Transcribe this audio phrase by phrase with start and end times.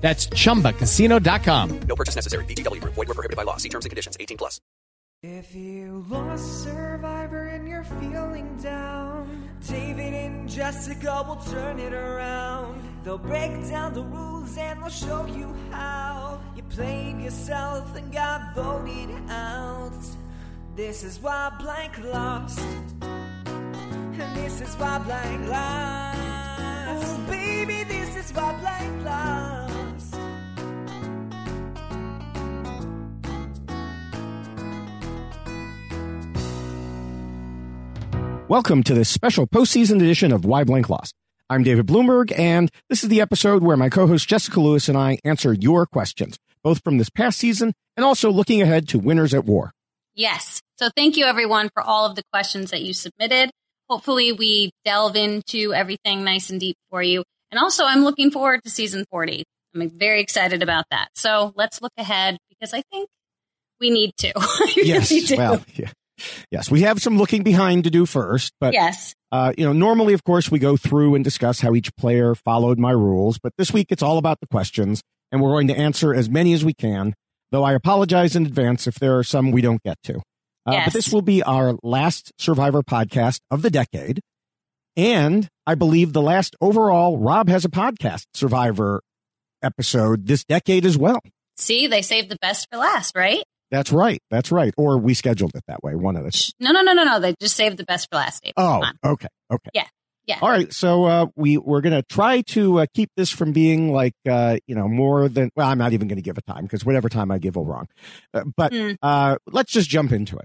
[0.00, 1.80] That's chumbacasino.com.
[1.80, 2.44] No purchase necessary.
[2.46, 2.82] VGW.
[2.84, 3.58] Void were prohibited by law.
[3.58, 4.16] See terms and conditions.
[4.18, 4.60] 18 plus.
[5.20, 12.80] If you lost Survivor and you're feeling down, David and Jessica will turn it around.
[13.02, 16.40] They'll break down the rules and they'll show you how.
[16.54, 20.06] You played yourself and got voted out.
[20.76, 22.60] This is why Blank lost.
[23.00, 27.04] And this is why Blank lost.
[27.04, 29.67] Oh, baby, this is why Blank lost.
[38.48, 41.14] Welcome to this special postseason edition of Why Blank Lost.
[41.50, 45.18] I'm David Bloomberg, and this is the episode where my co-host Jessica Lewis and I
[45.22, 49.44] answer your questions, both from this past season and also looking ahead to Winners at
[49.44, 49.72] War.
[50.14, 50.62] Yes.
[50.78, 53.50] So thank you everyone for all of the questions that you submitted.
[53.90, 57.24] Hopefully we delve into everything nice and deep for you.
[57.50, 59.44] And also I'm looking forward to season 40.
[59.74, 61.08] I'm very excited about that.
[61.16, 63.10] So let's look ahead because I think
[63.78, 64.32] we need to.
[64.74, 65.36] yes.
[65.36, 65.90] Well, yeah.
[66.50, 70.14] Yes, we have some looking behind to do first, but yes, uh, you know, normally,
[70.14, 73.72] of course, we go through and discuss how each player followed my rules, but this
[73.72, 76.74] week it's all about the questions, and we're going to answer as many as we
[76.74, 77.14] can.
[77.50, 80.16] Though I apologize in advance if there are some we don't get to.
[80.66, 80.86] Uh, Yes.
[80.86, 84.20] But this will be our last Survivor podcast of the decade,
[84.96, 89.00] and I believe the last overall Rob has a podcast Survivor
[89.62, 91.20] episode this decade as well.
[91.56, 93.42] see, they saved the best for last, right?
[93.70, 94.20] That's right.
[94.30, 94.72] That's right.
[94.76, 95.94] Or we scheduled it that way.
[95.94, 96.52] One of us.
[96.58, 97.20] No, no, no, no, no.
[97.20, 98.42] They just saved the best for last.
[98.42, 98.54] Dave.
[98.56, 99.28] Oh, okay.
[99.52, 99.70] Okay.
[99.74, 99.86] Yeah.
[100.26, 100.38] Yeah.
[100.42, 100.70] All right.
[100.72, 104.74] So uh, we we're gonna try to uh, keep this from being like uh, you
[104.74, 105.66] know more than well.
[105.66, 107.88] I'm not even going to give a time because whatever time I give will wrong.
[108.34, 110.44] Uh, but uh, let's just jump into it.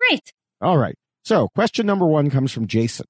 [0.00, 0.32] Great.
[0.60, 0.94] All right.
[1.24, 3.06] So question number one comes from Jason.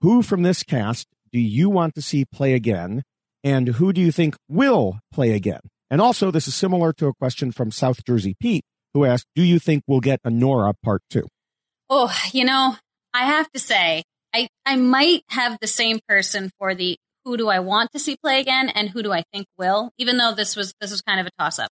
[0.00, 3.04] Who from this cast do you want to see play again,
[3.44, 5.60] and who do you think will play again?
[5.92, 8.64] And also, this is similar to a question from South Jersey Pete,
[8.94, 11.28] who asked, "Do you think we'll get a Noura part two?
[11.90, 12.76] Oh, you know,
[13.12, 14.02] I have to say,
[14.34, 18.16] I, I might have the same person for the who do I want to see
[18.16, 21.20] play again and who do I think will, even though this was this was kind
[21.20, 21.68] of a toss up.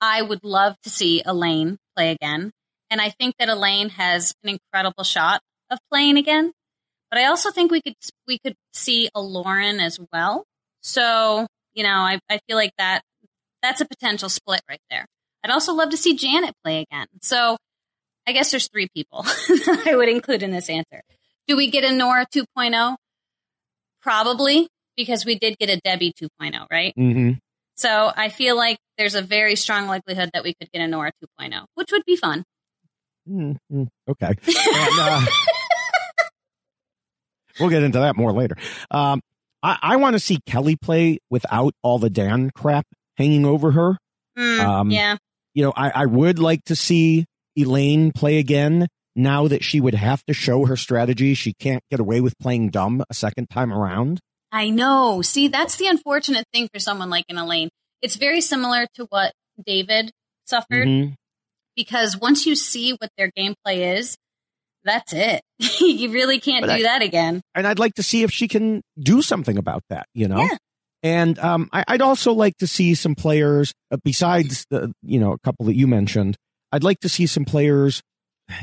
[0.00, 2.52] I would love to see Elaine play again.
[2.90, 6.52] And I think that Elaine has an incredible shot of playing again.
[7.10, 7.96] But I also think we could
[8.28, 10.44] we could see a Lauren as well.
[10.80, 13.02] So, you know, I, I feel like that
[13.64, 15.06] that's a potential split right there.
[15.42, 17.06] I'd also love to see Janet play again.
[17.22, 17.56] So
[18.26, 21.02] I guess there's three people that I would include in this answer.
[21.46, 22.96] Do we get a Noura 2.0?
[24.02, 26.94] Probably, because we did get a Debbie 2.0, right?
[26.98, 27.32] Mm-hmm.
[27.76, 31.10] So I feel like there's a very strong likelihood that we could get a Noura
[31.40, 32.44] 2.0, which would be fun.
[33.28, 33.84] Mm-hmm.
[34.08, 34.26] Okay.
[34.26, 35.20] And, uh,
[37.60, 38.56] we'll get into that more later.
[38.90, 39.20] Um,
[39.62, 42.86] I, I want to see Kelly play without all the Dan crap
[43.16, 43.96] hanging over her.
[44.38, 45.16] Mm, Um, yeah.
[45.54, 47.24] You know, I, I would like to see
[47.56, 51.34] Elaine play again now that she would have to show her strategy.
[51.34, 54.18] She can't get away with playing dumb a second time around.
[54.50, 55.22] I know.
[55.22, 57.68] See, that's the unfortunate thing for someone like an Elaine.
[58.02, 59.32] It's very similar to what
[59.64, 60.10] David
[60.46, 61.14] suffered Mhm.
[61.76, 64.16] because once you see what their gameplay is,
[64.84, 65.40] that's it.
[65.80, 67.40] you really can't But do I- that again.
[67.54, 70.06] and I'd like to see if she can do something about that.
[70.14, 70.56] You know, Yeah.
[71.04, 75.32] And um, I, I'd also like to see some players uh, besides the you know
[75.32, 76.36] a couple that you mentioned.
[76.72, 78.02] I'd like to see some players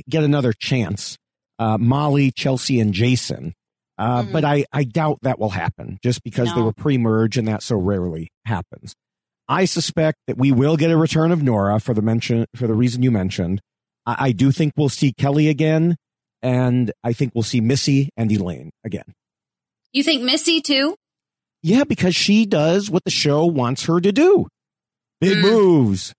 [0.09, 1.17] get another chance.
[1.59, 3.53] Uh, Molly, Chelsea, and Jason.
[3.97, 4.31] Uh, Mhm.
[4.31, 7.77] But I, I doubt that will happen just because they were pre-merge and that so
[7.77, 8.95] rarely happens.
[9.47, 12.73] I suspect that we will get a return of Noura for the mention for the
[12.73, 13.61] reason you mentioned.
[14.07, 15.97] I, I do think we'll see Kelly again,
[16.41, 19.13] and I think we'll see Missy and Elaine again.
[19.93, 20.95] You think Missy too?
[21.63, 24.47] Yeah, because she does what the show wants her to do.
[25.19, 25.41] Big Mm.
[25.41, 26.13] moves.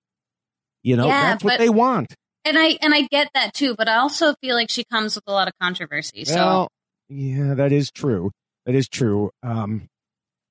[0.83, 2.15] You know, Yeah, that's what but- they want.
[2.45, 5.23] And I and I get that too, but I also feel like she comes with
[5.29, 6.25] a lot of controversy.
[6.25, 6.69] So Well,
[7.09, 8.33] yeah, that is true.
[8.67, 9.31] That is true.
[9.45, 9.87] Um,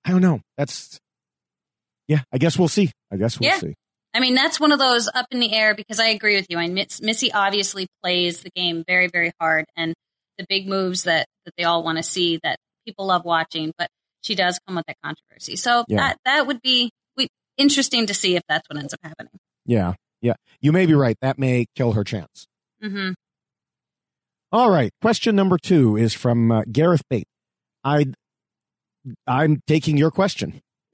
[0.05, 0.39] I don't know.
[0.57, 0.97] That's
[2.07, 2.21] yeah.
[2.31, 2.91] I guess we'll see.
[3.11, 3.59] I guess we'll Yeah.
[3.59, 3.73] see.
[4.13, 6.57] I mean, that's one of those up in the air because I agree with you.
[6.57, 9.93] I Miss, Missy obviously plays the game very, very hard, and
[10.37, 13.73] the big moves that that they all want to see that people love watching.
[13.77, 13.89] But
[14.21, 15.97] she does come with that controversy, so Yeah.
[15.97, 17.27] that that would be we,
[17.57, 19.31] interesting to see if that's what ends up happening.
[19.65, 20.33] Yeah, yeah.
[20.61, 21.15] You may be right.
[21.21, 22.47] That may kill her chance.
[22.81, 23.11] hmm
[24.51, 24.91] All right.
[25.01, 27.27] Question number two is from uh, Gareth Bate.
[27.83, 28.05] I,
[29.27, 30.61] I'm taking your question.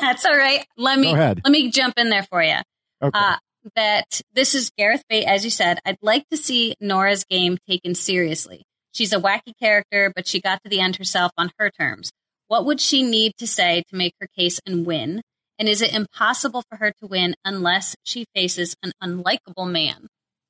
[0.00, 0.64] that's all right.
[0.76, 2.56] Let me let me jump in there for you.
[3.02, 3.18] Okay.
[3.18, 3.36] Uh,
[3.76, 5.78] that this is Gareth Bate, as you said.
[5.84, 8.62] I'd like to see Noura's game taken seriously.
[8.92, 12.12] She's a wacky character, but she got to the end herself on her terms.
[12.54, 15.22] What would she need to say to make her case and win?
[15.58, 20.06] And is it impossible for her to win unless she faces an unlikable man?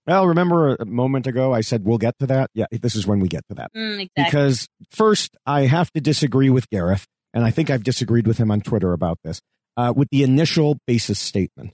[0.06, 2.50] well, remember a moment ago I said we'll get to that.
[2.52, 3.70] Yeah, this is when we get to that.
[3.74, 4.22] Mm, exactly.
[4.22, 8.50] Because first, I have to disagree with Gareth, and I think I've disagreed with him
[8.50, 9.40] on Twitter about this,
[9.78, 11.72] uh, with the initial basis statement.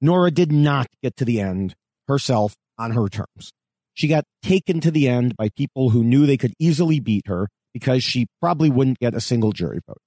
[0.00, 1.74] Noura did not get to the end
[2.06, 3.50] herself on her terms.
[3.92, 7.48] She got taken to the end by people who knew they could easily beat her
[7.78, 10.00] because she probably wouldn't get a single jury vote.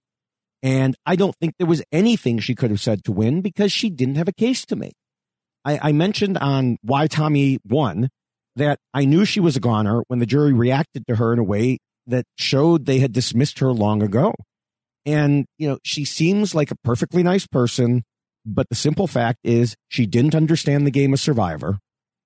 [0.64, 3.92] And I don't think there was anything she could have said to win because she
[3.92, 4.96] didn't have a case to make.
[5.64, 8.10] I, I mentioned on Why Tommy Won
[8.56, 11.44] that I knew she was a goner when the jury reacted to her in a
[11.44, 11.78] way
[12.08, 14.34] that showed they had dismissed her long ago.
[15.06, 18.02] And, you know, she seems like a perfectly nice person,
[18.48, 21.78] but the simple fact is she didn't understand the game of Survivor,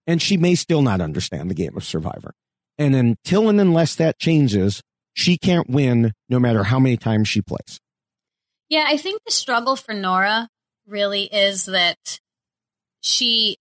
[0.08, 2.34] and she may still not understand the game of Survivor.
[2.78, 4.82] And until and unless that changes,
[5.14, 7.80] she can't win no matter how many times she plays.
[8.70, 10.48] Yeah, I think the struggle for Noura
[10.88, 12.20] really is that
[13.02, 13.58] she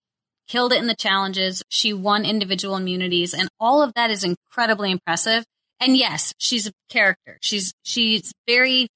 [0.49, 1.63] killed it in the challenges.
[1.69, 5.45] She won individual immunities, and all of that is incredibly impressive.
[5.81, 7.39] And yes, she's a character.
[7.41, 8.89] She's she's very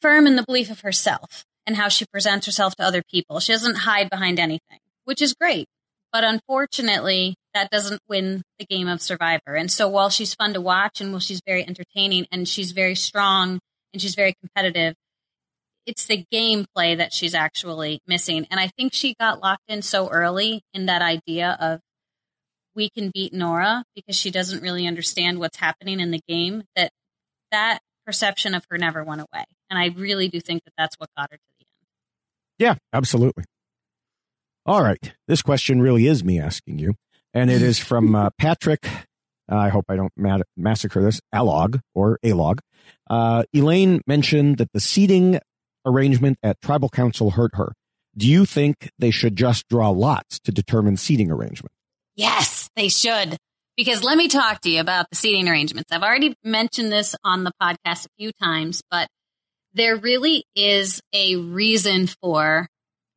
[0.00, 3.40] firm in the belief of herself and how she presents herself to other people.
[3.40, 5.66] She doesn't hide behind anything, which is great.
[6.12, 9.54] But unfortunately, that doesn't win the game of Survivor.
[9.54, 12.94] And so while she's fun to watch and while she's very entertaining and she's very
[12.94, 13.60] strong
[13.94, 14.94] and she's very competitive,
[15.86, 18.46] it's the gameplay that she's actually missing.
[18.50, 21.80] And I think she got locked in so early in that idea of
[22.74, 26.90] we can beat Noura because she doesn't really understand what's happening in the game that
[27.52, 29.44] that perception of her never went away.
[29.70, 31.86] And I really do think that that's what got her to the end.
[32.58, 33.44] Yeah, absolutely.
[34.66, 35.14] All right.
[35.26, 36.96] This question really is me asking you.
[37.36, 38.88] And it is from uh, Patrick.
[39.46, 41.20] I hope I don't ma- massacre this.
[41.34, 42.60] Alog or Alog.
[43.10, 45.38] Uh, Elaine mentioned that the seating
[45.84, 47.74] arrangement at tribal council hurt her.
[48.16, 51.72] Do you think they should just draw lots to determine seating arrangement?
[52.14, 53.36] Yes, they should.
[53.76, 55.92] Because let me talk to you about the seating arrangements.
[55.92, 59.08] I've already mentioned this on the podcast a few times, but
[59.74, 62.66] there really is a reason for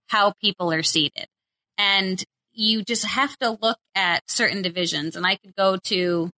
[0.08, 1.28] how people are seated.
[1.78, 2.22] And
[2.60, 5.16] you just have to look at certain divisions.
[5.16, 6.30] And I could go to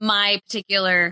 [0.00, 1.10] my particular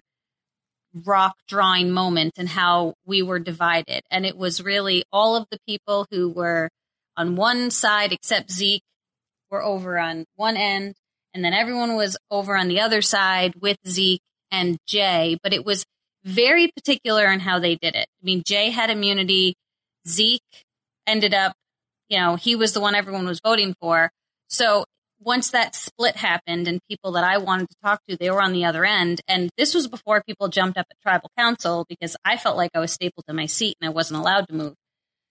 [1.04, 4.02] rock drawing moment and how we were divided.
[4.12, 6.68] And it was really all of the people who were
[7.16, 8.84] on one side, except Zeke,
[9.50, 10.94] were over on one end.
[11.34, 14.22] And then everyone was over on the other side with Zeke
[14.52, 15.38] and Jay.
[15.42, 15.84] But it was
[16.22, 18.06] very particular in how they did it.
[18.06, 19.56] I mean, Jay had immunity.
[20.06, 20.64] Zeke
[21.04, 21.54] ended up,
[22.08, 24.10] you know, he was the one everyone was voting for.
[24.48, 24.84] So
[25.20, 28.52] once that split happened and people that I wanted to talk to, they were on
[28.52, 29.20] the other end.
[29.26, 32.80] And this was before people jumped up at tribal council because I felt like I
[32.80, 34.74] was stapled to my seat and I wasn't allowed to move.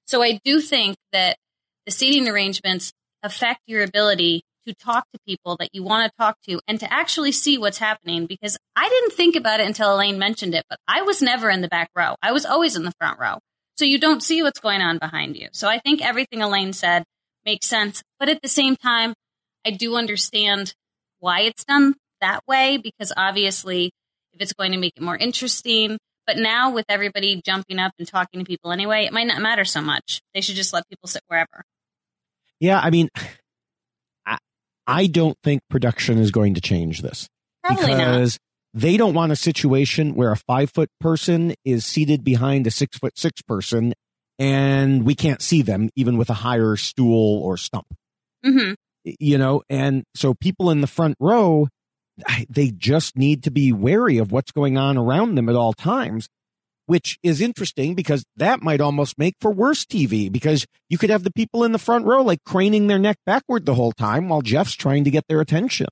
[0.06, 1.38] So I do think that
[1.86, 6.38] the seating arrangements affect your ability to talk to people that you want to talk
[6.48, 10.18] to and to actually see what's happening because I didn't think about it until Elaine
[10.18, 12.16] mentioned it, but I was never in the back row.
[12.22, 13.40] I was always in the front row.
[13.78, 15.50] So you don't see what's going on behind you.
[15.52, 17.04] So I think everything Elaine said
[17.46, 18.04] makes sense.
[18.20, 19.14] But at the same time,
[19.66, 20.74] I do understand
[21.20, 23.92] why it's done that way because obviously
[24.34, 28.08] if it's going to make it more interesting, but now with everybody jumping up and
[28.08, 30.22] talking to people anyway, it might not matter so much.
[30.34, 31.64] They should just let people sit wherever.
[32.60, 33.10] Yeah, I mean,
[34.26, 34.38] I,
[34.88, 37.28] I don't think production is going to change this
[37.64, 37.98] Probably not.
[37.98, 38.38] because
[38.74, 42.98] they don't want a situation where a five foot person is seated behind a six
[42.98, 43.94] foot six person
[44.40, 47.88] and we can't see them even with a higher stool or stump.
[48.44, 48.74] hmm
[49.06, 51.68] you know and so people in the front row
[52.48, 56.30] they just need to be wary of what's going on around them at all times
[56.86, 61.24] which is interesting because that might almost make for worse TV because you could have
[61.24, 64.42] the people in the front row like craning their neck backward the whole time while
[64.42, 65.88] Jeff's trying to get their attention.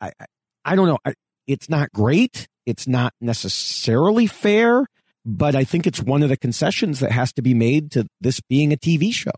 [0.00, 0.26] I, I,
[0.64, 0.98] I don't know.
[1.04, 1.14] I,
[1.48, 2.46] it's not great.
[2.66, 4.86] It's not necessarily fair,
[5.24, 8.40] but I think it's one of the concessions that has to be made to this
[8.48, 9.32] being a TV show.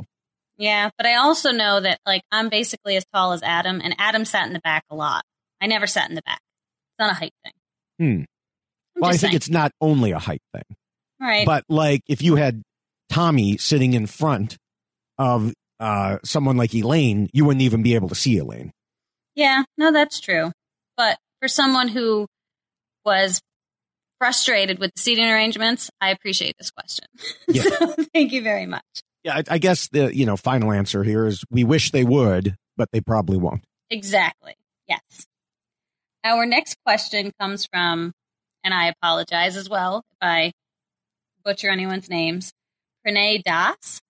[0.58, 4.26] Yeah, but I also know that like I'm basically as tall as Adam, and Adam
[4.26, 5.24] sat in the back a lot.
[5.60, 6.40] I never sat in the back.
[6.40, 7.52] It's not a height thing.
[7.98, 8.20] Hmm.
[8.96, 9.34] I'm Well, I think saying.
[9.36, 10.76] it's not only a height thing,
[11.20, 11.46] right.
[11.46, 12.62] but like if you had
[13.08, 14.58] Tommy sitting in front
[15.16, 18.72] of uh, someone like Elaine, you wouldn't even be able to see Elaine.
[19.34, 20.52] Yeah, no, that's true.
[20.96, 22.26] But for someone who
[23.04, 23.40] was
[24.18, 27.06] frustrated with the seating arrangements, I appreciate this question.
[27.48, 27.62] Yeah.
[27.62, 28.84] so thank you very much.
[29.24, 32.54] Yeah, I, I guess the you know final answer here is we wish they would,
[32.76, 33.64] but they probably won't.
[33.90, 34.54] Exactly.
[34.88, 35.26] Yes.
[36.22, 38.12] Our next question comes from,
[38.62, 40.52] and I apologize as well if I
[41.44, 42.52] butcher anyone's names,
[43.06, 44.00] Pranay Das.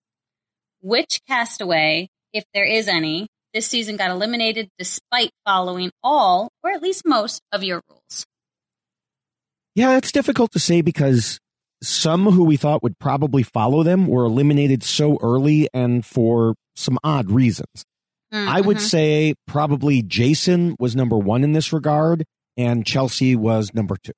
[0.83, 6.83] Which castaway, if there is any, this season got eliminated despite following all, or at
[6.83, 8.27] least most, of your rules?
[9.75, 11.39] Yeah, it's difficult to say because
[11.83, 16.99] some who we thought would probably follow them were eliminated so early and for some
[17.03, 17.85] odd reasons.
[18.33, 18.81] I would Mhm.
[18.89, 22.25] say probably Jason was number one in this regard,
[22.57, 24.13] and Chelsea was number two.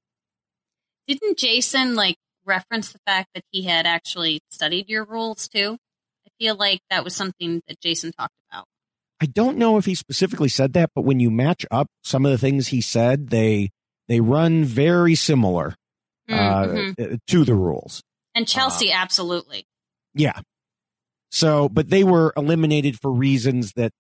[1.07, 5.79] Didn't Jason like reference the fact that he had actually studied your rules too?
[6.27, 8.42] I feel like that was something that Jason talked about.
[9.23, 12.33] I don't know if he specifically said that, but when you match up some of
[12.33, 13.71] the things he said, they
[14.09, 15.77] they run very similar
[16.29, 17.15] uh, Mhm.
[17.15, 18.03] uh, to the rules.
[18.35, 19.65] And Chelsea, absolutely.
[20.15, 20.41] Yeah.
[21.31, 23.93] So, but they were eliminated for reasons that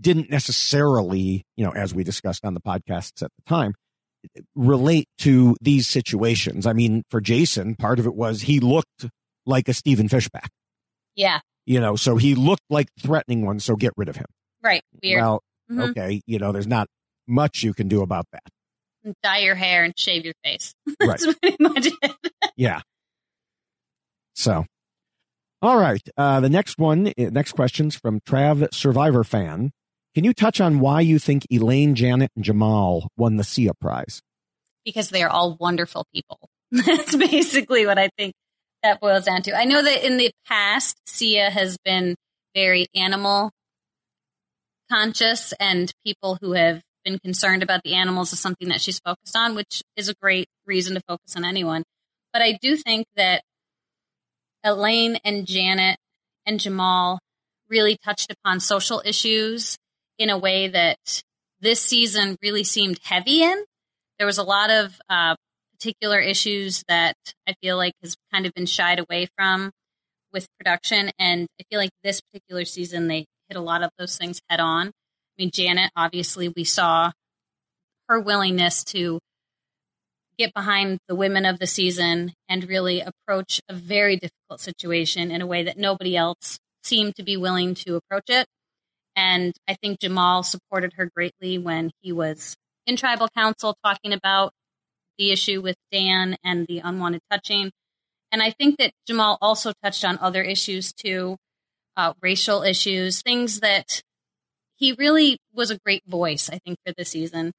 [0.00, 3.74] didn't necessarily, you know, as we discussed on the podcasts at the time,
[4.54, 6.66] relate to these situations.
[6.66, 9.06] I mean, for Jason, part of it was he looked
[9.46, 10.50] like a Stephen Fishback,
[11.14, 13.60] Yeah, you know, so he looked like threatening one.
[13.60, 14.26] So get rid of him.
[14.62, 14.82] right.
[15.02, 15.20] Weird.
[15.20, 15.90] Well, Mhm.
[15.90, 16.88] okay, you know, there's not
[17.26, 18.42] much you can do about that.
[19.22, 20.72] Dye your hair and shave your face.
[21.00, 21.20] Right.
[21.40, 22.16] Pretty much it.
[22.56, 22.80] Yeah.
[24.34, 24.64] So,
[25.62, 26.02] all right.
[26.16, 29.70] Uh, the next one, uh, next question's from Trav Survivor fan.
[30.14, 34.20] Can you touch on why you think Elaine, Janet, and Jamal won the Sia Prize?
[34.84, 36.38] because they are all wonderful people.
[36.70, 38.34] That's basically what I think
[38.84, 39.58] that boils down to.
[39.58, 42.14] I know that in the past, Sia has been
[42.54, 43.50] very animal
[44.88, 49.36] conscious, and people who have been concerned about the animals is something that she's focused
[49.36, 51.82] on, which is a great reason to focus on anyone.
[52.32, 53.42] But I do think that
[54.62, 55.98] Elaine and Janet
[56.46, 57.18] and Jamal
[57.68, 59.76] really touched upon social issues
[60.18, 61.22] in a way that
[61.60, 63.64] this season really seemed heavy in
[64.18, 65.34] there was a lot of uh,
[65.84, 67.14] particular issues that
[67.46, 69.70] I feel like has kind of been shied away from
[70.32, 74.16] with production, and I feel like this particular season they hit a lot of those
[74.16, 74.86] things head on.
[74.88, 74.92] I
[75.36, 77.12] mean, Janet, obviously, we saw
[78.08, 79.18] her willingness to
[80.38, 85.42] get behind the women of the season and really approach a very difficult situation in
[85.42, 88.46] a way that nobody else seemed to be willing to approach it.
[89.16, 94.50] And I think Jamal supported her greatly when he was in tribal council talking about
[95.18, 97.70] the issue with Dan and the unwanted touching.
[98.32, 101.36] And I think that Jamal also touched on other issues too,
[101.96, 104.02] uh, racial issues, things that
[104.76, 107.52] he really was a great voice, I think, for the season.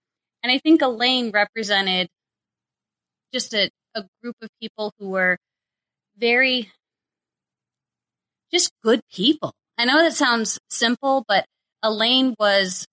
[0.43, 2.07] And I think Elaine represented
[3.33, 5.37] just a, a group of people who were
[6.17, 6.71] very
[8.51, 9.53] just good people.
[9.77, 11.45] I know that sounds simple, but
[11.83, 12.85] Elaine was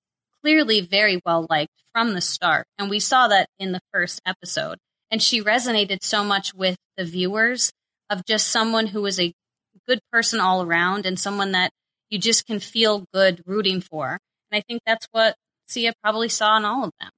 [0.42, 2.66] clearly very well liked from the start.
[2.78, 4.78] And we saw that in the first episode.
[5.11, 7.70] And she resonated so much with the viewers
[8.11, 9.32] of just someone who is a
[9.87, 11.70] good person all around and someone that
[12.11, 14.18] you just can feel good rooting for.
[14.50, 15.34] And I think that's what
[15.68, 17.11] Sia probably saw in all of them.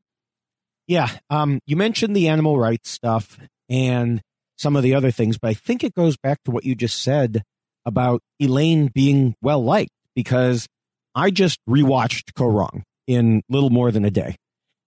[0.86, 1.08] Yeah.
[1.30, 3.38] Um, you mentioned the animal rights stuff
[3.68, 4.20] and
[4.56, 7.02] some of the other things, but I think it goes back to what you just
[7.02, 7.42] said
[7.84, 10.66] about Elaine being well liked because
[11.14, 14.36] I just rewatched Kaôh Rōng in little more than a day,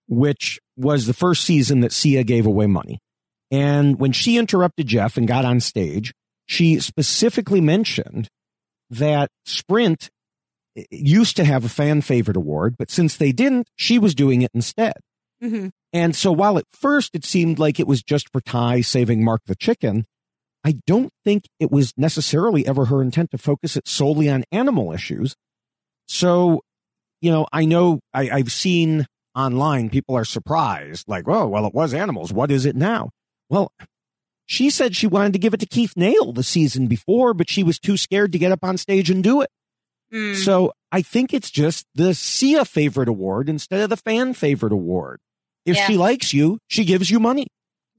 [0.07, 2.99] which was the first season that Sia gave away money.
[3.51, 6.13] And when she interrupted Jeff and got on stage,
[6.45, 8.27] she specifically mentioned
[8.89, 10.09] that Sprint
[10.91, 14.51] used to have a fan favorite award, but since they didn't, she was doing it
[14.53, 14.93] instead.
[15.43, 15.69] Mm-hmm.
[15.93, 19.41] And so while at first it seemed like it was just for Tai saving Mark
[19.45, 20.05] the chicken,
[20.63, 24.91] I don't think it was necessarily ever her intent to focus it solely on animal
[24.91, 25.35] issues.
[26.07, 26.61] So,
[27.21, 29.05] you know, I know I, I've seen
[29.35, 32.33] online people are surprised, like, oh, well, it was animals.
[32.33, 33.09] What is it now?
[33.49, 33.71] Well,
[34.45, 37.63] she said she wanted to give it to Keith Nale the season before, but she
[37.63, 39.49] was too scared to get up on stage and do it.
[40.13, 40.35] Mm.
[40.35, 45.19] So I think it's just the Sia favorite award instead of the fan favorite award.
[45.65, 45.85] If Yeah.
[45.85, 47.47] she likes you, she gives you money.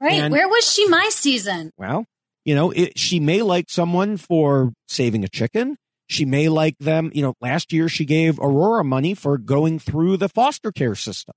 [0.01, 0.15] right.
[0.15, 1.71] and- Where was she my season?
[1.77, 2.07] Well,
[2.47, 5.77] you know, it, she may like someone for saving a chicken.
[6.09, 7.11] She may like them.
[7.15, 11.35] You know, last year she gave Aurora money for going through the foster care system.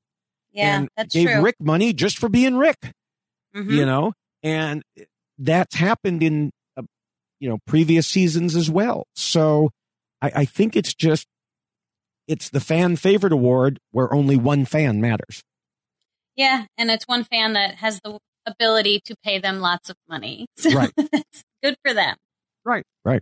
[0.52, 1.42] Yeah, and that's gave true.
[1.42, 2.92] Rick money just for being Rick.
[3.56, 3.70] Mhm.
[3.72, 4.14] You know,
[4.44, 4.84] and
[5.38, 6.84] that's happened in uh,
[7.40, 9.08] you know previous seasons as well.
[9.16, 9.72] So
[10.22, 11.28] I, I think it's just
[12.28, 15.42] it's the fan favorite award where only one fan matters.
[16.36, 20.48] Yeah, and it's one fan that has the ability to pay them lots of money.
[20.58, 20.92] So Right.
[21.64, 22.16] good for them.
[22.64, 22.84] Right.
[23.04, 23.22] Right.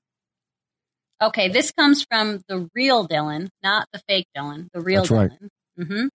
[1.21, 5.31] Okay, this comes from the real Dylan, not the fake Dylan, the real That's right.
[5.77, 5.87] Dylan.
[5.87, 6.07] hmm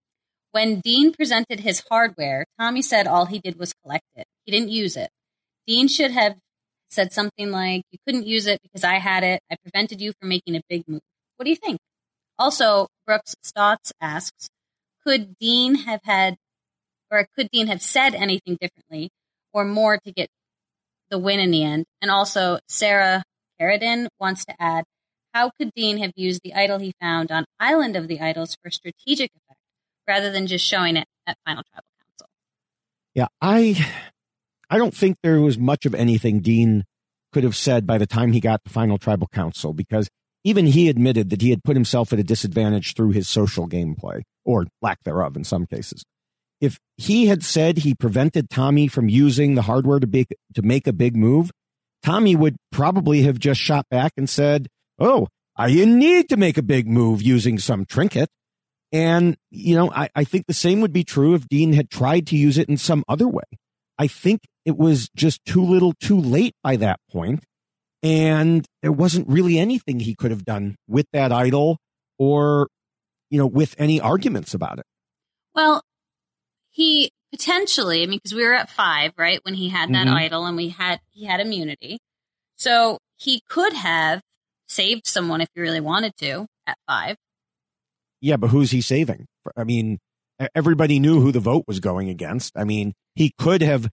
[0.53, 4.27] When Dean presented his hardware, Tommy said all he did was collect it.
[4.45, 5.11] He didn't use it.
[5.67, 6.37] Dean should have
[6.91, 9.41] said something like, You couldn't use it because I had it.
[9.51, 11.03] I prevented you from making a big move.
[11.37, 11.79] What do you think?
[12.39, 14.49] Also, Brooks Stotts asks,
[15.07, 16.37] Could Dean have had,
[17.11, 19.11] or could Dean have said anything differently
[19.53, 20.29] or more to get
[21.11, 21.85] the win in the end?
[22.01, 23.23] And also, Sarah
[23.61, 24.85] Carradine wants to add,
[25.35, 28.71] how could Dean have used the idol he found on Island of the Idols for
[28.71, 29.61] strategic effect
[30.09, 32.29] rather than just showing it at Final Tribal Council?
[33.15, 33.87] Yeah, I
[34.71, 36.85] I don't think there was much of anything Dean
[37.33, 40.09] could have said by the time he got to final tribal council because
[40.45, 44.23] even he admitted that he had put himself at a disadvantage through his social gameplay
[44.45, 46.05] or lack thereof in some cases.
[46.61, 50.87] If he had said he prevented Tommy from using the hardware to be, to make
[50.87, 51.51] a big move,
[52.05, 56.59] Tommy would probably have just shot back and said, "Oh, I didn't need to make
[56.59, 58.29] a big move using some trinket."
[58.93, 62.27] And, you know, I, I think the same would be true if Dean had tried
[62.29, 63.43] to use it in some other way.
[63.99, 67.43] I think it was just too little too late by that point,
[68.05, 71.79] And there wasn't really anything he could have done with that idol
[72.19, 72.69] or,
[73.31, 74.85] you know, with any arguments about it.
[75.55, 75.83] Well,
[76.71, 80.13] he potentially, I mean, because we were at five, right, when he had that Mhm.
[80.15, 81.99] idol and we had, he had immunity.
[82.57, 84.21] So he could have
[84.75, 87.17] saved someone if you really wanted to at five.
[88.21, 89.27] Yeah, but who's he saving?
[89.57, 89.99] I mean,
[90.55, 92.53] everybody knew who the vote was going against.
[92.57, 93.89] I mean, he could have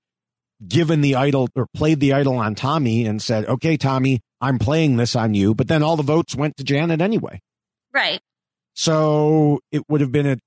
[0.67, 4.97] given the idol or played the idol on Tommy and said, okay, Tommy, I'm playing
[4.97, 5.53] this on you.
[5.53, 7.39] But then all the votes went to Janet anyway.
[7.93, 8.21] Right.
[8.73, 10.37] So it would have been a,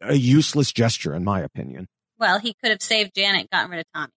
[0.00, 1.86] a useless gesture, in my opinion.
[2.18, 4.12] Well, he could have saved Janet, gotten rid of Tommy.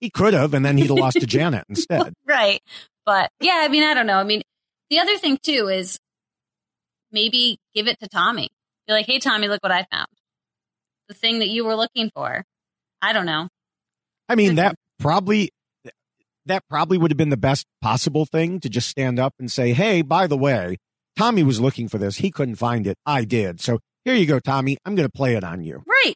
[0.00, 2.14] He could have, and then he'd have lost to Janet instead.
[2.26, 2.62] Right.
[3.08, 4.18] But yeah, I mean, I don't know.
[4.18, 4.42] I mean,
[4.90, 5.98] the other thing too is
[7.10, 8.50] maybe give it to Tommy.
[8.86, 10.08] Be like, hey, Tommy, look what I found.
[11.08, 12.44] The thing that you were looking for.
[13.00, 13.48] I don't know.
[14.28, 15.48] I mean, that probably
[16.44, 19.72] that probably would have been the best possible thing to just stand up and say,
[19.72, 20.76] "Hey, by the way,
[21.16, 22.16] Tommy was looking for this.
[22.18, 22.98] He couldn't find it.
[23.06, 23.62] I did.
[23.62, 24.76] So here you go, Tommy.
[24.84, 26.14] I'm going to play it on you." Right.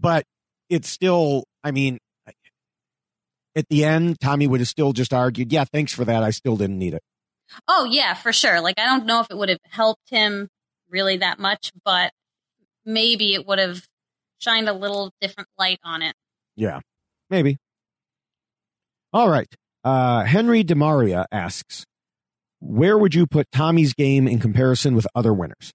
[0.00, 0.24] But
[0.68, 1.98] it's still, I mean,
[3.54, 6.22] at the end, Tommy would have still just argued, "Yeah, thanks for that.
[6.22, 7.02] I still didn't need it."
[7.68, 8.60] Oh, yeah, for sure.
[8.60, 10.48] Like, I don't know if it would have helped him
[10.88, 12.12] really that much, but
[12.84, 13.86] maybe it would have
[14.38, 16.14] shined a little different light on it.
[16.56, 16.80] Yeah,
[17.30, 17.58] maybe.
[19.12, 19.52] All right.
[19.84, 21.84] Uh, Henry DeMaria asks,
[22.60, 25.72] "Where would you put Tommy's game in comparison with other winners?"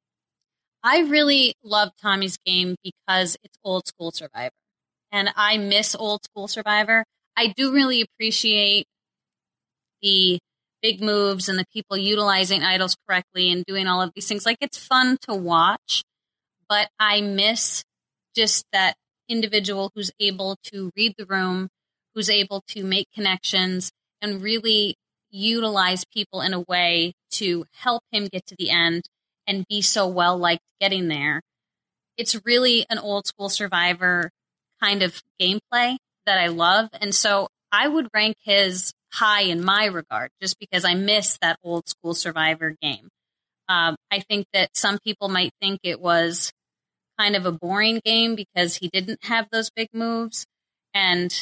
[0.83, 4.53] I really love Tommy's game because it's old school Survivor.
[5.11, 7.03] And I miss old school Survivor.
[7.37, 8.87] I do really appreciate
[10.01, 10.39] the
[10.81, 14.45] big moves and the people utilizing idols correctly and doing all of these things.
[14.45, 16.03] Like it's fun to watch,
[16.67, 17.83] but I miss
[18.35, 18.95] just that
[19.29, 21.69] individual who's able to read the room,
[22.15, 24.95] who's able to make connections and really
[25.29, 29.03] utilize people in a way to help him get to the end
[29.45, 31.41] and be so well liked getting there.
[32.17, 34.31] It's really an old school survivor
[34.81, 35.97] kind of gameplay
[36.27, 36.89] that I love.
[37.01, 41.57] And so I would rank his high in my regard just because I miss that
[41.63, 43.09] old school survivor game.
[43.67, 46.51] Um, I think that some people might think it was
[47.19, 50.45] kind of a boring game because he didn't have those big moves.
[50.93, 51.33] And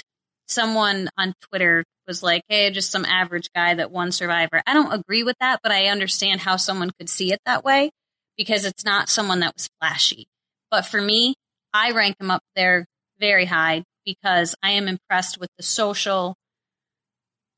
[0.47, 4.61] someone on Twitter was like, hey, just some average guy that won Survivor.
[4.65, 7.91] I don't agree with that, but I understand how someone could see it that way
[8.37, 10.25] because it's not someone that was flashy.
[10.71, 11.35] But for me,
[11.73, 12.85] I rank him up there
[13.19, 16.35] very high because I am impressed with the social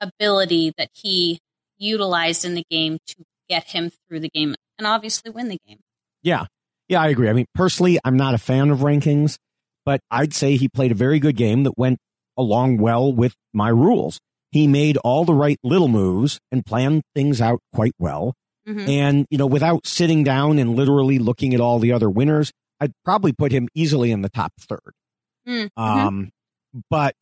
[0.01, 1.39] ability that he
[1.77, 3.15] utilized in the game to
[3.49, 5.79] get him through the game and obviously win the game.
[6.21, 6.45] Yeah.
[6.87, 7.29] Yeah, I agree.
[7.29, 9.37] I mean, personally, I'm not a fan of rankings,
[9.85, 11.97] but I'd say he played a very good game that went
[12.37, 14.19] along well with my rules.
[14.51, 18.33] He made all the right little moves and planned things out quite well.
[18.67, 18.87] Mhm.
[18.87, 22.93] And, you know, without sitting down and literally looking at all the other winners, I'd
[23.03, 24.93] probably put him easily in the top third.
[25.47, 25.81] Mm, mhm.
[25.81, 26.29] Um,
[26.89, 27.15] but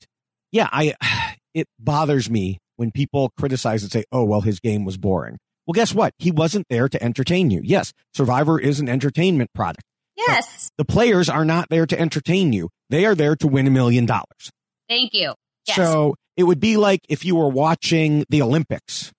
[0.51, 0.93] yeah, I,
[1.53, 5.37] it bothers me when people criticize and say, oh, well, his game was boring.
[5.65, 6.13] Well, guess what?
[6.19, 7.61] He wasn't there to entertain you.
[7.63, 9.83] Yes, Survivor is an entertainment product.
[10.15, 10.69] yes.
[10.77, 12.69] The players are not there to entertain you.
[12.89, 14.51] They are there to win a million dollars.
[14.89, 15.33] Thank you.
[15.67, 15.77] Yes.
[15.77, 19.11] So it would be like if you were watching the Olympics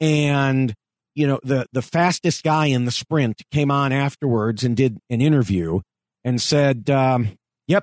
[0.00, 0.72] and,
[1.14, 5.20] you know, the, the fastest guy in the sprint came on afterwards and did an
[5.20, 5.80] interview
[6.24, 7.36] and said, um,
[7.66, 7.82] yep,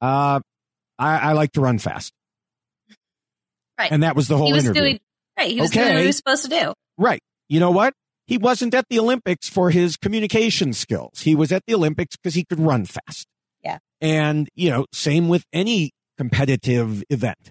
[0.00, 0.40] uh,
[0.98, 2.12] I, I like to run fast.
[3.78, 3.92] Right.
[3.92, 4.80] And that was the whole he was interview.
[4.80, 5.00] doing
[5.38, 5.50] right.
[5.50, 6.72] He was doing what he was supposed to do.
[6.96, 7.20] Right.
[7.48, 7.92] You know what?
[8.26, 11.20] He wasn't at the Olympics for his communication skills.
[11.20, 13.26] He was at the Olympics because he could run fast.
[13.62, 13.78] Yeah.
[14.00, 17.50] And, you know, same with any competitive event.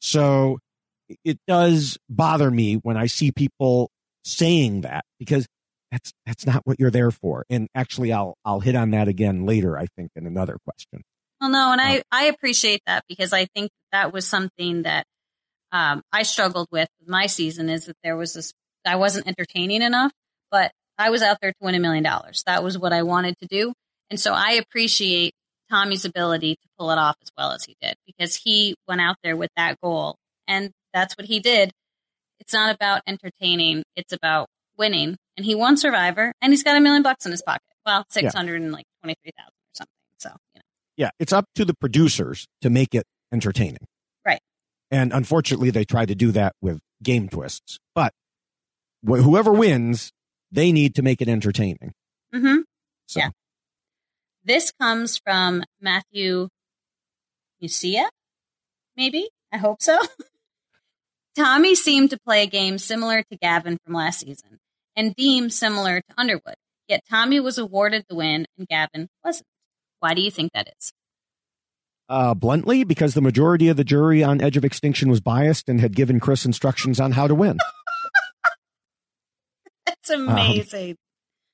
[0.00, 0.58] So
[1.24, 3.90] it does bother me when I see people
[4.24, 5.46] saying that because
[5.90, 7.44] that's, that's not what you're there for.
[7.50, 11.02] And actually I'll, I'll hit on that again later, I think, in another question.
[11.42, 11.80] Well, no, and.
[11.80, 15.04] I, I appreciate that because I think that was something that
[15.72, 18.52] um, I struggled with my season is that there was this,
[18.86, 20.12] I wasn't entertaining enough,
[20.52, 22.44] but I was out there to win a million dollars.
[22.46, 23.72] That was what I wanted to do.
[24.08, 25.32] And so I appreciate
[25.68, 29.16] Tommy's ability to pull it off as well as he did because he went out
[29.24, 30.14] there with that goal
[30.46, 31.72] and that's what he did.
[32.38, 34.46] It's not about entertaining, it's about
[34.78, 35.16] winning.
[35.36, 37.62] And he won Survivor and he's got a million bucks in his pocket.
[37.84, 39.92] Well, six hundred and like twenty three thousand or something.
[40.18, 40.61] So, you know.
[40.96, 41.10] Yeah.
[41.18, 43.86] It's up to the producers to make it entertaining.
[44.26, 44.40] Right.
[44.90, 47.78] And unfortunately, they try to do that with game twists.
[47.94, 48.12] But
[49.06, 50.12] wh- whoever wins,
[50.50, 51.92] they need to make it entertaining.
[52.34, 52.58] Mm-hmm.
[53.06, 53.30] So, Yeah.
[54.44, 56.48] This comes from Matthew
[57.62, 58.08] Musia,
[58.96, 59.28] maybe?
[59.52, 59.98] I hope so.
[61.36, 64.58] Tommy seemed to play a game similar to Gavin from last season,
[64.96, 66.56] and Dean similar to Underwood.
[66.88, 69.46] Yet Tommy was awarded the win and Gavin wasn't.
[70.02, 70.92] Why do you think that is?
[72.08, 75.80] uh, bluntly, because the majority of the jury on Edge of Extinction was biased and
[75.80, 77.56] had given Chris instructions on how to win.
[79.86, 80.96] That's amazing.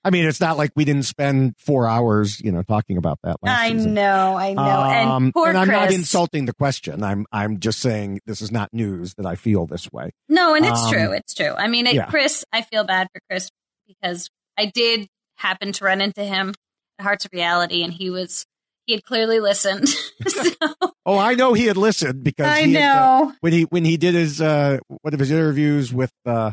[0.05, 3.37] I mean, it's not like we didn't spend four hours, you know, talking about that
[3.43, 3.95] last I season.
[3.95, 4.63] know, I know.
[4.63, 5.79] Um, and poor and I'm Chris.
[5.79, 7.03] not insulting the question.
[7.05, 10.11] I'm I'm just saying this is not news that I feel this way.
[10.29, 11.13] No, and it's Um, true.
[11.13, 11.53] It's true.
[11.53, 12.07] I mean, it, yeah.
[12.07, 13.51] Chris, I feel bad for Chris
[13.87, 16.55] because I did happen to run into him
[17.01, 18.45] Hearts of Reality, and he was
[18.87, 19.89] he had clearly listened.
[20.27, 20.51] so,
[21.07, 23.33] Oh, I know he had listened because I he had, uh, know.
[23.41, 26.53] when he when he did his uh one of his interviews with uh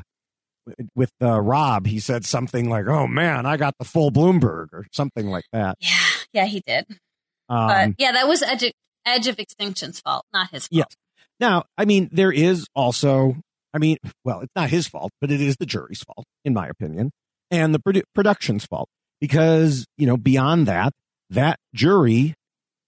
[0.96, 4.88] with uh, Rob, he said something like, "Oh man, I got the full Bloomberg" or
[4.92, 5.78] something like that.
[5.80, 5.90] yeah,
[6.34, 6.86] yeah, he did.
[7.50, 8.72] Um, But yeah, that was Edge,
[9.06, 10.78] Edge of Extinction's fault, not his fault.
[10.78, 10.88] Yes.
[11.40, 13.36] Now, I mean, there is also,
[13.74, 16.68] I mean, well, it's not his fault, but it is the jury's fault, in my
[16.68, 17.12] opinion,
[17.52, 18.88] and the produ- production's fault
[19.22, 20.92] because, you know, beyond that,
[21.30, 22.34] that jury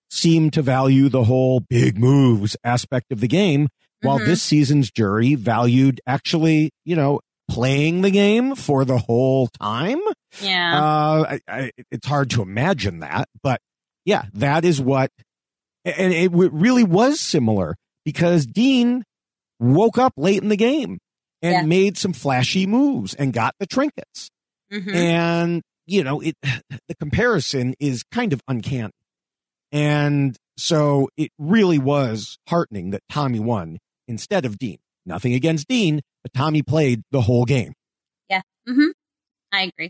[0.10, 3.68] seemed to value the whole big moves aspect of the game,
[4.02, 4.26] while Mhm.
[4.26, 10.00] this season's jury valued actually, you know, playing the game for the whole time.
[10.42, 10.80] Yeah.
[10.82, 13.60] Uh, I, I, it's hard to imagine that, but
[14.06, 15.10] yeah, that is what,
[15.86, 19.04] and it w- really was similar because Dean
[19.60, 21.00] woke up late in the game
[21.42, 21.62] and Yeah.
[21.64, 24.30] made some flashy moves and got the trinkets.
[24.72, 24.94] Mhm.
[24.96, 28.92] And, you know, it, the comparison is kind of uncanny.
[29.72, 34.78] And so it really was heartening that Tommy won instead of Dean.
[35.06, 37.74] Nothing against Dean, but Tommy played the whole game.
[38.30, 38.42] Yeah.
[38.68, 38.90] Mm-hmm.
[39.52, 39.90] I agree.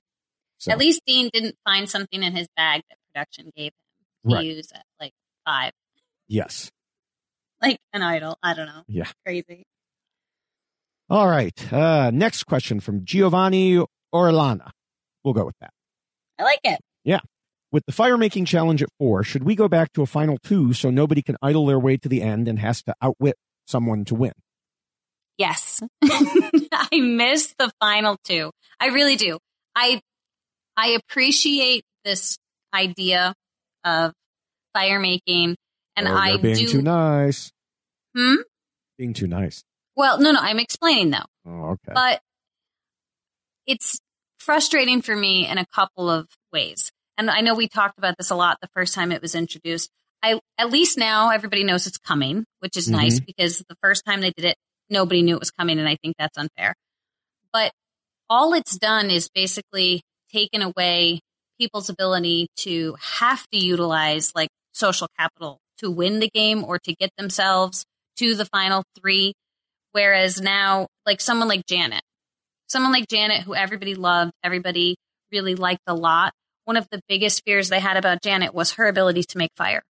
[0.60, 3.72] So, At least Dean didn't find something in his bag that production gave
[4.24, 4.46] him to Right.
[4.46, 5.14] use at like
[5.46, 5.72] five,
[6.28, 6.70] yes.
[7.62, 8.38] like an idol.
[8.44, 8.84] I don't know.
[8.88, 9.08] Yeah.
[9.26, 9.66] Crazy.
[11.10, 11.72] All right.
[11.74, 13.84] Uh, next question from Giovanni
[14.14, 14.72] Orlana.
[15.24, 15.72] We'll go with that.
[16.40, 16.80] I like it.
[17.04, 17.20] Yeah.
[17.72, 20.74] With the fire making challenge at four, should we go back to a final two
[20.74, 24.16] so nobody can idle their way to the end and has to outwit someone to
[24.16, 24.32] win?
[25.38, 25.82] Yes.
[26.04, 28.52] I miss the final two.
[28.80, 29.38] I really do.
[29.76, 30.02] I
[30.76, 32.38] I appreciate this
[32.74, 33.34] idea
[33.84, 34.14] of
[34.74, 35.56] fire making
[35.96, 37.52] and Oh, I being do too nice.
[38.16, 38.36] Hmm?
[38.98, 39.64] Being too nice.
[39.96, 41.26] Well, no, no, I'm explaining though.
[41.46, 41.92] Oh, okay.
[41.94, 42.22] But
[43.66, 44.00] it's
[44.48, 46.90] frustrating for me in a couple of ways.
[47.18, 49.90] And I know we talked about this a lot the first time it was introduced.
[50.24, 53.26] I at least now everybody knows it's coming, which is nice mm-hmm.
[53.28, 54.56] because the first time they did it,
[54.90, 56.74] nobody knew it was coming, and I think that's unfair.
[57.52, 57.74] But
[58.30, 61.20] all it's done is basically taken away
[61.60, 66.96] people's ability to have to utilize like social capital to win the game or to
[66.96, 67.84] get themselves
[68.16, 69.34] to the final three.
[69.92, 72.02] Whereas now, like someone like Janet,
[72.68, 74.96] someone like Janet, who everybody loved, everybody
[75.32, 76.34] really liked a lot.
[76.66, 79.82] One of the biggest fears they had about Janet was her ability to make fire.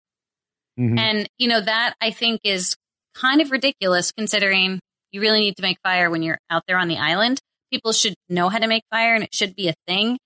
[0.78, 0.98] Mhm.
[0.98, 2.76] And, you know, that I think is
[3.14, 6.88] kind of ridiculous considering you really need to make fire when you're out there on
[6.88, 7.40] the island.
[7.72, 10.18] People should know how to make fire and it should be a thing.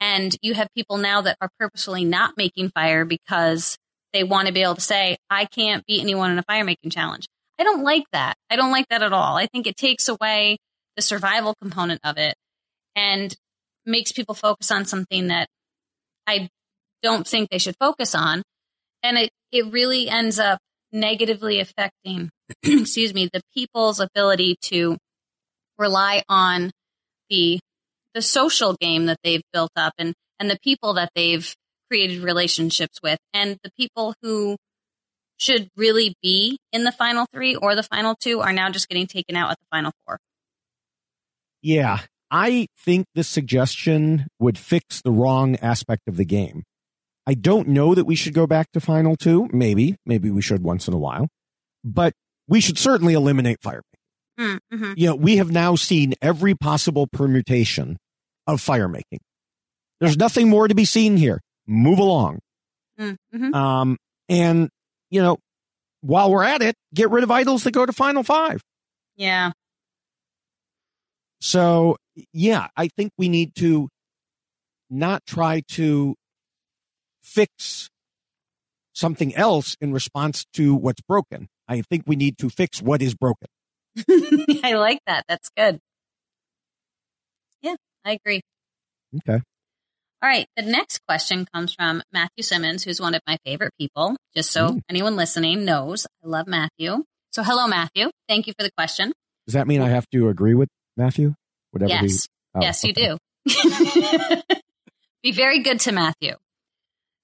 [0.00, 3.76] And you have people now that are purposefully not making fire because
[4.12, 6.90] they want to be able to say, I can't beat anyone in a fire making
[6.90, 7.26] challenge.
[7.58, 8.36] I don't like that.
[8.48, 9.36] I don't like that at all.
[9.36, 10.58] I think it takes away
[10.98, 12.34] the survival component of it
[12.96, 13.36] and
[13.86, 15.46] makes people focus on something that
[16.26, 16.48] I
[17.04, 18.42] don't think they should focus on.
[19.04, 20.58] And it, it really ends up
[20.90, 22.30] negatively affecting,
[22.64, 24.96] excuse me, the people's ability to
[25.78, 26.72] rely on
[27.30, 27.60] the
[28.12, 31.54] the social game that they've built up and and the people that they've
[31.88, 34.56] created relationships with and the people who
[35.36, 39.06] should really be in the final 3 or the final 2 are now just getting
[39.06, 40.18] taken out at the final 4.
[41.62, 46.64] Yeah, I think this suggestion would fix the wrong aspect of the game.
[47.26, 49.48] I don't know that we should go back to Final Two.
[49.52, 51.28] Maybe, maybe we should once in a while,
[51.84, 52.12] but
[52.46, 53.82] we should certainly eliminate fire.
[54.38, 54.92] Mm-hmm.
[54.96, 57.98] You know, we have now seen every possible permutation
[58.46, 59.20] of fire making.
[60.00, 61.40] There's nothing more to be seen here.
[61.66, 62.38] Move along.
[62.98, 63.52] Mm-hmm.
[63.52, 64.70] Um, and
[65.10, 65.38] you know,
[66.00, 68.62] while we're at it, get rid of idols that go to Final Five.
[69.16, 69.52] Yeah.
[71.40, 71.96] So,
[72.32, 73.88] yeah, I think we need to
[74.90, 76.14] not try to
[77.22, 77.88] fix
[78.92, 81.48] something else in response to what's broken.
[81.68, 83.48] I think we need to fix what is broken.
[84.64, 85.24] I like that.
[85.28, 85.78] That's good.
[87.62, 88.40] Yeah, I agree.
[89.16, 89.40] Okay.
[90.20, 90.46] All right.
[90.56, 94.16] The next question comes from Matthew Simmons, who's one of my favorite people.
[94.34, 94.80] Just so Mm.
[94.88, 97.04] anyone listening knows, I love Matthew.
[97.30, 98.10] So, hello, Matthew.
[98.28, 99.12] Thank you for the question.
[99.46, 100.68] Does that mean I have to agree with
[100.98, 101.34] Matthew?
[101.70, 102.28] Whatever he- yes.
[102.54, 103.18] oh, yes, you do.
[105.22, 106.34] Be very good to Matthew.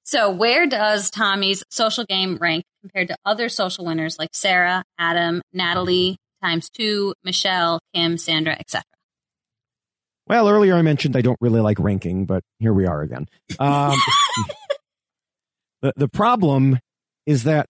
[0.04, 5.42] So, where does Tommy's social game rank compared to other social winners like Sarah, Adam,
[5.52, 8.84] Natalie, times two, Michelle, Kim, Sandra, etc.?
[10.26, 13.26] Well, earlier I mentioned I don't really like ranking, but here we are again.
[13.58, 13.98] Um,
[15.82, 16.78] the the problem
[17.26, 17.66] is that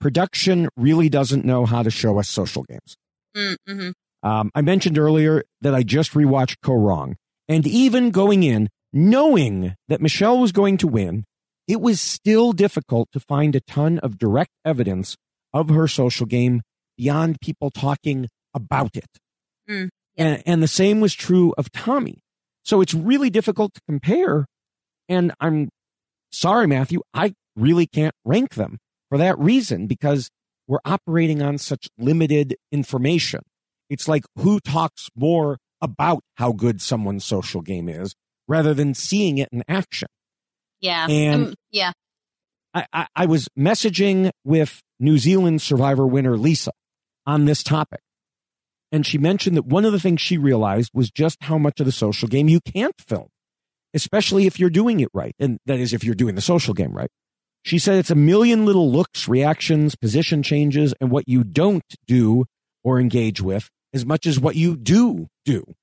[0.00, 2.96] production really doesn't know how to show us social games.
[3.36, 3.90] Mm-hmm.
[4.22, 7.14] Um, I mentioned earlier that I just rewatched Kaôh Rōng,
[7.48, 11.24] and even going in knowing that Michelle was going to win,
[11.66, 15.16] it was still difficult to find a ton of direct evidence
[15.52, 16.62] of her social game
[16.96, 19.08] beyond people talking about it.
[19.68, 22.20] Mm, and, and the same was true of Tommy.
[22.64, 24.46] So it's really difficult to compare.
[25.08, 25.68] And I'm
[26.32, 28.78] sorry, Matthew, I really can't rank them
[29.08, 30.30] for that reason because
[30.66, 33.40] we're operating on such limited information.
[33.90, 38.14] It's like who talks more about how good someone's social game is
[38.46, 40.08] rather than seeing it in action.
[40.80, 41.06] Yeah.
[41.08, 41.92] And- Um, yeah.
[42.74, 46.70] I, I, I was messaging with New Zealand survivor winner Lisa
[47.26, 48.00] on this topic.
[48.92, 51.86] And she mentioned that one of the things she realized was just how much of
[51.86, 53.28] the social game you can't film,
[53.94, 55.34] especially if you're doing it right.
[55.38, 57.10] And that is if you're doing the social game right.
[57.64, 62.44] She said it's a million little looks, reactions, position changes, and what you don't do
[62.84, 65.74] or engage with as much as what you do do.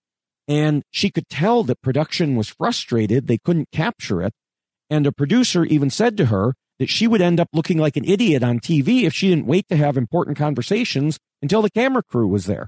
[0.48, 3.28] And she could tell that production was frustrated.
[3.28, 4.34] They couldn't capture it.
[4.90, 8.06] And a producer even said to her that she would end up looking like an
[8.06, 12.28] idiot on TV if she didn't wait to have important conversations until the camera crew
[12.28, 12.68] was there.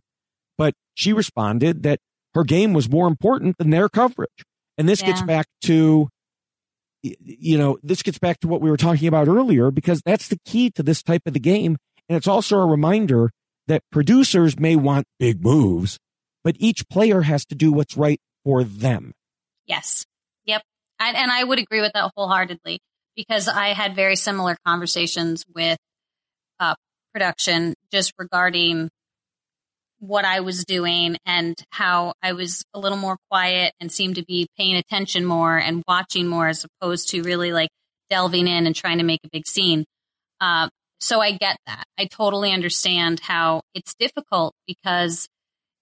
[0.58, 2.00] But she responded that
[2.34, 4.44] her game was more important than their coverage.
[4.78, 6.08] And this gets back to,
[7.02, 10.38] you know, this gets back to what we were talking about earlier because that's the
[10.46, 11.78] key to this type of the game.
[12.10, 13.32] And it's also a reminder
[13.68, 15.98] that producers may want big moves,
[16.44, 19.14] but each player has to do what's right for them.
[19.66, 20.06] Yes.
[20.46, 20.62] Yep.
[21.00, 22.80] I, and I would agree with that wholeheartedly
[23.16, 25.78] because I had very similar conversations with
[26.60, 26.76] uh,
[27.14, 28.90] production just regarding
[30.00, 34.24] what I was doing and how I was a little more quiet and seemed to
[34.26, 37.70] be paying attention more and watching more as opposed to really like
[38.10, 39.86] delving in and trying to make a big scene.
[40.40, 41.86] Uh, so I get that.
[41.98, 45.28] I totally understand how it's difficult because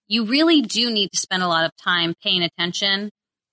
[0.08, 3.10] you really do need to spend a lot of time paying attention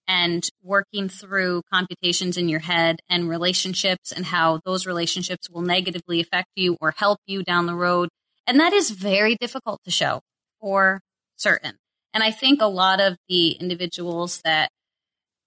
[0.08, 6.20] and working through computations in your head and relationships and how those relationships will negatively
[6.20, 8.08] affect you or help you down the road.
[8.46, 10.20] And that is very difficult to show
[10.60, 11.00] for
[11.36, 11.76] certain.
[12.12, 14.70] And I think a lot of the individuals that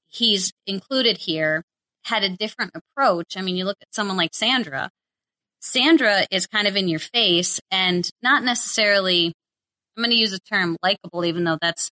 [0.08, 1.64] he's included here
[2.06, 3.36] had a different approach.
[3.36, 4.90] I mean, you look at someone like Sandra,
[5.62, 9.34] Sandra is kind of in your face and not necessarily.
[9.98, 11.90] I'm going to use the term likable, even though that's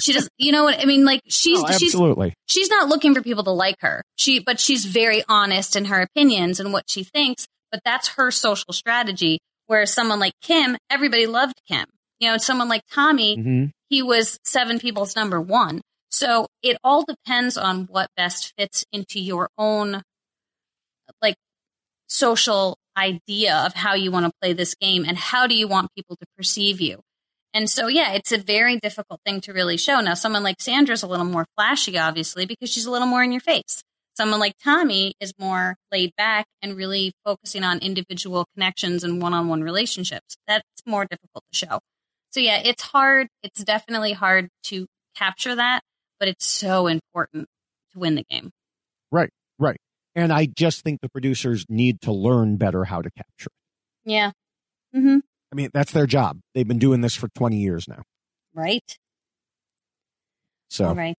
[0.00, 0.28] she does.
[0.38, 1.04] You know what I mean?
[1.04, 2.34] Like she's Oh, she's absolutely.
[2.46, 4.02] she's not looking for people to like her.
[4.16, 7.46] She, but she's very honest in her opinions and what she thinks.
[7.70, 9.38] But that's her social strategy.
[9.66, 11.86] Whereas someone like Kim, everybody loved Kim.
[12.20, 13.70] You know, someone like Tommy, Mhm.
[13.88, 15.80] he was seven people's number one.
[16.10, 20.02] So it all depends on what best fits into your own
[21.22, 21.36] like
[22.08, 25.94] social idea of how you want to play this game and how do you want
[25.94, 27.00] people to perceive you.
[27.54, 30.00] And so, yeah, it's a very difficult thing to really show.
[30.00, 33.32] Now, someone like Sandra's a little more flashy, obviously, because she's a little more in
[33.32, 33.82] your face.
[34.16, 39.34] Someone like Tommy is more laid back and really focusing on individual connections and one
[39.34, 40.36] on one relationships.
[40.46, 41.78] That's more difficult to show.
[42.30, 43.28] So, yeah, it's hard.
[43.42, 45.82] It's definitely hard to capture that,
[46.18, 47.48] but it's so important
[47.92, 48.50] to win the game.
[49.10, 49.76] Right, right.
[50.14, 54.10] And I just think the producers need to learn better how to capture it.
[54.10, 54.32] Yeah.
[54.94, 55.18] Mm-hmm.
[55.50, 56.40] I mean, that's their job.
[56.54, 58.02] They've been doing this for 20 years now.
[58.54, 58.98] Right.
[60.68, 61.16] So, All right.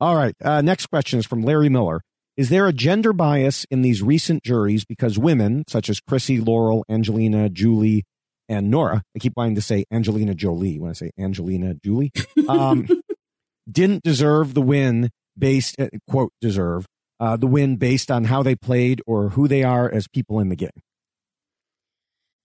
[0.00, 0.34] all right.
[0.42, 2.00] Uh, next question is from Larry Miller.
[2.36, 6.84] Is there a gender bias in these recent juries because women, such as Chrissy, Laurel,
[6.88, 8.04] Angelina, Julie,
[8.48, 12.12] and Noura, I keep wanting to say Angelina Jolie when I say Angelina Julie,
[12.48, 12.88] um,
[13.70, 16.86] didn't deserve the win based, uh, quote, deserve
[17.20, 20.48] uh, the win based on how they played or who they are as people in
[20.48, 20.70] the game?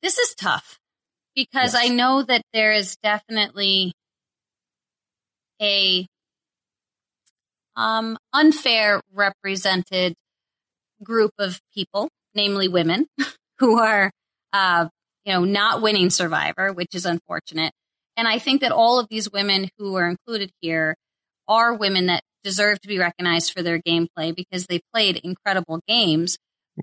[0.04, 0.78] This is tough
[1.34, 1.76] because Yes.
[1.76, 3.94] I know that there is definitely
[5.62, 6.06] a
[7.76, 10.14] um, unfair represented
[11.02, 13.08] group of people, namely women,
[13.60, 14.12] who are,
[14.54, 14.88] uh,
[15.26, 17.74] you know, not winning Survivor, which is unfortunate.
[18.18, 20.96] And I think that all of these women who are included here
[21.48, 26.38] are women that deserve to be recognized for their gameplay because they played incredible games.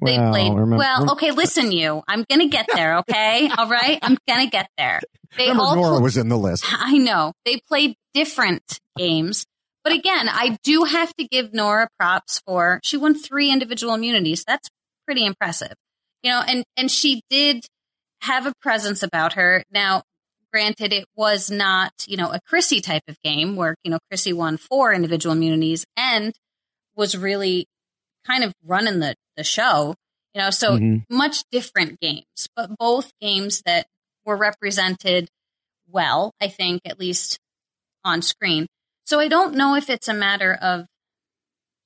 [0.04, 1.12] They Well, played remember- well.
[1.12, 2.02] Okay, listen, you.
[2.08, 2.98] I'm gonna get there.
[2.98, 3.98] Okay, all right.
[4.02, 5.00] I'm gonna get there.
[5.36, 6.64] They Remember all Noura pl- was in the list.
[6.70, 8.62] I know they played different
[8.98, 9.46] games,
[9.84, 14.44] but again, I do have to give Noura props for she won three individual immunities.
[14.46, 14.68] That's
[15.06, 15.74] pretty impressive,
[16.22, 16.42] you know.
[16.46, 17.64] And and she did
[18.22, 19.62] have a presence about her.
[19.70, 20.02] Now,
[20.52, 24.32] granted, it was not you know a Chrissy type of game where you know Chrissy
[24.32, 26.34] won four individual immunities and
[26.94, 27.66] was really
[28.26, 29.94] kind of running the the show,
[30.34, 30.50] you know.
[30.50, 31.04] So Mhm.
[31.10, 33.86] much different games, but both games that
[34.24, 35.28] were represented
[35.88, 37.38] well, I think, at least
[38.04, 38.66] on screen.
[39.04, 40.86] So I don't know if it's a matter of,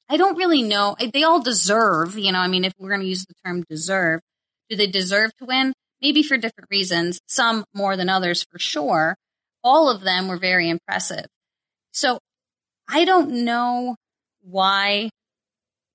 [0.08, 0.96] I don't really know.
[1.12, 4.20] They all deserve, you know, I mean, if we're going to use the term deserve,
[4.68, 5.72] do they deserve to win?
[6.02, 9.16] Maybe for different reasons, some more than others for sure.
[9.64, 11.26] All of them were very impressive.
[11.92, 12.18] So
[12.88, 13.96] I don't know
[14.42, 15.10] why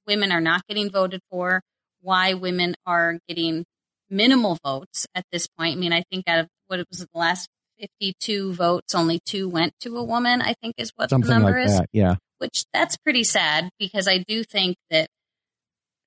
[0.08, 1.62] women are not getting voted for,
[2.02, 3.64] why women are getting
[4.10, 5.78] minimal votes at this point.
[5.78, 7.48] I mean, I think out of what it was the last
[7.80, 11.58] 52 votes, only two went to a woman, I think is what Something the number
[11.58, 11.90] like is, that.
[11.94, 12.16] Yeah.
[12.40, 15.08] which that's pretty sad because I do think that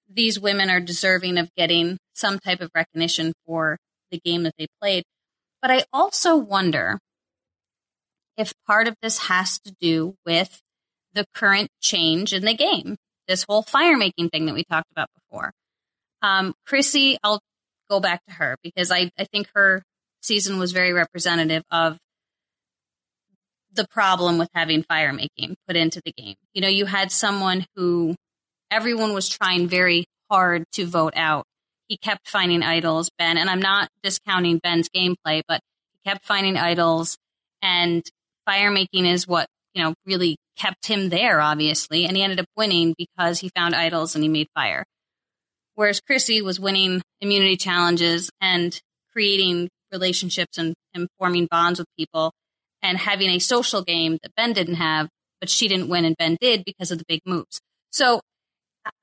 [0.09, 3.79] these women are deserving of getting some type of recognition for
[4.11, 5.05] the game that they played.
[5.61, 6.99] But I also wonder
[8.37, 10.61] if part of this has to do with
[11.15, 12.97] the current change in the game,
[13.29, 15.53] this whole fire making thing that we talked about before.
[16.23, 17.41] Um, Chrissy, I'll
[17.89, 19.83] go back to her because I, I think her
[20.23, 21.99] season was very representative of
[23.73, 26.37] the problem with having fire making put into the game.
[26.53, 28.15] You know, you had someone who
[28.75, 31.45] everyone was trying very hard to vote out.
[31.87, 35.61] He kept finding idols, Ben, and I'm not discounting Ben's gameplay, but
[35.93, 37.17] he kept finding idols
[37.63, 38.03] and
[38.45, 42.05] fire making is what, you know, really kept him there, obviously.
[42.05, 44.85] And he ended up winning because he found idols and he made fire.
[45.77, 48.77] Whereas Chrissy was winning immunity challenges and
[49.13, 52.33] creating relationships and, and forming bonds with people
[52.83, 55.09] and having a social game that Ben didn't have,
[55.41, 57.61] but she didn't win and Ben did because of the big moves.
[57.91, 58.21] So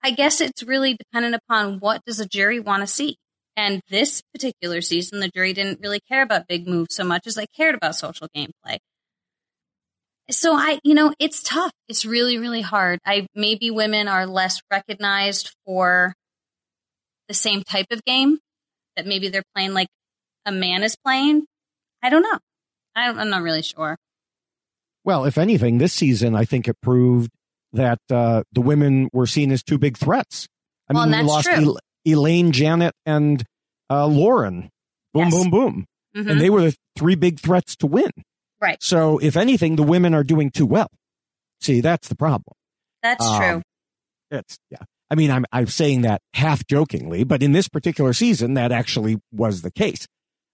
[0.04, 3.17] I guess it's really dependent upon what does a jury want to see.
[3.58, 7.36] And this particular season, the jury didn't really care about big moves so much as
[7.36, 8.77] they cared about social gameplay.
[10.29, 11.71] So I, you know, it's tough.
[11.90, 13.00] It's really, really hard.
[13.06, 16.13] I maybe women are less recognized for
[17.27, 18.40] the same type of game
[18.96, 19.88] that maybe they're playing like
[20.46, 21.46] a man is playing.
[22.02, 22.40] I don't know.
[22.96, 23.98] I I'm not really sure.
[25.04, 27.32] Well, if anything, this season, I think it proved
[27.74, 30.48] that uh, the women were seen as two big threats.
[30.90, 31.48] I Well, mean, we lost.
[31.50, 33.44] El- Elaine, Janet, and
[33.90, 34.69] uh, Lauren.
[35.13, 35.34] Boom, Yes.
[35.34, 35.86] boom, boom.
[36.15, 36.32] Mhm.
[36.32, 38.12] And they were the three big threats to win.
[38.60, 38.82] Right.
[38.82, 40.88] So, if anything, the women are doing too well.
[41.62, 42.54] See, that's the problem.
[43.04, 43.62] That's Um, true.
[44.32, 44.80] It's yeah.
[45.10, 49.19] I mean, I'm, I'm saying that half jokingly, but in this particular season, that actually
[49.32, 50.08] was the case.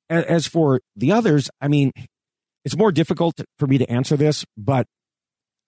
[0.10, 1.92] As for the others, I mean,
[2.66, 4.88] it's more difficult for me to answer this, but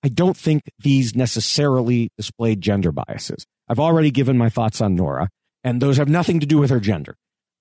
[0.04, 3.46] I don't think these necessarily displayed gender biases.
[3.68, 5.30] I've already given my thoughts on Noura,
[5.64, 7.16] and those have nothing to do with her gender.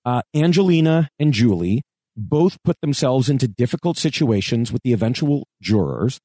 [0.05, 1.81] Uh, Angelina and Julie
[2.15, 6.19] both put themselves into difficult situations with the eventual jurors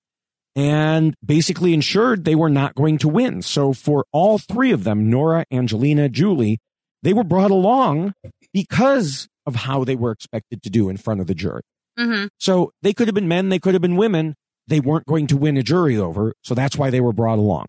[0.56, 3.42] and basically ensured they were not going to win.
[3.42, 6.58] So for all three of them, Noura, Angelina, Julie,
[7.02, 8.14] they were brought along
[8.52, 11.62] because of how they were expected to do in front of the jury.
[11.98, 12.26] Mm-hmm.
[12.38, 14.34] So they could have been men, they could have been women.
[14.66, 17.66] They weren't going to win a jury over, so that's why they were brought along.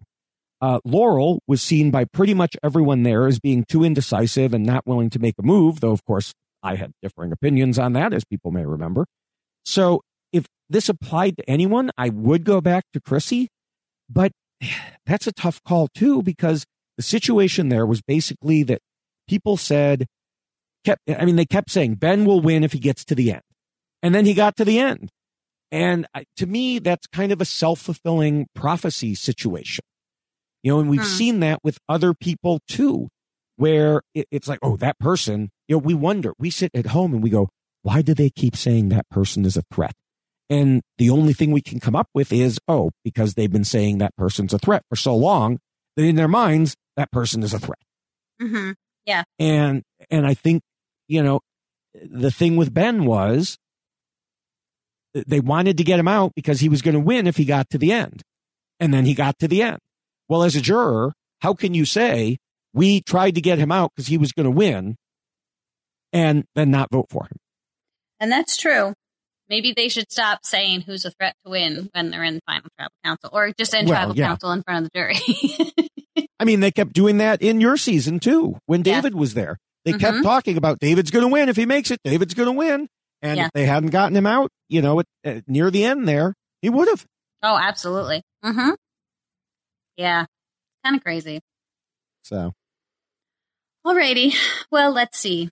[0.62, 4.88] Uh, Laurel was seen by pretty much everyone there as being too indecisive and not
[4.88, 6.34] willing to make a move, though, of course,
[6.64, 9.06] I had differing opinions on that, as people may remember.
[9.64, 13.50] So if this applied to anyone, I would go back to Chrissy,
[14.10, 14.32] but
[15.06, 16.66] that's a tough call too, because
[16.98, 18.80] the situation there was basically that
[19.28, 20.06] people said,
[20.86, 23.42] kept, I mean, they kept saying Ben will win if he gets to the end.
[24.02, 25.10] And then he got to the end.
[25.76, 26.08] And
[26.38, 29.84] to me, that's kind of a self fulfilling prophecy situation.
[30.64, 31.06] You know, and we've Hmm.
[31.06, 33.10] seen that with other people too,
[33.58, 37.14] where it, it's like, oh, that person, you know, we wonder, we sit at home
[37.14, 37.50] and we go,
[37.82, 39.92] why do they keep saying that person is a threat?
[40.50, 43.98] And the only thing we can come up with is, oh, because they've been saying
[43.98, 45.60] that person's a threat for so long
[45.98, 47.80] that in their minds, that person is a threat.
[48.42, 48.72] Mm-hmm.
[49.06, 49.24] Yeah.
[49.40, 50.62] And, and I think,
[51.10, 51.42] you know,
[51.94, 53.58] the thing with Ben was
[55.28, 57.70] they wanted to get him out because he was going to win if he got
[57.72, 58.22] to the end.
[58.80, 59.80] And then he got to the end.
[60.28, 62.38] Well, as a juror, how can you say
[62.74, 64.96] we tried to get him out because he was going to win
[66.12, 67.38] and then not vote for him?
[68.20, 68.94] And that's true.
[69.48, 72.94] Maybe they should stop saying who's a threat to win when they're in final tribal
[73.04, 74.28] council or just in Well, tribal yeah.
[74.28, 76.28] council in front of the jury.
[76.40, 78.96] I mean, they kept doing that in your season too when Yeah.
[78.96, 79.58] David was there.
[79.86, 80.24] They kept Mhm.
[80.24, 82.00] talking about David's going to win if he makes it.
[82.04, 82.88] David's going to win.
[83.26, 83.46] And Yeah.
[83.48, 85.02] if they hadn't gotten him out, you know,
[85.48, 87.06] near the end there, he would have.
[87.44, 88.22] oh, absolutely.
[88.44, 88.72] Mm-hmm.
[89.98, 90.26] Yeah.
[90.84, 91.40] Kind of crazy.
[92.24, 92.54] So,
[93.86, 94.36] Alrighty.
[94.72, 95.50] Well, let's see.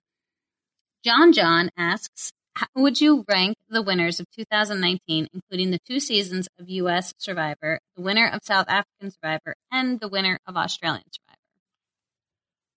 [1.04, 6.48] John John asks, how would you rank the winners of 2019, including the two seasons
[6.58, 7.12] of U.S.
[7.18, 11.38] Survivor, the winner of South African Survivor, and the winner of Australian Survivor?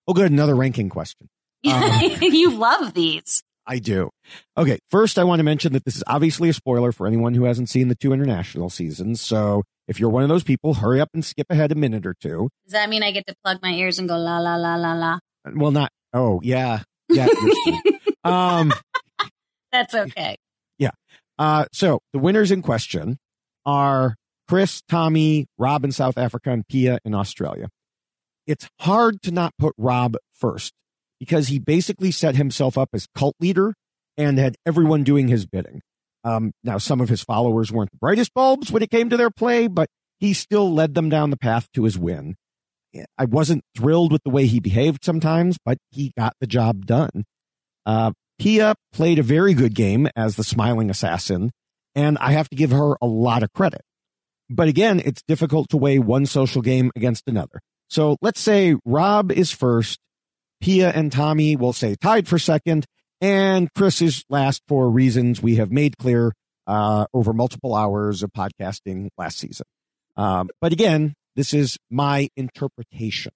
[0.08, 0.32] oh, good.
[0.32, 1.28] Another ranking question.
[1.68, 3.44] Um, you love these.
[3.68, 4.10] I do.
[4.58, 4.80] Okay.
[4.90, 7.70] First, I want to mention that this is obviously a spoiler for anyone who hasn't
[7.70, 9.20] seen the two international seasons.
[9.20, 12.16] So if you're one of those people, hurry up and skip ahead a minute or
[12.20, 12.50] two.
[12.66, 14.94] Does that mean I get to plug my ears and go la la la la
[14.94, 15.20] la?
[15.54, 16.84] Well, not, oh, yeah.
[17.10, 17.28] Yeah.
[18.24, 18.74] um,
[19.72, 20.38] That's okay.
[20.78, 20.92] Yeah.
[21.38, 23.18] Uh, so the winners in question
[23.66, 24.16] are
[24.48, 27.68] Chris, Tommy, Rob in South Africa, and Pia in Australia.
[28.46, 30.74] It's hard to not put Rob first
[31.20, 33.74] because he basically set himself up as cult leader
[34.18, 35.82] and had everyone doing his bidding.
[36.24, 39.30] Um, now, some of his followers weren't the brightest bulbs when it came to their
[39.30, 39.88] play, but
[40.20, 42.36] he still led them down the path to his win.
[43.18, 47.26] I wasn't thrilled with the way he behaved sometimes, but he got the job done.
[47.86, 51.52] Uh, Pia played a very good game as the smiling assassin,
[51.96, 53.82] and I have to give her a lot of credit.
[54.50, 57.60] But again, it's difficult to weigh one social game against another.
[57.90, 60.00] So let's say Rob is first,
[60.62, 62.86] Pia and Tommy will say tied for second,
[63.22, 66.34] and Chris is last for reasons we have made clear
[66.66, 69.66] uh, over multiple hours of podcasting last season.
[70.16, 73.32] Um, but again, this is my interpretation.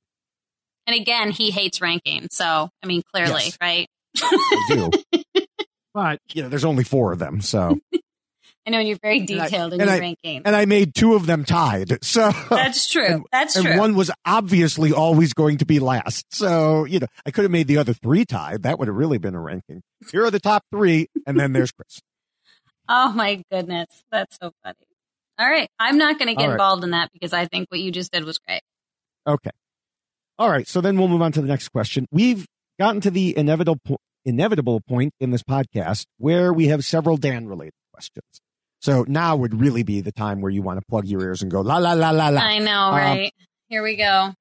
[0.87, 2.27] And again, he hates ranking.
[2.31, 3.57] So, I mean, clearly, Yes.
[3.61, 3.87] right?
[4.17, 5.21] I do.
[5.93, 7.39] but, you know, there's only four of them.
[7.41, 7.79] So,
[8.67, 10.41] I know you're very And I- detailed in your I- ranking.
[10.45, 12.03] and I made two of them tied.
[12.03, 13.05] So, That's true.
[13.05, 13.77] and- That's and true.
[13.79, 16.25] one was obviously always going to be last.
[16.33, 18.63] So, you know, I could have made the other three tied.
[18.63, 19.81] That would have really been a ranking.
[20.11, 21.99] Here are the top three, and then there's Chris.
[22.89, 24.03] Oh my goodness.
[24.11, 24.75] That's so funny.
[25.39, 25.69] All right.
[25.79, 26.51] I'm not going to get right.
[26.51, 28.61] involved in that because I think what you just did was great.
[29.25, 29.51] Okay.
[30.37, 30.67] All right.
[30.67, 32.05] So then we'll move on to the next question.
[32.11, 32.45] We've
[32.79, 37.47] gotten to the inevitable po- inevitable point in this podcast where we have several Dan
[37.47, 38.25] related questions.
[38.81, 41.49] So now would really be the time where you want to plug your ears and
[41.51, 42.41] go la la la la la.
[42.41, 43.33] I know, Um, right?
[43.69, 44.33] Here we go.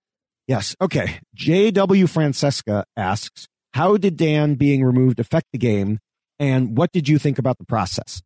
[0.49, 0.75] Yes.
[0.81, 1.21] Okay.
[1.35, 2.07] J.W.
[2.07, 5.99] Francesca asks, how did Dan being removed affect the game?
[6.39, 8.23] And what did you think about the process?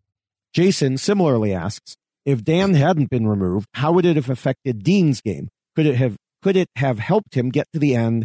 [0.54, 5.48] Jason similarly asks, if Dan hadn't been removed, how would it have affected Dean's game?
[5.76, 8.24] Could it have, could it have helped him get to the end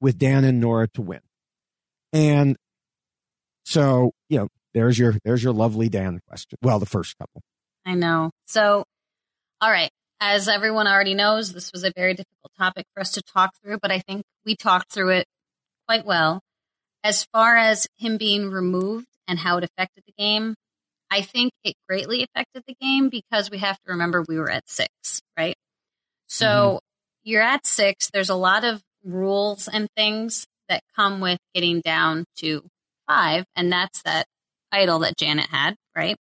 [0.00, 1.20] with Dan and Noura to win?
[2.12, 2.56] And
[3.66, 4.12] so,
[4.74, 6.58] there's your, there's your lovely Dan question.
[6.62, 7.42] Well, the first couple.
[7.86, 8.30] I know.
[8.46, 8.84] So,
[9.60, 9.90] all right.
[10.20, 13.78] as everyone already knows, this was a very difficult topic for us to talk through,
[13.80, 15.26] but I think we talked through it
[15.86, 16.40] quite well.
[17.02, 20.54] As far as him being removed and how it affected the game,
[21.10, 24.68] I think it greatly affected the game because we have to remember we were at
[24.68, 25.56] six, right?
[26.26, 26.76] So mm-hmm.
[27.30, 28.10] you're at six.
[28.12, 32.64] There's a lot of rules and things that come with getting down to
[33.06, 34.26] five, and that's that
[34.74, 36.16] idol that Janet had, right?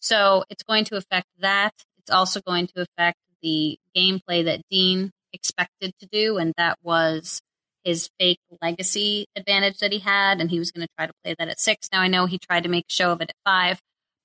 [0.00, 1.72] So it's going to affect that.
[1.98, 7.40] It's also going to affect the gameplay that Dean expected to do, and that was
[7.84, 11.34] his fake legacy advantage that he had, and he was going to try to play
[11.38, 11.88] that at six.
[11.92, 13.78] Now I know he tried to make a show of it at five,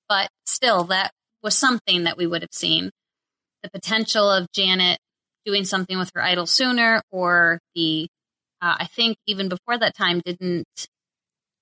[0.08, 2.90] but still, that was something that we would have seen.
[3.62, 4.98] The potential of Janet
[5.44, 8.08] doing something with her idol sooner, or the
[8.60, 10.66] uh, I think even before that time, didn't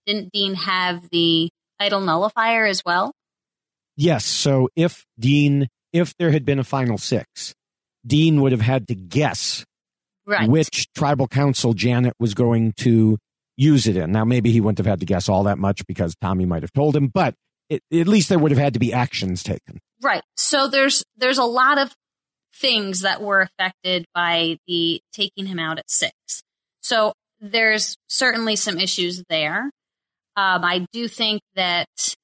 [0.07, 1.51] didn't Dean have the
[1.81, 3.12] idol nullifier as well?
[3.97, 4.25] Yes.
[4.25, 7.55] So if Dean, if there had been a final six,
[8.07, 9.64] Dean would have had to guess
[10.27, 10.49] right.
[10.49, 13.18] which tribal council Janet was going to
[13.57, 14.12] use it in.
[14.12, 16.72] Now, maybe he wouldn't have had to guess all that much because Tommy might have
[16.72, 17.35] told him, but
[17.68, 19.81] it, at least there would have had to be actions taken.
[20.03, 20.22] Right.
[20.37, 21.95] So there's there's a lot of
[22.55, 26.14] things that were affected by the taking him out at six.
[26.81, 29.70] So there's certainly some issues there.
[30.37, 32.16] Um, I do think that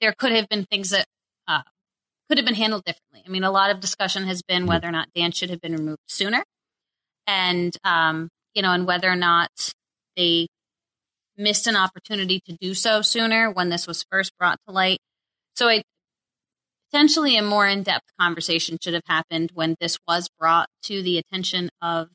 [0.00, 1.06] there could have been things that
[1.48, 1.62] uh,
[2.28, 3.22] could have been handled differently.
[3.26, 5.74] I mean, a lot of discussion has been whether or not Dan should have been
[5.74, 6.44] removed sooner,
[7.26, 9.50] and um, you know, and whether or not
[10.16, 10.46] they
[11.36, 14.98] missed an opportunity to do so sooner when this was first brought to light.
[15.54, 15.82] So, I
[16.92, 21.70] potentially a more in-depth conversation should have happened when this was brought to the attention
[21.80, 22.08] of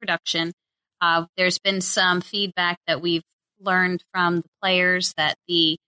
[0.00, 0.52] production.
[1.00, 3.22] Uh, there's been some feedback that we've
[3.60, 5.78] learned from the players that the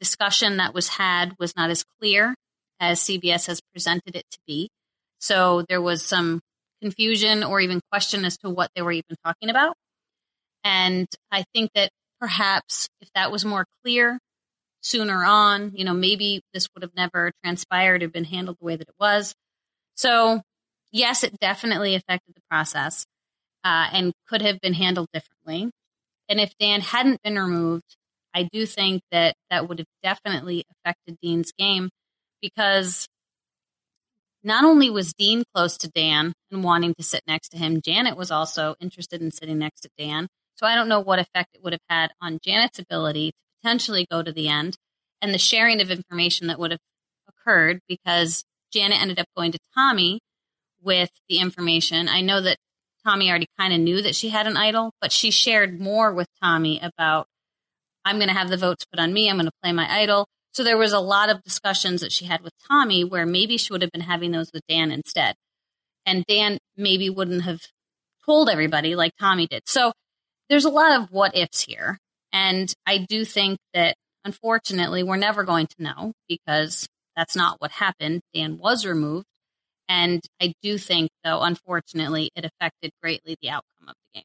[0.00, 2.34] discussion that was had was not as clear
[2.80, 4.70] as CBS has presented it to be.
[5.18, 6.40] So there was some
[6.80, 9.74] confusion or even question as to what they were even talking about.
[10.64, 14.18] And I think that perhaps if that was more clear
[14.82, 18.76] sooner on, you know, maybe this would have never transpired or been handled the way
[18.76, 19.34] that it was.
[19.94, 20.40] So,
[20.90, 23.04] yes, it definitely affected the process
[23.64, 25.70] uh, and could have been handled differently.
[26.30, 27.96] And if Dan hadn't been removed,
[28.32, 31.90] I do think that that would have definitely affected Dean's game
[32.40, 33.08] because
[34.44, 38.16] not only was Dean close to Dan and wanting to sit next to him, Janet
[38.16, 40.28] was also interested in sitting next to Dan.
[40.54, 44.06] So I don't know what effect it would have had on Janet's ability to potentially
[44.08, 44.76] go to the end
[45.20, 46.80] and the sharing of information that would have
[47.28, 50.20] occurred because Janet ended up going to Tommy
[50.80, 52.08] with the information.
[52.08, 52.56] I know that
[53.04, 56.26] Tommy already kind of knew that she had an idol, but she shared more with
[56.42, 57.26] Tommy about,
[58.04, 59.28] I'm going to have the votes put on me.
[59.28, 60.26] I'm going to play my idol.
[60.52, 63.72] So there was a lot of discussions that she had with Tommy where maybe she
[63.72, 65.34] would have been having those with Dan instead.
[66.06, 67.60] And Dan maybe wouldn't have
[68.26, 69.62] told everybody like Tommy did.
[69.66, 69.92] So
[70.48, 71.98] there's a lot of what ifs here.
[72.32, 77.70] And I do think that unfortunately we're never going to know because that's not what
[77.70, 78.22] happened.
[78.34, 79.26] Dan was removed.
[79.90, 84.24] And I do think, though, unfortunately, it affected greatly the outcome of the game.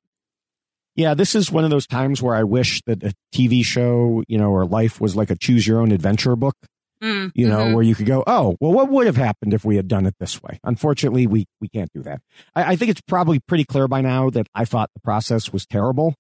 [0.95, 4.37] Yeah, this is one of those times where I wish that a TV show, you
[4.37, 6.55] know, or life was like a choose your own adventure book.
[7.01, 7.73] Mm, you know, mm-hmm.
[7.73, 10.15] where you could go, oh, well, what would have happened if we had done it
[10.19, 10.59] this way?
[10.63, 12.21] Unfortunately, we, we can't do that.
[12.55, 15.65] I, I think it's probably pretty clear by now that I thought the process was
[15.65, 16.13] terrible.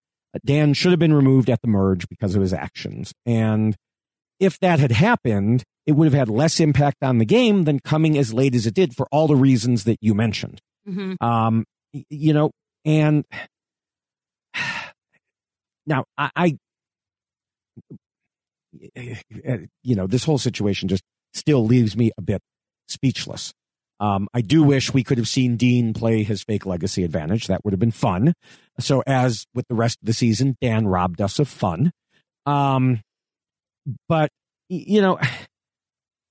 [0.43, 3.13] Dan should have been removed at the merge because of his actions.
[3.25, 3.77] And
[4.39, 8.17] if that had happened, it would have had less impact on the game than coming
[8.17, 10.59] as late as it did for all the reasons that you mentioned.
[10.87, 11.23] Mm-hmm.
[11.25, 11.65] Um,
[12.09, 12.51] you know,
[12.83, 13.23] and
[15.85, 16.57] now I, I,
[19.83, 22.41] you know, this whole situation just still leaves me a bit
[22.87, 23.53] speechless.
[23.99, 27.47] Um, I do wish we could have seen Dean play his fake legacy advantage.
[27.47, 28.33] That would have been fun.
[28.79, 31.91] So, as with the rest of the season, Dan robbed us of fun.
[32.45, 33.01] Um,
[34.07, 34.29] but
[34.69, 35.19] you know,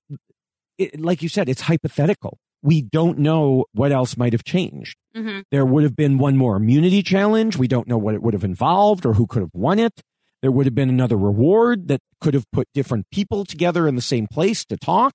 [0.77, 2.37] it, like you said, it's hypothetical.
[2.61, 4.97] We don't know what else might have changed.
[5.15, 5.41] Mm-hmm.
[5.51, 7.57] There would have been one more immunity challenge.
[7.57, 10.01] We don't know what it would have involved or who could have won it.
[10.41, 14.01] There would have been another reward that could have put different people together in the
[14.01, 15.13] same place to talk.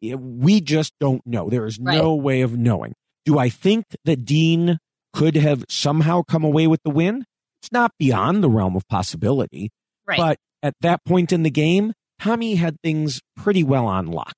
[0.00, 1.48] We just don't know.
[1.48, 1.96] There is right.
[1.96, 2.94] no way of knowing.
[3.24, 4.78] Do I think that Dean
[5.12, 7.24] could have somehow come away with the win?
[7.62, 9.70] It's not beyond the realm of possibility.
[10.06, 10.16] Right.
[10.16, 14.34] But at that point in the game, Tommy had things pretty well on lock.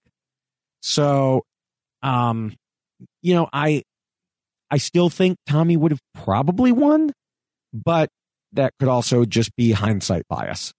[0.82, 1.42] So,
[2.02, 2.54] um,
[3.22, 3.82] you know, I,
[4.70, 7.12] I still think Tommy would have probably won,
[7.72, 8.08] but
[8.52, 10.72] that could also just be hindsight bias.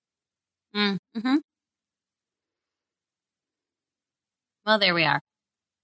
[0.75, 1.37] Mm-hmm.
[4.65, 5.21] Well, there we are.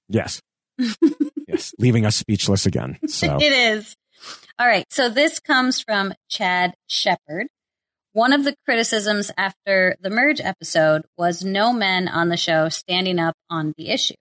[0.08, 0.42] Yes.
[1.48, 3.00] yes, leaving us speechless again.
[3.08, 3.96] So it is.
[4.60, 4.86] All right.
[4.92, 7.48] So this comes from Chad Shepard.
[8.18, 13.20] One of the criticisms after the merge episode was no men on the show standing
[13.20, 14.16] up on the issue.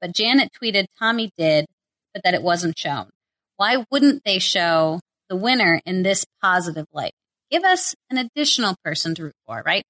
[0.00, 1.66] But Janet tweeted Tommy did,
[2.14, 3.10] but that it wasn't shown.
[3.58, 7.12] Why wouldn't they show the winner in this positive light?
[7.50, 9.84] Give us an additional person to root for, right?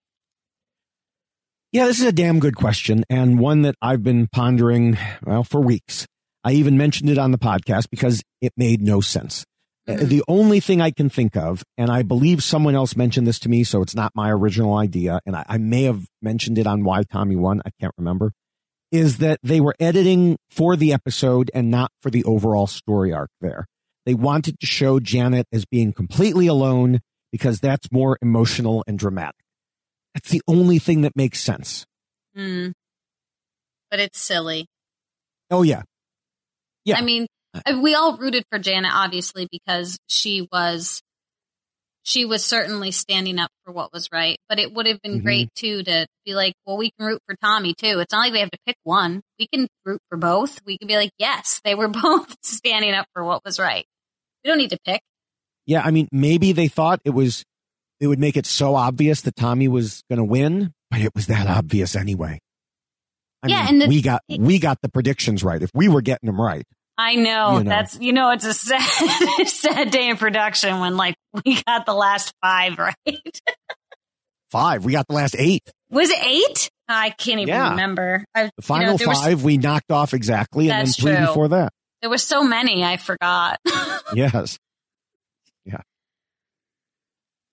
[1.71, 5.61] Yeah, this is a damn good question and one that I've been pondering, well, for
[5.61, 6.05] weeks.
[6.43, 9.45] I even mentioned it on the podcast because it made no sense.
[9.99, 10.09] Mm-hmm.
[10.09, 13.49] The only thing I can think of, and I believe someone else mentioned this to
[13.49, 16.85] me, so it's not my original idea, and I, I may have mentioned it on
[16.85, 18.33] Why Tommy Won, I can't remember,
[18.91, 23.31] is that they were editing for the episode and not for the overall story arc
[23.41, 23.67] there.
[24.05, 29.41] They wanted to show Janet as being completely alone because that's more emotional and dramatic.
[30.15, 31.87] That's the only thing that makes sense.
[32.37, 32.73] Mm.
[33.91, 34.67] But it's silly.
[35.51, 35.83] Oh, yeah.
[36.85, 36.99] Yeah.
[36.99, 37.27] I mean,
[37.81, 41.03] we all rooted for Janet, obviously, because she was
[42.05, 44.37] she was certainly standing up for what was right.
[44.49, 45.25] But it would have been mm-hmm.
[45.25, 48.01] great too to be like, well, we can root for Tommy too.
[48.01, 49.23] It's not like we have to pick one.
[49.39, 50.61] We can root for both.
[50.67, 53.85] We can be like, yes, they were both standing up for what was right.
[54.45, 55.01] We don't need to pick.
[55.67, 57.45] Yeah, I mean, maybe they thought it was
[58.01, 61.29] it would make it so obvious that Tommy was going to win, but it was
[61.29, 62.41] that obvious anyway.
[63.45, 65.63] I yeah, mean, and the, we got we got the predictions right.
[65.63, 66.65] If we were getting them right,
[66.99, 70.97] I know, you know, that's you know it's a sad sad day in production when
[70.97, 73.41] like we got the last five right.
[74.51, 74.85] five.
[74.85, 75.63] We got the last eight.
[75.91, 76.71] Was it eight?
[76.89, 77.71] I can't even yeah.
[77.71, 78.25] remember.
[78.35, 81.27] I, the final you know, five was, we knocked off exactly, and then three true.
[81.27, 81.73] before that.
[82.03, 83.61] There were so many, I forgot.
[84.15, 84.59] yes.
[85.65, 85.81] Yeah.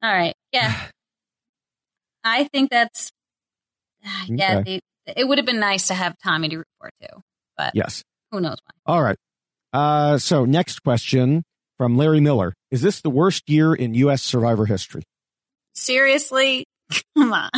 [0.02, 0.34] All right.
[0.52, 0.76] Yeah.
[2.24, 3.12] I think that's
[4.28, 4.60] yeah.
[4.60, 4.82] Okay.
[5.06, 7.22] They, it would have been nice to have Tommy to root for too,
[7.58, 8.94] but yes, who knows why.
[8.94, 9.18] All right.
[9.72, 11.44] Uh, so next question
[11.78, 14.24] from Larry Miller: Is this the worst year in U.S.
[14.24, 15.04] Survivor history?
[15.76, 16.66] Seriously,
[17.18, 17.50] come on,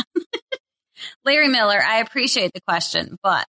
[1.24, 1.82] Larry Miller.
[1.82, 3.46] I appreciate the question, but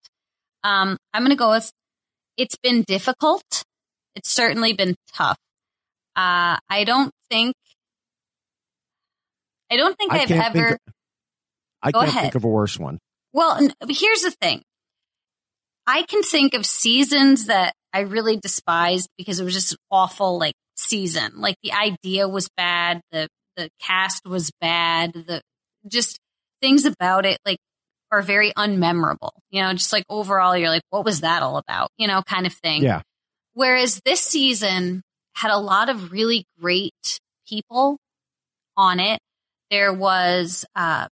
[0.64, 1.72] um, I'm going to go with
[2.38, 3.64] it's been difficult.
[4.16, 5.38] It's certainly been tough.
[6.16, 7.55] Uh, I don't think
[9.72, 10.74] I don't think I have ever.
[10.74, 10.80] Of,
[11.82, 12.22] I can't ahead.
[12.24, 12.99] think of a worse one.
[13.34, 14.62] Well, here's the thing.
[15.88, 20.39] I can think of seasons that I really despised because it was just an awful
[20.39, 21.34] like season.
[21.38, 23.28] Like the idea was bad, the
[23.58, 25.42] the cast was bad, the
[25.88, 26.20] just
[26.62, 27.58] things about it like
[28.12, 29.32] are very unmemorable.
[29.50, 31.89] You know, just like overall you're like what was that all about?
[31.98, 32.84] You know, kind of thing.
[32.84, 33.02] Yeah.
[33.54, 35.02] Whereas this season
[35.36, 37.98] had a lot of really great people
[38.78, 39.20] on it.
[39.70, 41.08] There was uh,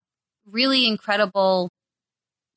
[0.46, 1.70] really incredible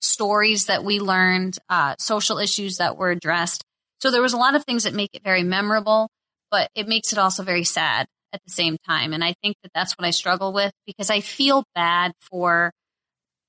[0.01, 3.62] stories that we learned, uh, social issues that were addressed.
[4.01, 6.09] So there was a lot of things that make it very memorable,
[6.51, 9.12] but it makes it also very sad at the same time.
[9.12, 12.72] And I think that that's what I struggle with because I feel bad for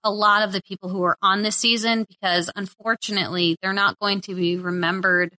[0.03, 4.21] a lot of the people who are on this season because unfortunately they're not going
[4.21, 5.35] to be remembered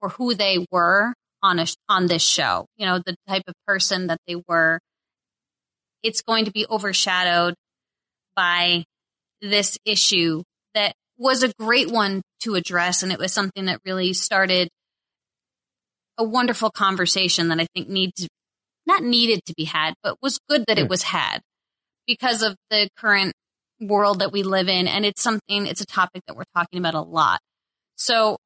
[0.00, 2.66] for who they were on a on this show.
[2.76, 4.80] You know, the type of person that they were.
[6.02, 7.54] It's going to be overshadowed
[8.36, 8.84] by
[9.40, 10.42] this issue
[10.74, 13.02] that was a great one to address.
[13.02, 14.68] And it was something that really started
[16.18, 18.26] a wonderful conversation that I think needs,
[18.86, 21.40] not needed to be had, but was good that it was had
[22.06, 23.34] because of the current
[23.80, 24.88] world that we live in.
[24.88, 27.40] And it's something, it's a topic that we're talking about a lot.
[27.96, 28.38] So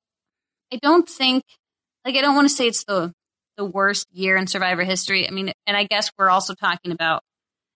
[0.72, 1.44] I don't think,
[2.04, 3.12] like, I don't want to say it's the,
[3.56, 5.28] the worst year in survivor history.
[5.28, 7.22] I mean, and I guess we're also talking about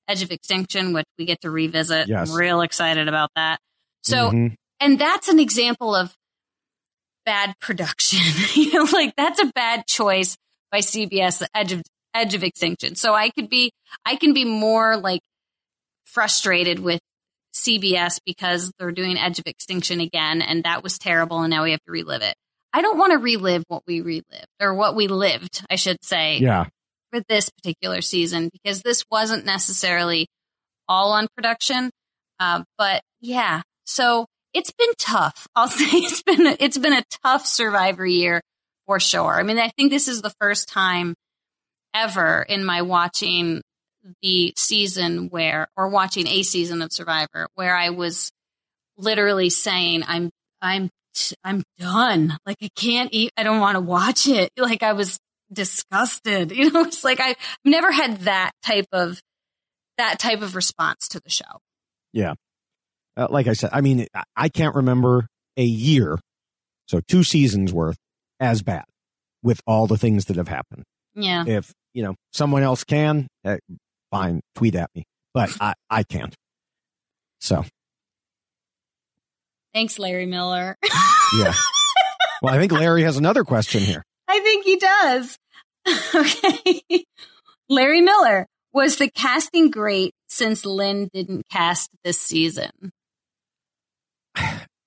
[0.08, 2.08] Edge of Extinction, which we get to revisit.
[2.08, 2.30] Yes.
[2.30, 3.58] I'm real excited about that.
[4.02, 4.54] So, mm-hmm.
[4.84, 6.14] And that's an example of
[7.24, 8.20] bad production.
[8.54, 10.36] you know, like that's a bad choice
[10.70, 11.82] by CBS, Edge of
[12.14, 12.94] Edge of Extinction.
[12.94, 13.72] So I could be,
[14.04, 15.20] I can be more like
[16.04, 17.00] frustrated with
[17.54, 21.70] CBS because they're doing Edge of Extinction again, and that was terrible, and now we
[21.70, 22.34] have to relive it.
[22.72, 26.38] I don't want to relive what we relived or what we lived, I should say.
[26.38, 26.66] Yeah
[27.14, 30.26] for this particular season because this wasn't necessarily
[30.88, 31.90] all on production.
[32.40, 35.46] Uh, but yeah, so it's been tough.
[35.54, 38.40] I'll say it's been a, it's been a tough Survivor year
[38.86, 39.38] for sure.
[39.38, 41.14] I mean, I think this is the first time
[41.92, 43.62] ever in my watching
[44.22, 48.30] the season where, or watching a season of Survivor, where I was
[48.96, 50.30] literally saying, "I'm,
[50.60, 50.90] I'm,
[51.42, 52.36] I'm done.
[52.44, 53.30] Like I can't eat.
[53.36, 55.18] I don't want to watch it." Like I was
[55.52, 56.52] disgusted.
[56.56, 59.20] You know, it's like I've never had that type of
[59.96, 61.60] that type of response to the show.
[62.12, 62.34] Yeah.
[63.16, 64.06] Uh, like I said, I mean,
[64.36, 66.18] I can't remember a year,
[66.88, 67.96] so two seasons worth
[68.40, 68.84] as bad
[69.42, 70.84] with all the things that have happened.
[71.14, 71.44] Yeah.
[71.46, 73.58] If, you know, someone else can, eh,
[74.10, 76.34] fine, tweet at me, but I, I can't.
[77.40, 77.64] So,
[79.72, 80.76] Thanks, Larry Miller.
[81.38, 81.52] yeah.
[82.42, 84.04] well, I think Larry has another question here.
[84.28, 85.38] I think he does.
[86.14, 87.04] okay.
[87.68, 92.70] Larry Miller, was the casting great since Lynn didn't cast this season?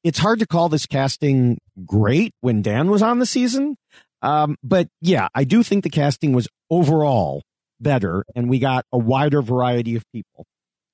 [0.08, 3.76] It's hard to call this casting great when Dan was on the season.
[4.22, 7.44] Um, but yeah, I do think the casting was overall
[7.82, 10.46] better and we got a wider variety of people.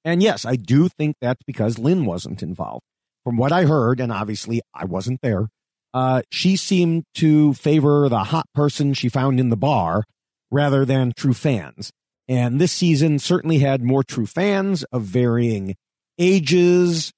[0.03, 2.81] And yes, I do think that's because Lynn wasn't involved.
[3.23, 5.47] From what I heard, and obviously I wasn't there,
[5.93, 10.05] uh, she seemed to favor the hot person she found in the bar
[10.49, 11.91] rather than true fans.
[12.27, 15.75] And this season certainly had more true fans of varying
[16.17, 17.11] ages,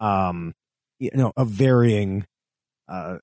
[0.00, 0.54] um,
[1.02, 2.24] you know, of varying,
[2.88, 3.18] uh,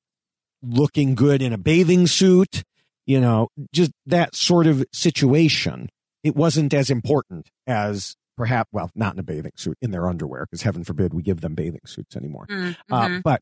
[0.61, 2.63] looking good in a bathing suit,
[3.05, 5.89] you know, just that sort of situation.
[6.23, 10.45] It wasn't as important as perhaps, well, not in a bathing suit, in their underwear,
[10.45, 12.45] because heaven forbid we give them bathing suits anymore.
[12.49, 12.93] Mm-hmm.
[12.93, 13.41] Uh, but,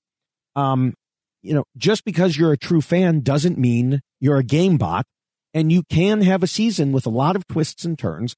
[0.55, 0.93] um,
[1.41, 5.05] you know, just because you're a true fan doesn't mean you're a game bot.
[5.53, 8.35] And you can have a season with a lot of twists and turns.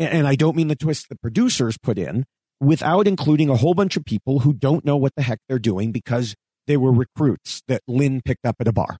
[0.00, 2.24] And, and I don't mean the twists the producers put in
[2.60, 5.92] without including a whole bunch of people who don't know what the heck they're doing
[5.92, 6.34] because
[6.66, 8.98] they were recruits that Lynn picked up at a bar.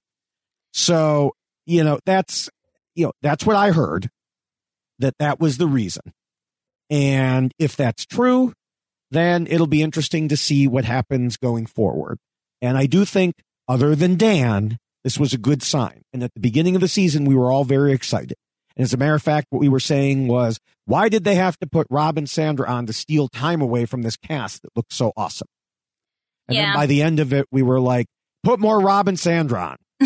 [0.73, 1.33] So,
[1.65, 2.49] you know, that's,
[2.95, 4.09] you know, that's what I heard
[4.99, 6.13] that that was the reason.
[6.89, 8.53] And if that's true,
[9.11, 12.17] then it'll be interesting to see what happens going forward.
[12.61, 13.35] And I do think,
[13.67, 16.01] other than Dan, this was a good sign.
[16.13, 18.35] And at the beginning of the season, we were all very excited.
[18.81, 21.55] And as a matter of fact, what we were saying was, why did they have
[21.59, 24.91] to put Rob and Sandra on to steal time away from this cast that looked
[24.91, 25.47] so awesome?
[26.47, 26.63] And Yeah.
[26.63, 28.07] then by the end of it, we were like,
[28.41, 29.77] put more Rob and Sandra on.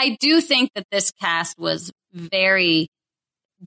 [0.00, 2.88] I do think that this cast was very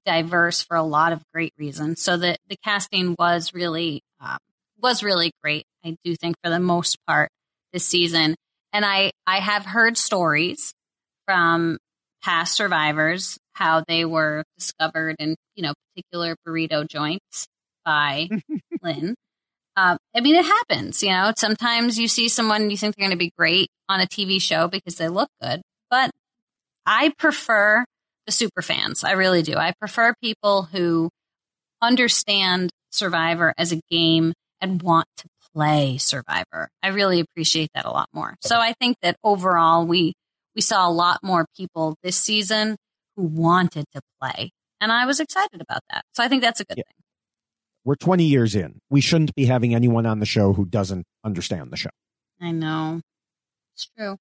[0.06, 2.02] diverse for a lot of great reasons.
[2.02, 4.40] So that the casting was really um,
[4.82, 5.64] was really great.
[5.86, 7.30] I do think for the most part
[7.72, 8.36] this season,
[8.74, 10.74] and I I have heard stories
[11.26, 11.78] from
[12.26, 17.48] past survivors how they were discovered in you know particular burrito joints
[17.86, 18.28] by
[18.82, 19.16] Lynn.
[19.78, 21.04] Um, I mean, it happens.
[21.04, 24.02] You know, sometimes you see someone and you think they're going to be great on
[24.02, 26.12] a TV show because they look good, but
[26.86, 27.86] I prefer
[28.26, 29.04] the super fans.
[29.04, 29.56] I really do.
[29.56, 31.10] I prefer people who
[31.82, 36.70] understand Survivor as a game and want to play Survivor.
[36.82, 38.36] I really appreciate that a lot more.
[38.42, 40.14] So I think that overall we
[40.56, 42.78] we saw a lot more people this season
[43.16, 44.52] who wanted to play.
[44.82, 46.04] And I was excited about that.
[46.14, 46.84] So I think that's a good Yeah.
[46.84, 47.04] thing.
[47.84, 48.80] We're 20 years in.
[48.90, 51.92] We shouldn't be having anyone on the show who doesn't understand the show.
[52.42, 53.02] I know.
[53.76, 54.18] It's true.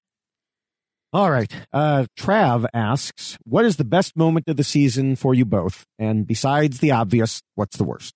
[1.11, 1.51] All right.
[1.73, 5.85] Uh, Trav asks, what is the best moment of the season for you both?
[5.97, 8.13] And besides the obvious, what's the worst?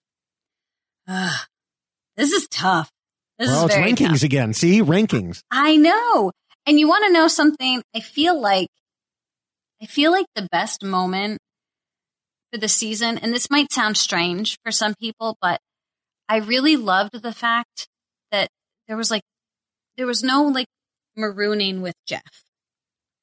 [1.08, 1.48] Ugh.
[2.16, 2.92] this is tough.
[3.40, 4.24] This well, is it's rankings tough.
[4.24, 4.54] again.
[4.54, 5.42] See, rankings.
[5.50, 6.32] I know.
[6.70, 7.82] And you want to know something?
[7.96, 8.68] I feel like
[9.82, 11.40] I feel like the best moment
[12.54, 15.60] for the season, and this might sound strange for some people, but
[16.28, 17.88] I really loved the fact
[18.32, 18.50] that
[18.88, 19.24] there was like
[19.98, 20.68] there was no like
[21.18, 22.44] marooning with Jeff.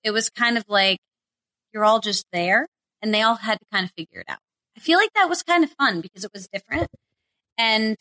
[0.03, 0.99] It was kind of like
[1.73, 2.67] you're all just there
[3.01, 4.41] and they all had to kind of figure it out.
[4.77, 6.89] I feel like that was kind of fun because it was different.
[7.57, 7.97] And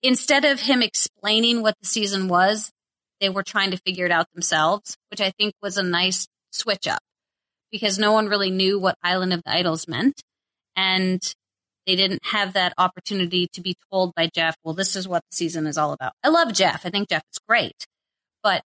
[0.00, 2.70] instead of him explaining what the season was,
[3.22, 6.88] they were trying to figure it out themselves, which I think was a nice switch
[6.88, 6.98] up
[7.70, 10.20] because no one really knew what Island of the Idols meant.
[10.74, 11.22] And
[11.86, 15.36] they didn't have that opportunity to be told by Jeff, well, this is what the
[15.36, 16.12] season is all about.
[16.24, 16.84] I love Jeff.
[16.84, 17.86] I think Jeff is great,
[18.42, 18.62] but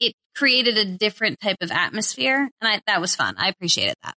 [0.00, 2.50] it created a different type of atmosphere.
[2.60, 3.36] And I, that was fun.
[3.38, 4.14] I appreciated that.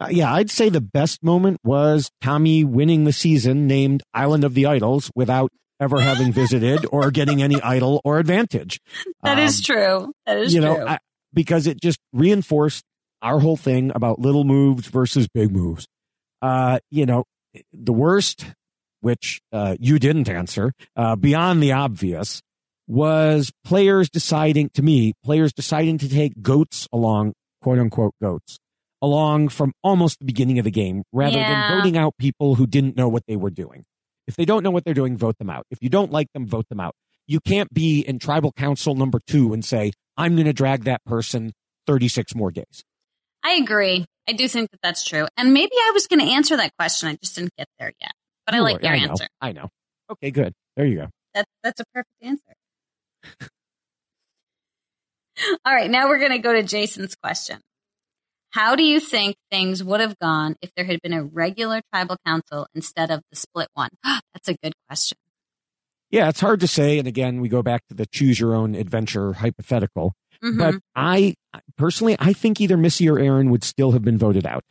[0.00, 4.54] Uh, yeah, I'd say the best moment was Tommy winning the season named Island of
[4.54, 5.52] the Idols without
[5.82, 8.80] ever having visited or getting any idol or advantage.
[9.22, 10.12] That is Um, true.
[10.26, 10.78] That is you true.
[10.78, 10.98] know, I,
[11.34, 12.84] because it just reinforced
[13.20, 15.86] our whole thing about little moves versus big moves.
[16.40, 17.24] Uh, you know,
[17.72, 18.46] the worst,
[19.00, 22.40] which uh, you didn't answer, uh, beyond the obvious,
[22.88, 28.58] was players deciding, to me, players deciding to take goats along, quote unquote goats,
[29.00, 31.68] along from almost the beginning of the game rather Yeah.
[31.68, 33.84] than voting out people who didn't know what they were doing.
[34.32, 35.66] If they don't know what they're doing, vote them out.
[35.70, 36.94] If you don't like them, vote them out.
[37.26, 41.04] You can't be in tribal council number two and say, I'm going to drag that
[41.04, 41.52] person
[41.86, 42.82] 36 more days.
[43.44, 44.06] I agree.
[44.26, 45.26] I do think that that's true.
[45.36, 47.10] And maybe I was going to answer that question.
[47.10, 48.12] I just didn't get there yet.
[48.46, 49.28] But I like your I answer.
[49.38, 49.68] I know.
[50.10, 50.54] Okay, good.
[50.78, 51.08] There you go.
[51.34, 52.54] That, that's a perfect answer.
[55.66, 57.60] All right, now we're going to go to Jason's question.
[58.52, 62.16] How do you think things would have gone if there had been a regular tribal
[62.26, 63.90] council instead of the split one?
[64.04, 65.16] That's a good question.
[66.10, 66.98] Yeah, it's hard to say.
[66.98, 70.12] And again, we go back to the choose your own adventure hypothetical.
[70.44, 70.58] Mhm.
[70.58, 71.34] But I
[71.78, 74.64] personally, I think either Missy or Aaron would still have been voted out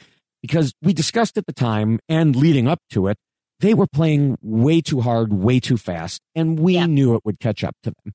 [0.43, 3.17] because we discussed at the time and leading up to it,
[3.61, 6.85] they were playing way too hard, way too fast, and we Yeah.
[6.85, 8.13] knew it would catch up to them.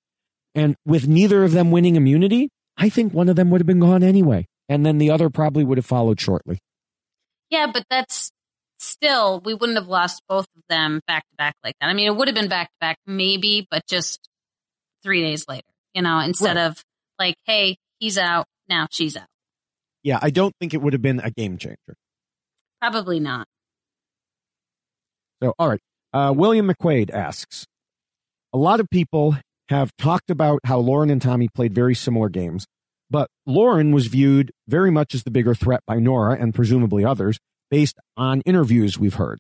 [0.55, 3.81] And with neither of them winning immunity, I think one of them would have been
[3.81, 4.47] gone anyway.
[4.69, 6.59] And then the other probably would have followed shortly.
[7.51, 8.31] Yeah, but that's
[8.79, 11.87] still, we wouldn't have lost both of them back to back like that.
[11.89, 14.29] I mean, it would have been back to back, maybe, but just
[15.03, 15.63] three days later,
[15.95, 16.67] you know, instead Right.
[16.67, 16.83] of
[17.19, 19.29] like, hey, he's out, now she's out.
[20.03, 21.95] Yeah, I don't think it would have been a game changer.
[22.81, 23.47] Probably not.
[25.43, 25.81] So, all right.
[26.13, 27.67] Uh, William McQuaid asks
[28.53, 29.37] A lot of people
[29.69, 32.67] have talked about how Lauren and Tommy played very similar games,
[33.11, 37.39] but Lauren was viewed very much as the bigger threat by Noura and presumably others
[37.71, 39.39] based on interviews we've heard.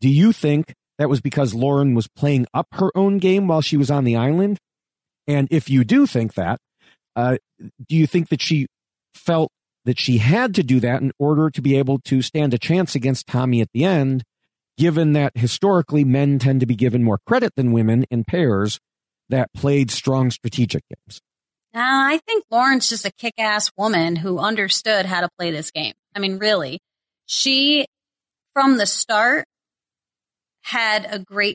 [0.00, 3.76] Do you think that was because Lauren was playing up her own game while she
[3.76, 4.58] was on the island?
[5.26, 6.58] And if you do think that,
[7.14, 7.36] uh,
[7.88, 8.66] do you think that she
[9.14, 9.50] felt
[9.84, 12.94] that she had to do that in order to be able to stand a chance
[12.94, 14.24] against Tommy at the end?
[14.78, 18.78] given that historically men tend to be given more credit than women in pairs
[19.28, 21.20] that played strong strategic games.
[21.78, 25.70] Uh, I think Lauren's just a kick ass woman who understood how to play this
[25.70, 25.92] game.
[26.12, 26.80] I mean, really,
[27.26, 27.86] she,
[28.52, 29.44] from the start,
[30.62, 31.54] had a great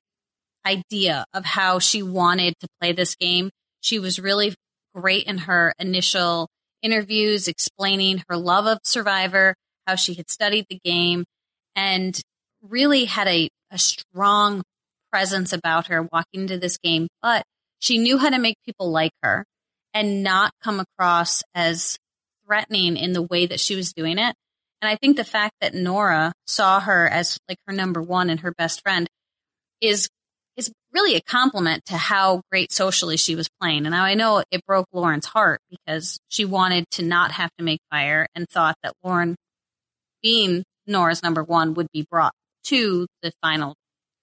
[0.66, 3.50] idea of how she wanted to play this game.
[3.82, 4.56] She was really
[4.96, 6.48] great in her initial
[6.82, 9.56] interviews, explaining her love of Survivor,
[9.86, 11.26] how she had studied the game,
[11.76, 12.18] and
[12.62, 14.64] really had a, a strong
[15.12, 17.10] presence about her walking into this game.
[17.22, 17.44] But
[17.80, 19.44] she knew how to make people like her
[19.94, 21.98] and not come across as
[22.46, 24.36] threatening in the way that she was doing it.
[24.82, 28.42] And I think the fact that Noura saw her as like her number one and
[28.42, 29.08] her best friend
[29.80, 30.10] is
[30.56, 33.86] is really a compliment to how great socially she was playing.
[33.86, 37.80] And I know it broke Lauren's heart because she wanted to not have to make
[37.90, 39.36] fire and thought that Lauren
[40.22, 42.34] being Noura's number one would be brought
[42.66, 43.76] to the final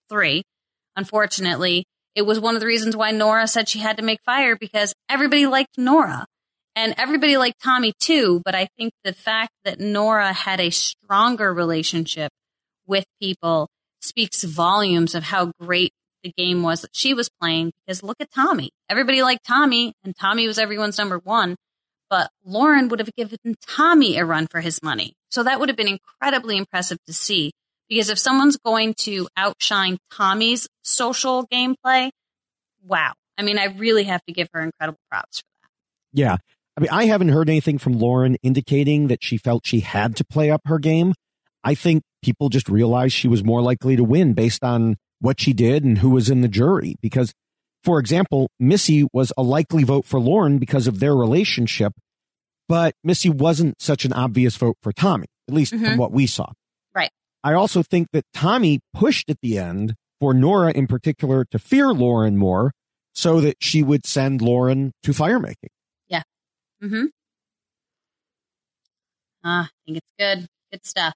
[0.09, 0.43] three.
[0.97, 1.85] Unfortunately,
[2.15, 4.95] it was one of the reasons why Noura said she had to make fire because
[5.09, 6.27] everybody liked Noura
[6.75, 8.41] and everybody liked Tommy too.
[8.45, 12.33] But I think the fact that Noura had a stronger relationship
[12.87, 13.69] with people
[14.01, 15.93] speaks volumes of how great
[16.23, 18.71] the game was that she was playing because look at Tommy.
[18.89, 21.57] Everybody liked Tommy and Tommy was everyone's number one,
[22.09, 25.15] but Lauren would have given Tommy a run for his money.
[25.31, 27.53] So that would have been incredibly impressive to see
[27.91, 32.11] because if someone's going to outshine Tommy's social gameplay,
[32.86, 33.12] wow.
[33.36, 35.68] I mean, I really have to give her incredible props for that.
[36.18, 36.36] Yeah.
[36.76, 40.24] I mean, I haven't heard anything from Lauren indicating that she felt she had to
[40.24, 41.12] play up her game.
[41.64, 45.53] I think people just realized she was more likely to win based on what she
[45.53, 46.95] did and who was in the jury.
[47.03, 47.34] Because,
[47.84, 51.93] for example, Missy was a likely vote for Lauren because of their relationship,
[52.68, 55.97] but Missy wasn't such an obvious vote for Tommy, at least from Mhm.
[55.99, 56.53] what we saw.
[57.43, 61.88] I also think that Tommy pushed at the end for Noura in particular to fear
[61.88, 62.72] Lauren more
[63.14, 65.70] so that she would send Lauren to firemaking.
[66.09, 66.22] Yeah.
[66.82, 67.07] Mm-hmm.
[69.43, 70.47] Ah, I think it's good.
[70.70, 71.14] Good stuff.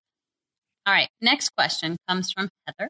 [0.87, 1.09] All right.
[1.21, 2.89] Next question comes from Heather.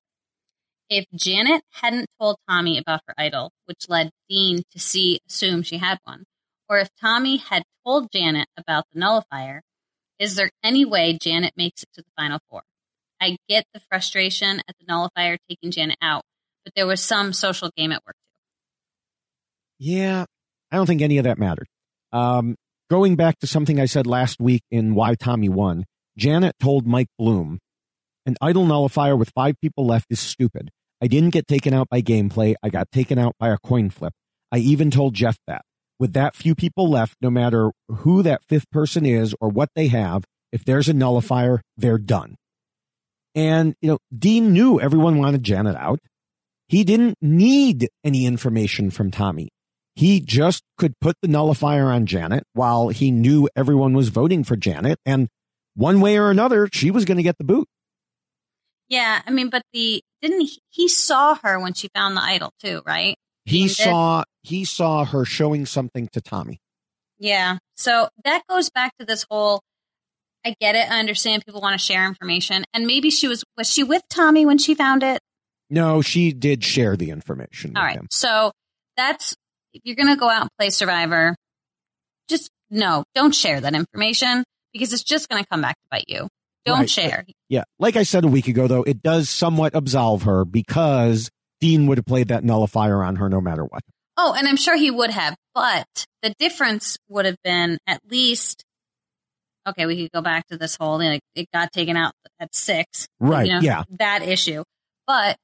[0.89, 5.79] If Janet hadn't told Tommy about her idol, which led Dean to see assume she
[5.79, 6.25] had one,
[6.69, 9.63] or if Tommy had told Janet about the nullifier,
[10.19, 12.63] is there any way Janet makes it to the final four?
[13.25, 16.25] I get the frustration at the nullifier taking Janet out,
[16.63, 18.39] but there was some social game at work too.
[19.79, 20.27] Yeah,
[20.71, 21.67] I don't think any of that mattered.
[22.13, 22.57] Um,
[22.91, 25.87] going back to something I said last week in Why Tommy Won,
[26.19, 27.61] Janet told Mike Bloom,
[28.27, 30.71] an idol nullifier with five people left is stupid.
[31.01, 32.55] I didn't get taken out by gameplay.
[32.63, 34.13] I got taken out by a coin flip.
[34.53, 35.63] I even told Jeff that.
[35.99, 39.89] With that few people left, no matter who that fifth person is or what they
[39.89, 42.37] have, if there's a nullifier, they're done.
[43.35, 45.99] And, you know, Dean knew everyone wanted Janet out.
[46.69, 49.51] He didn't need any information from Tommy.
[49.97, 54.57] He just could put the nullifier on Janet while he knew everyone was voting for
[54.57, 54.99] Janet.
[55.05, 55.29] And
[55.75, 57.69] one way or another, she was going to get the boot.
[58.89, 62.53] Yeah, I mean, but the didn't he, he saw her when she found the idol
[62.61, 63.17] too, right?
[63.45, 63.77] He did?
[63.77, 66.61] saw, he saw her showing something to Tommy.
[67.19, 67.59] Yeah.
[67.77, 69.63] So that goes back to this whole
[70.45, 70.91] I get it.
[70.91, 72.65] I understand people want to share information.
[72.75, 75.21] And maybe she was was she with Tommy when she found it?
[75.71, 77.97] No, she did share the information with All right.
[77.97, 78.07] him.
[78.11, 78.53] So
[78.97, 79.35] that's
[79.73, 81.35] if you're gonna go out and play Survivor,
[82.29, 86.05] just no, don't share that information because it's just going to come back to bite
[86.09, 86.27] you.
[86.65, 86.91] Don't Right.
[86.91, 87.25] share.
[87.49, 87.63] Yeah.
[87.79, 91.31] Like I said a week ago, though, it does somewhat absolve her because
[91.61, 93.83] Dean would have played that nullifier on her no matter what.
[94.17, 95.87] Oh, and I'm sure he would have, but
[96.23, 98.65] the difference would have been at least.
[99.67, 100.99] Okay, we could go back to this whole.
[100.99, 103.07] Like, it got taken out at six.
[103.21, 103.85] Right, You know, yeah.
[103.99, 104.63] That issue,
[105.07, 105.37] but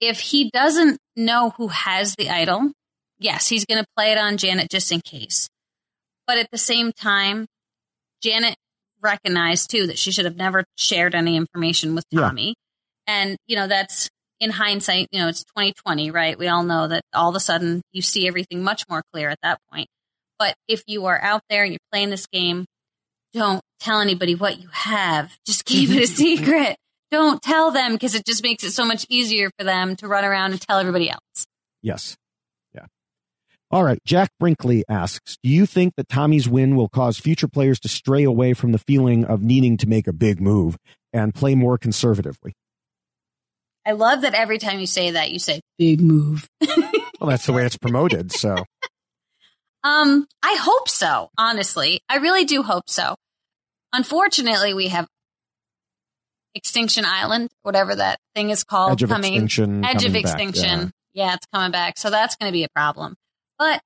[0.00, 2.72] if he doesn't know who has the idol,
[3.18, 5.48] yes, he's going to play it on Janet just in case.
[6.26, 7.46] But at the same time,
[8.22, 8.56] Janet
[9.00, 12.20] recognized too that she should have never shared any information with Yeah.
[12.20, 12.54] Tommy.
[13.06, 14.08] And, you know, that's
[14.40, 16.38] in hindsight, you know, it's 2020, right?
[16.38, 19.38] We all know that all of a sudden you see everything much more clear at
[19.42, 19.88] that point.
[20.38, 22.64] But if you are out there and you're playing this game,
[23.32, 25.36] don't tell anybody what you have.
[25.46, 26.76] Just keep it a secret.
[27.10, 30.24] Don't tell them because it just makes it so much easier for them to run
[30.24, 31.46] around and tell everybody else.
[31.82, 32.16] Yes.
[32.74, 32.86] Yeah.
[33.70, 33.98] All right.
[34.06, 38.24] Jack Brinkley asks Do you think that Tommy's win will cause future players to stray
[38.24, 40.78] away from the feeling of needing to make a big move
[41.12, 42.54] and play more conservatively?
[43.84, 46.48] I love that every time you say that, you say big move.
[47.22, 48.32] Well, that's the way it's promoted.
[48.32, 48.56] So,
[49.84, 52.00] Um, I hope so, honestly.
[52.08, 53.16] I really do hope so.
[53.92, 55.06] Unfortunately, we have
[56.54, 59.34] Extinction Island, whatever that thing is called, Edge of coming.
[59.34, 60.92] Extinction Edge of coming back, Extinction.
[61.14, 61.98] yeah, it's coming back.
[61.98, 63.14] So that's going to be a problem.
[63.58, 63.80] But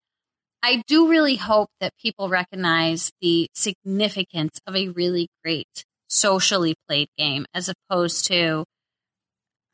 [0.63, 7.09] I do really hope that people recognize the significance of a really great socially played
[7.17, 8.65] game as opposed to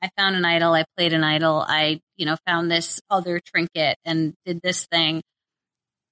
[0.03, 3.97] I found an idol, I played an idol, I, you know, found this other trinket
[4.05, 5.23] and did this thing.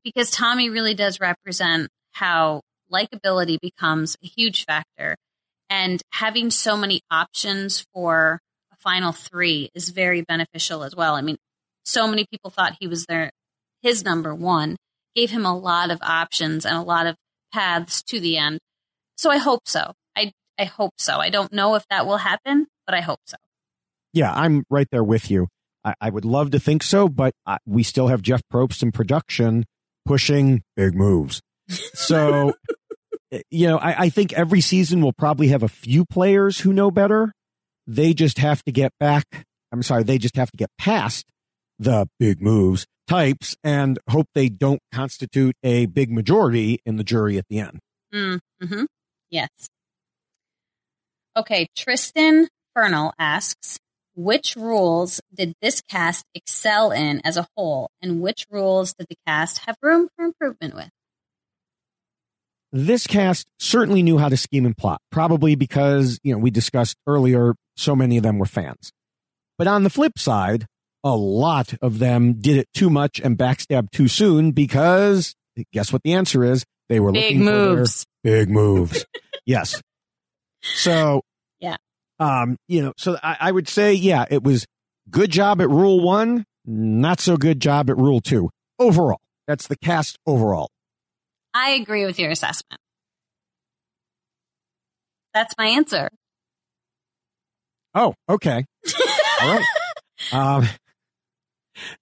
[0.04, 5.16] Because Tommy really does represent how likability becomes a huge factor.
[5.68, 8.40] And having so many options for
[8.72, 11.14] a final three is very beneficial as well.
[11.14, 11.36] I mean,
[11.84, 13.30] so many people thought he was their
[13.82, 14.76] his number one,
[15.14, 17.16] gave him a lot of options and a lot of
[17.52, 18.58] paths to the end.
[19.16, 19.92] So I hope so.
[20.16, 21.18] I I hope so.
[21.18, 23.36] I don't know if that will happen, but I hope so.
[24.12, 25.48] yeah, I'm right there with you.
[25.84, 28.92] I, I would love to think so, but uh, we still have Jeff Probst in
[28.92, 29.64] production
[30.04, 31.40] pushing big moves.
[31.68, 32.54] So,
[33.50, 36.90] you know, I, I think every season will probably have a few players who know
[36.90, 37.32] better.
[37.86, 39.24] They just have to get back.
[39.72, 41.26] I'm sorry, they just have to get past
[41.78, 47.38] the big moves types and hope they don't constitute a big majority in the jury
[47.38, 47.80] at the end.
[48.14, 48.84] Mm, hmm
[49.30, 49.50] Yes.
[51.36, 53.78] Okay, Tristan Fernal asks,
[54.14, 59.16] which rules did this cast excel in as a whole, and which rules did the
[59.26, 60.90] cast have room for improvement with?
[62.72, 66.96] this cast certainly knew how to scheme and plot, probably because, you know, we discussed
[67.06, 68.92] earlier, so many of them were fans.
[69.58, 70.66] But on the flip side,
[71.02, 75.34] a lot of them did it too much and backstabbed too soon because
[75.72, 76.64] guess what the answer is?
[76.88, 77.86] They were Big looking for their
[78.22, 79.06] big moves.
[79.46, 79.80] yes.
[80.62, 81.29] So, Yeah.
[82.20, 84.66] Um, you know, so I, I would say, yeah, it was
[85.10, 88.50] good job at rule one, not so good job at rule two.
[88.78, 89.18] Overall,
[89.48, 90.68] that's the cast overall.
[91.54, 92.78] I agree with your assessment.
[95.34, 96.10] That's my answer.
[97.94, 98.64] Oh, okay.
[99.42, 99.64] all right.
[100.32, 100.68] Um,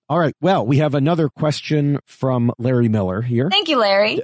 [0.08, 0.34] all right.
[0.40, 3.48] Well, we have another question from Larry Miller here.
[3.48, 4.20] Thank you, Larry.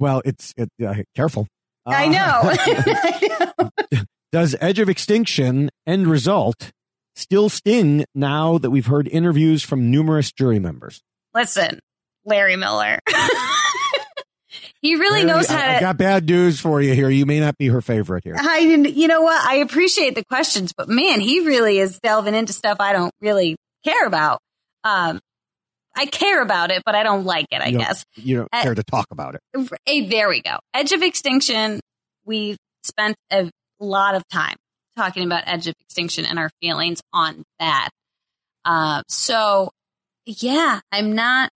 [0.00, 1.46] Well, it's it, uh, careful.
[1.86, 2.40] I Uh, know.
[2.42, 3.50] I
[3.92, 4.00] know.
[4.32, 6.72] Does Edge of Extinction end result
[7.14, 11.02] still sting now that we've heard interviews from numerous jury members?
[11.34, 11.78] Listen,
[12.24, 12.98] Larry Miller.
[14.80, 15.80] he really Larry, knows I- how to.
[15.80, 17.10] got bad news for you here.
[17.10, 18.34] You may not be her favorite here.
[18.38, 19.40] I you know what?
[19.46, 23.56] I appreciate the questions, but man, he really is delving into stuff I don't really
[23.84, 24.40] care about.
[24.84, 25.20] Um,
[25.94, 28.04] I care about it, but I don't like it, I You guess.
[28.16, 29.68] You don't Uh, care to talk about it.
[29.84, 30.56] Hey, there we go.
[30.72, 31.80] Edge of Extinction.
[32.24, 33.50] We spent a
[33.84, 34.56] lot of time
[34.96, 37.90] talking about Edge of Extinction and our feelings on that.
[38.64, 39.70] Uh, so,
[40.26, 41.50] yeah, I'm not.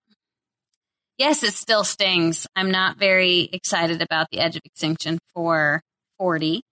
[1.19, 2.47] Yes, it still stings.
[2.55, 5.81] I'm not very excited about the Edge of Extinction for
[6.19, 6.63] 40.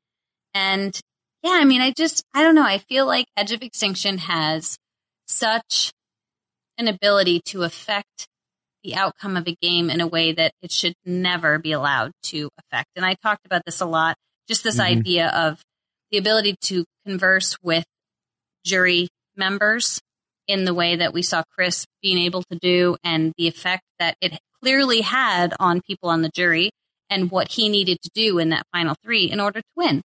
[0.52, 0.98] And
[1.42, 2.64] yeah, I mean, I just, I don't know.
[2.64, 4.76] I feel like Edge of Extinction has
[5.26, 5.92] such
[6.78, 8.26] an ability to affect
[8.82, 12.50] the outcome of a game in a way that it should never be allowed to
[12.59, 12.90] affect.
[12.96, 14.16] And I talked about this a lot,
[14.49, 14.99] just this Mhm.
[14.99, 15.62] idea of
[16.11, 17.84] the ability to converse with
[18.64, 20.01] jury members
[20.47, 24.16] in the way that we saw Chris being able to do and the effect that
[24.20, 26.70] it clearly had on people on the jury
[27.11, 30.03] and what he needed to do in that final three in order to win.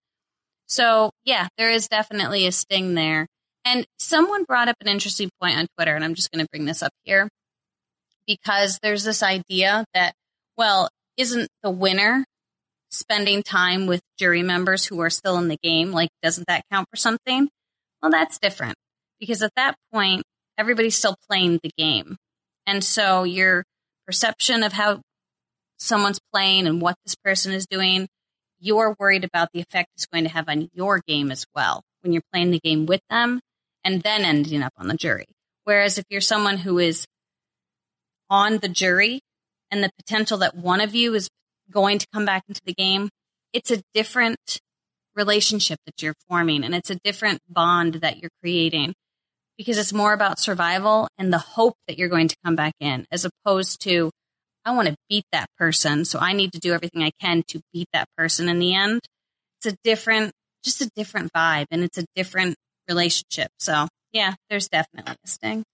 [0.66, 3.26] So, yeah, there is definitely a sting there.
[3.64, 6.64] And someone brought up an interesting point on Twitter, and I'm just going to bring
[6.64, 7.28] this up here
[8.26, 10.14] because there's this idea that,
[10.56, 12.24] well, isn't the winner
[12.90, 15.92] spending time with jury members who are still in the game?
[15.92, 17.48] Like, doesn't that count for something?
[18.02, 18.76] Well, that's different
[19.18, 20.22] because at that point,
[20.56, 22.16] everybody's still playing the game.
[22.66, 23.64] And so your
[24.06, 25.00] perception of how
[25.78, 28.08] someone's playing and what this person is doing,
[28.58, 32.12] you're worried about the effect it's going to have on your game as well when
[32.12, 33.40] you're playing the game with them
[33.84, 35.26] and then ending up on the jury.
[35.64, 37.06] Whereas if you're someone who is
[38.30, 39.20] on the jury
[39.70, 41.28] and the potential that one of you is
[41.70, 43.08] going to come back into the game,
[43.52, 44.60] it's a different
[45.14, 48.94] relationship that you're forming and it's a different bond that you're creating
[49.56, 53.04] because it's more about survival and the hope that you're going to come back in
[53.10, 54.10] as opposed to
[54.64, 57.60] I want to beat that person, so I need to do everything I can to
[57.72, 59.00] beat that person in the end.
[59.58, 62.56] It's a different just a different vibe and it's a different
[62.88, 63.48] relationship.
[63.58, 65.64] So, yeah, there's definitely a sting.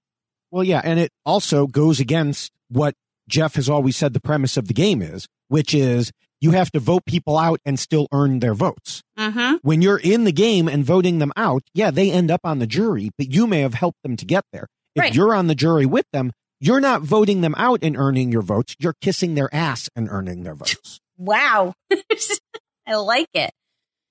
[0.50, 2.94] Well, yeah, and it also goes against what
[3.28, 6.80] Jeff has always said the premise of the game is, which is you have to
[6.80, 9.02] vote people out and still earn their votes.
[9.18, 9.56] Mm-hmm.
[9.62, 12.66] When you're in the game and voting them out, yeah, they end up on the
[12.66, 14.66] jury, but you may have helped them to get there.
[14.94, 15.14] If Right.
[15.14, 18.76] you're on the jury with them, you're not voting them out and earning your votes.
[18.78, 21.00] You're kissing their ass and earning their votes.
[21.16, 21.74] Wow.
[22.86, 23.50] I like it.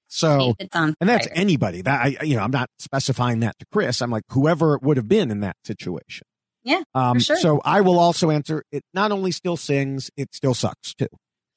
[0.08, 4.02] So, and that's anybody that I, you know, I'm not specifying that to Chris.
[4.02, 6.28] I'm like whoever it would have been in that situation.
[6.64, 7.36] Yeah, Um, sure.
[7.38, 11.08] so I will also answer it not only still sings, it still sucks too.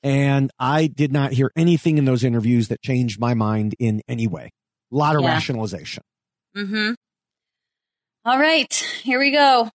[0.02, 4.26] And I did not hear anything in those interviews that changed my mind in any
[4.26, 4.50] way.
[4.92, 5.28] A lot of Yeah.
[5.34, 6.02] rationalization.
[6.56, 6.92] Mm-hmm.
[8.24, 9.70] All right, here we go.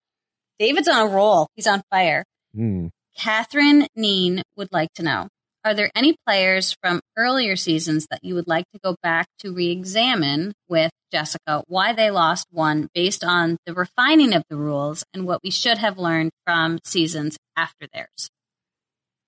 [0.59, 1.47] David's on a roll.
[1.55, 2.25] He's on fire.
[2.53, 2.87] Hmm.
[3.17, 5.27] Catherine Neen would like to know
[5.63, 9.53] Are there any players from earlier seasons that you would like to go back to
[9.53, 15.03] re examine with Jessica why they lost one based on the refining of the rules
[15.13, 18.29] and what we should have learned from seasons after theirs?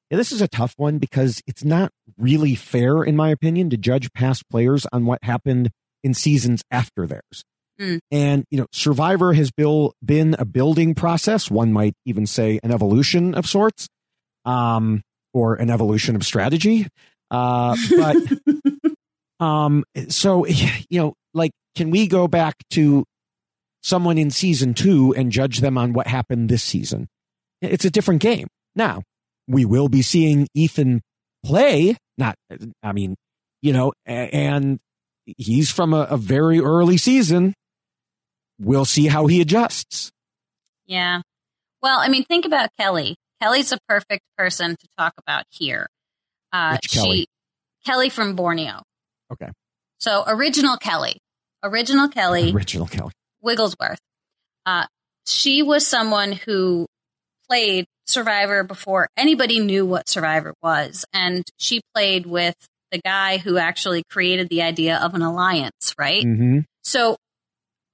[0.10, 3.78] Yeah, this is a tough one because it's not really fair, in my opinion, to
[3.78, 5.70] judge past players on what happened
[6.04, 7.44] in seasons after theirs.
[7.80, 8.00] Mm.
[8.12, 11.50] And, you know, Survivor has built, been a building process.
[11.50, 13.88] One might even say an evolution of sorts,
[14.46, 15.02] um,
[15.34, 16.88] or an evolution of strategy.
[17.32, 18.18] Uh, but,
[19.46, 23.04] um, so, you know, like, can we go back to
[23.82, 27.08] someone in season two and judge them on what happened this season?
[27.62, 28.48] It's a different game.
[28.76, 29.04] Now,
[29.48, 31.02] we will be seeing Ethan
[31.44, 31.98] play.
[32.18, 32.36] Not,
[32.82, 33.16] I mean,
[33.62, 34.80] you know, and
[35.38, 37.54] he's from a, a very early season.
[38.60, 40.12] We'll see how he adjusts.
[40.86, 41.22] Yeah.
[41.82, 43.16] Well, I mean, think about Kelly.
[43.44, 45.88] Kelly's a perfect person to talk about here.
[46.54, 47.18] Uh, Which Kelly?
[47.18, 47.28] She,
[47.86, 48.84] Kelly from Borneo.
[49.34, 49.50] Okay.
[49.98, 51.18] So original Kelly,
[51.62, 53.12] original Kelly, Original Kelly.
[53.42, 54.00] Wigglesworth.
[54.66, 54.86] Uh,
[55.26, 56.88] she was someone who
[57.50, 62.56] played Survivor before anybody knew what Survivor was, and she played with
[62.94, 66.24] the guy who actually created the idea of an alliance, right?
[66.24, 66.60] Mm-hmm.
[66.84, 67.18] So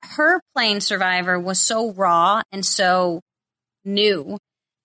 [0.04, 3.22] her playing Survivor was so raw and so
[3.84, 4.38] new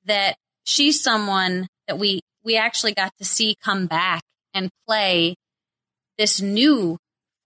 [0.07, 5.35] that she's someone that we we actually got to see come back and play
[6.19, 6.99] this new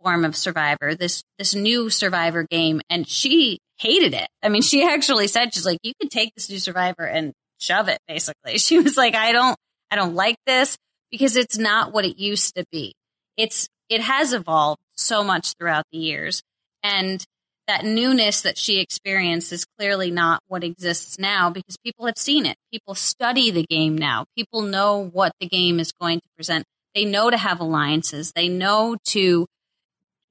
[0.03, 4.29] form of Survivor, this this new Survivor game, and she hated it.
[4.43, 7.89] I mean, she actually said she's like, you could take this new Survivor and shove
[7.89, 7.99] it.
[8.09, 9.57] Basically, she was like, I don't,
[9.91, 10.77] I don't like this
[11.11, 12.95] because it's not what it used to be.
[13.37, 16.43] It's it has evolved so much throughout the years,
[16.83, 17.25] and
[17.69, 22.47] that newness that she experienced is clearly not what exists now because people have seen
[22.47, 22.57] it.
[22.73, 24.25] People study the game now.
[24.37, 26.65] People know what the game is going to present.
[26.95, 28.33] They know to have alliances.
[28.33, 29.47] They know to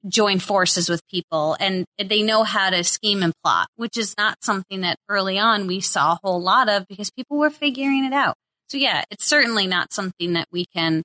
[0.06, 4.36] join forces with people and they know how to scheme and plot, which is not
[4.42, 8.12] something that early on we saw a whole lot of because people were figuring it
[8.12, 8.34] out.
[8.68, 11.02] So yeah, it's certainly not something that we can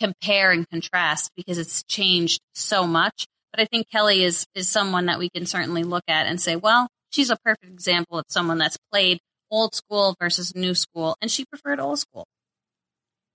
[0.00, 3.26] compare and contrast because it's changed so much.
[3.52, 6.56] But I think Kelly is is someone that we can certainly look at and say,
[6.56, 9.18] well, she's a perfect example of someone that's played
[9.50, 12.26] old school versus new school, and she preferred old school.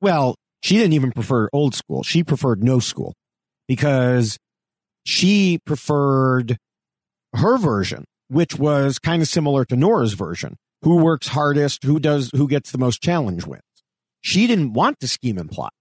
[0.02, 2.04] Well, she didn't even prefer old school.
[2.04, 3.14] She preferred no school
[3.68, 4.38] because
[5.06, 6.58] she preferred
[7.34, 10.56] her version, which was kind of similar to Noura's version.
[10.82, 11.84] Who works hardest?
[11.84, 13.62] Who does, who gets the most challenge wins?
[14.22, 15.74] She didn't want to scheme and plot.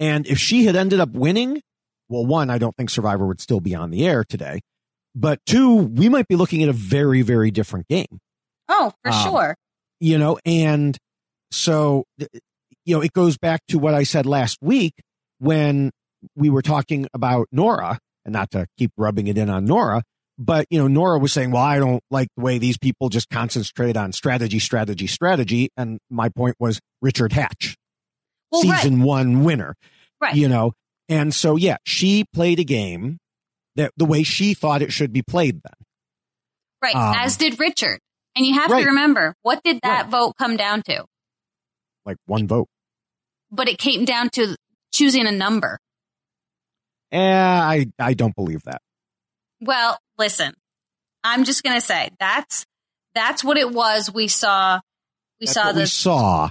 [0.00, 1.60] And if she had ended up winning,
[2.08, 4.60] well, one, I don't think Survivor would still be on the air today.
[5.14, 8.18] But two, we might be looking at a very, very different game
[8.68, 9.56] Oh, for Um, sure.
[10.00, 10.96] you know and
[11.50, 12.04] so
[12.84, 14.94] you know it goes back to what i said last week
[15.38, 15.90] when
[16.34, 20.02] we were talking about Noura and not to keep rubbing it in on Noura
[20.36, 23.28] but you know Noura was saying well i don't like the way these people just
[23.30, 27.76] concentrate on strategy strategy strategy and my point was richard hatch
[28.50, 29.74] Well, season one winner.
[30.20, 30.34] Right.
[30.34, 30.72] You know,
[31.08, 33.18] and so yeah, she played a game
[33.76, 35.60] that the way she thought it should be played.
[35.62, 35.72] Then
[36.82, 36.94] Right.
[36.94, 37.98] Um, as did Richard.
[38.36, 38.82] And you have Right.
[38.82, 40.10] to remember, what did that Right.
[40.10, 41.04] vote come down to?
[42.06, 42.68] like one vote.
[43.50, 44.56] But it came down to
[44.92, 45.78] choosing a number.
[47.12, 48.82] Eh, I I don't believe that.
[49.60, 50.52] Well, listen,
[51.22, 52.66] I'm just going to say that's,
[53.14, 54.12] that's what it was.
[54.12, 54.80] We saw,
[55.40, 56.50] we That's saw what we the, saw.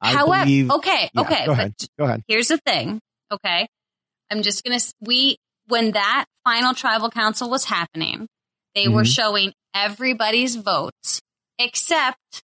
[0.00, 1.46] I however, believe- okay, Yeah, okay.
[1.46, 1.74] Go but ahead.
[1.98, 2.22] Go ahead.
[2.28, 3.00] here's the thing.
[3.32, 3.66] Okay.
[4.30, 5.36] I'm just going to, we,
[5.68, 8.26] when that final tribal council was happening,
[8.74, 9.14] they were Mhm.
[9.14, 11.20] showing everybody's votes
[11.58, 12.42] except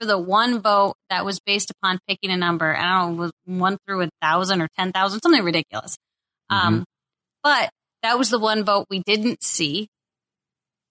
[0.00, 2.76] for the one vote that was based upon picking a number.
[2.76, 5.96] I don't know, was one through a thousand or 10,000, something ridiculous.
[6.50, 6.84] Um,
[7.42, 7.70] but
[8.02, 9.88] that was the one vote we didn't see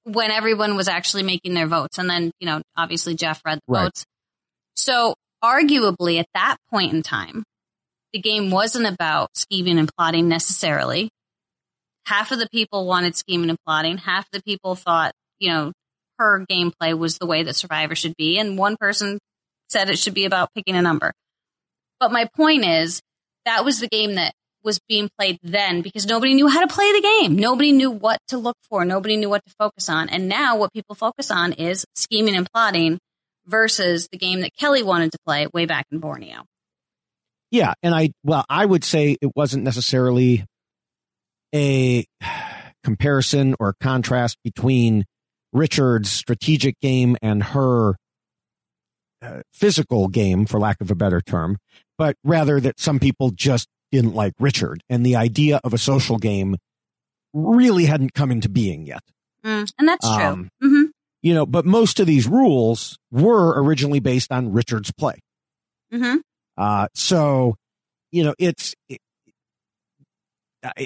[0.04, 1.98] when everyone was actually making their votes.
[1.98, 3.84] And then, you know, obviously Jeff read the Right.
[3.86, 4.06] votes.
[4.76, 7.44] So arguably at that point in time,
[8.16, 11.10] the game wasn't about scheming and plotting necessarily.
[12.06, 13.98] Half of the people wanted scheming and plotting.
[13.98, 15.74] Half of the people thought, you know,
[16.18, 18.40] her gameplay was the way that Survivor should be.
[18.40, 19.20] And one person
[19.68, 21.12] said it should be about picking a number.
[22.00, 23.02] But my point is,
[23.44, 24.32] that was the game that
[24.64, 27.36] was being played then because nobody knew how to play the game.
[27.36, 28.86] Nobody knew what to look for.
[28.86, 30.08] Nobody knew what to focus on.
[30.08, 32.98] And now what people focus on is scheming and plotting
[33.46, 36.46] versus the game that Kelly wanted to play way back in Borneo.
[37.56, 40.44] Yeah, and I well, I would say it wasn't necessarily
[41.56, 42.06] a
[42.84, 45.06] comparison or contrast between
[45.54, 47.96] Richard's strategic game and her
[49.22, 51.56] uh, physical game, for lack of a better term,
[51.98, 56.18] but rather that some people just didn't like Richard, and the idea of a social
[56.18, 56.58] game
[57.34, 59.04] really hadn't come into being yet.
[59.46, 60.26] Mm, and that's true.
[60.26, 60.84] Um, hmm
[61.22, 65.20] You know, but most of these rules were originally based on Richard's play.
[65.90, 66.18] hmm
[66.58, 67.56] Uh, so,
[68.12, 69.00] you know, it's, it,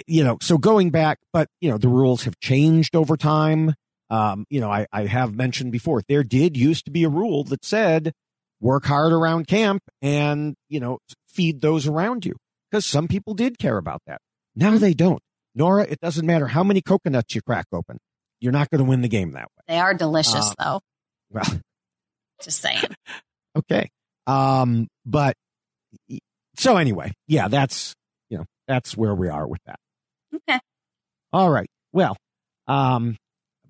[0.07, 3.73] you know, so going back, but, you know, the rules have changed over time.
[4.09, 7.43] Um, you know, I, I have mentioned before, there did used to be a rule
[7.45, 8.11] that said
[8.59, 10.97] work hard around camp and, you know,
[11.27, 12.35] feed those around you
[12.69, 14.19] because some people did care about that.
[14.55, 15.21] Now they don't.
[15.55, 17.99] Noura, it doesn't matter how many coconuts you crack open.
[18.41, 19.63] You're not going to win the game that way.
[19.67, 20.81] They are delicious, Uh, though.
[21.29, 21.59] Well,
[22.41, 22.83] Just saying.
[23.57, 23.89] Okay.
[24.27, 25.35] Um, but
[26.55, 27.95] so anyway, yeah, that's,
[28.29, 29.79] you know, that's where we are with that.
[30.35, 30.59] Okay.
[31.31, 31.69] All right.
[31.91, 32.17] Well,
[32.67, 33.17] um,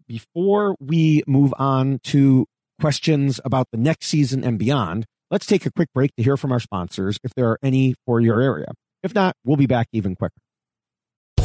[0.07, 2.45] before we move on to
[2.81, 6.51] questions about the next season and beyond, let's take a quick break to hear from
[6.51, 8.71] our sponsors if there are any for your area.
[9.03, 10.41] If not, we'll be back even quicker.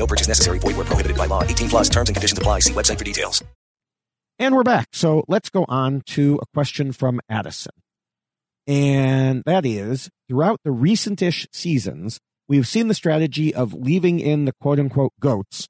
[0.00, 0.58] No purchase necessary.
[0.58, 1.44] Void where prohibited by law.
[1.44, 2.60] 18 plus terms and conditions apply.
[2.60, 3.44] See website for details.
[4.38, 4.88] And we're back.
[4.94, 7.74] So let's go on to a question from Addison.
[8.66, 12.18] And that is throughout the recentish seasons,
[12.48, 15.68] we've seen the strategy of leaving in the quote unquote goats.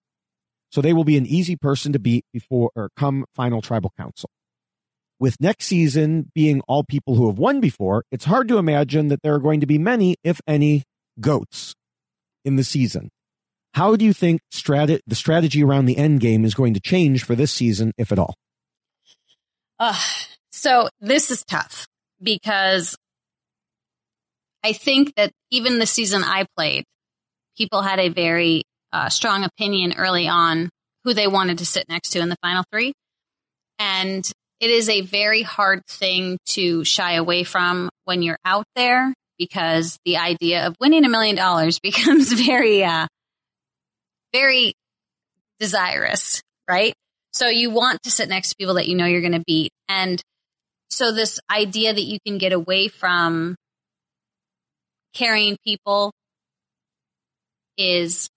[0.71, 4.31] So they will be an easy person to beat before or come final tribal council.
[5.19, 9.23] With next season being all people who have won before, it's hard to imagine that
[9.25, 10.85] there are going to be many, if any,
[11.19, 11.75] goats
[12.45, 13.11] in the season.
[13.75, 17.25] How do you think strat- the strategy around the end game is going to change
[17.25, 18.35] for this season, if at all?
[19.79, 20.03] Ugh.
[20.51, 21.87] so this is tough
[22.23, 22.97] because
[24.63, 26.85] I think that even the season I played,
[27.57, 30.69] people had a very uh, strong opinion early on
[31.05, 32.93] who they wanted to sit next to in the final three.
[33.79, 34.31] And
[34.61, 39.97] it is a very hard thing to shy away from when you're out there because
[40.05, 43.07] the idea of winning a million dollars becomes very, uh,
[44.33, 44.75] very
[45.59, 46.95] desirous, right?
[47.33, 49.73] So you want to sit next to people that you know you're going to beat.
[49.89, 50.23] And
[50.89, 53.57] so this idea that you can get away from
[55.15, 56.13] carrying people
[57.77, 58.29] is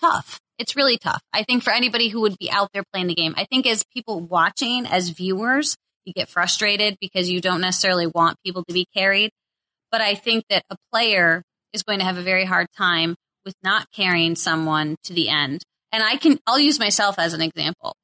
[0.00, 0.40] tough.
[0.58, 1.20] It's really tough.
[1.32, 3.84] I think for anybody who would be out there playing the game, I think as
[3.94, 8.86] people watching, as viewers, you get frustrated because you don't necessarily want people to be
[8.94, 9.30] carried.
[9.90, 11.42] But I think that a player
[11.72, 13.16] is going to have a very hard time
[13.46, 15.62] with not carrying someone to the end.
[15.92, 17.94] And I can, I'll use myself as an example.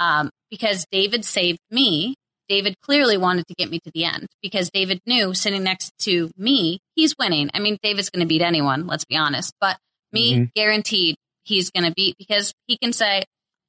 [0.00, 2.14] Um, because David saved me.
[2.48, 6.30] David clearly wanted to get me to the end because David knew sitting next to
[6.36, 7.50] me, he's winning.
[7.52, 9.52] I mean, David's going to beat anyone, let's be honest.
[9.60, 9.76] But
[10.12, 10.42] me, Mm-hmm.
[10.44, 10.54] Mhm.
[10.54, 13.24] guaranteed he's going to beat because he can say,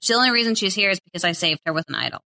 [0.08, 2.22] the only reason she's here is because I saved her with an idol.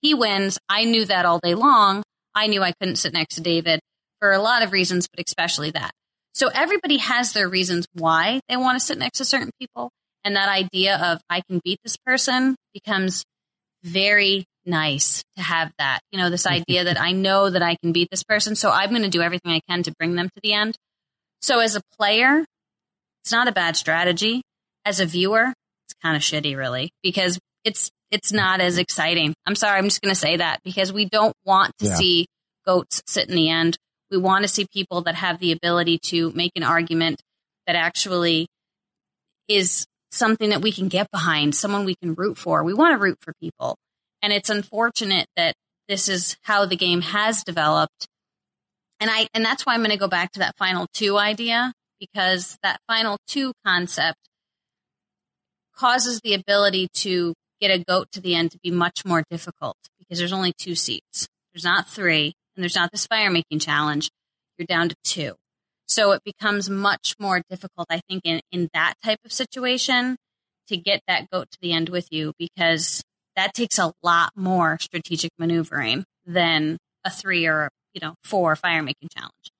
[0.00, 0.58] He wins.
[0.68, 2.04] I knew that all day long.
[2.34, 3.80] I knew I couldn't sit next to David
[4.20, 5.90] for a lot of reasons, but especially that.
[6.34, 9.90] So everybody has their reasons why they want to sit next to certain people.
[10.24, 13.24] And that idea of I can beat this person becomes
[13.82, 16.00] very nice to have that.
[16.12, 18.54] You know, this idea that I know that I can beat this person.
[18.54, 20.76] So I'm going to do everything I can to bring them to the end.
[21.40, 22.44] So as a player,
[23.22, 24.42] it's not a bad strategy.
[24.84, 25.52] As a viewer,
[25.86, 29.34] it's kind of shitty, really, because it's it's not as exciting.
[29.46, 31.94] I'm sorry, I'm just going to say that because we don't want to Yeah.
[31.96, 32.26] see
[32.66, 33.76] goats sit in the end.
[34.10, 37.20] We want to see people that have the ability to make an argument
[37.66, 38.48] that actually
[39.48, 42.64] is something that we can get behind, someone we can root for.
[42.64, 43.76] We want to root for people.
[44.22, 45.54] And it's unfortunate that
[45.88, 48.06] this is how the game has developed.
[49.00, 51.72] And I and that's why I'm going to go back to that final two idea
[52.00, 54.18] because that final two concept
[55.76, 59.76] causes the ability to get a goat to the end to be much more difficult
[59.98, 61.28] because there's only two seats.
[61.52, 64.10] There's not three, and there's not this fire making challenge.
[64.58, 65.34] You're down to two.
[65.86, 70.16] So it becomes much more difficult, I think, in, in that type of situation
[70.66, 73.00] to get that goat to the end with you because
[73.36, 78.82] that takes a lot more strategic maneuvering than a three or, you know, four fire
[78.82, 79.52] making challenge.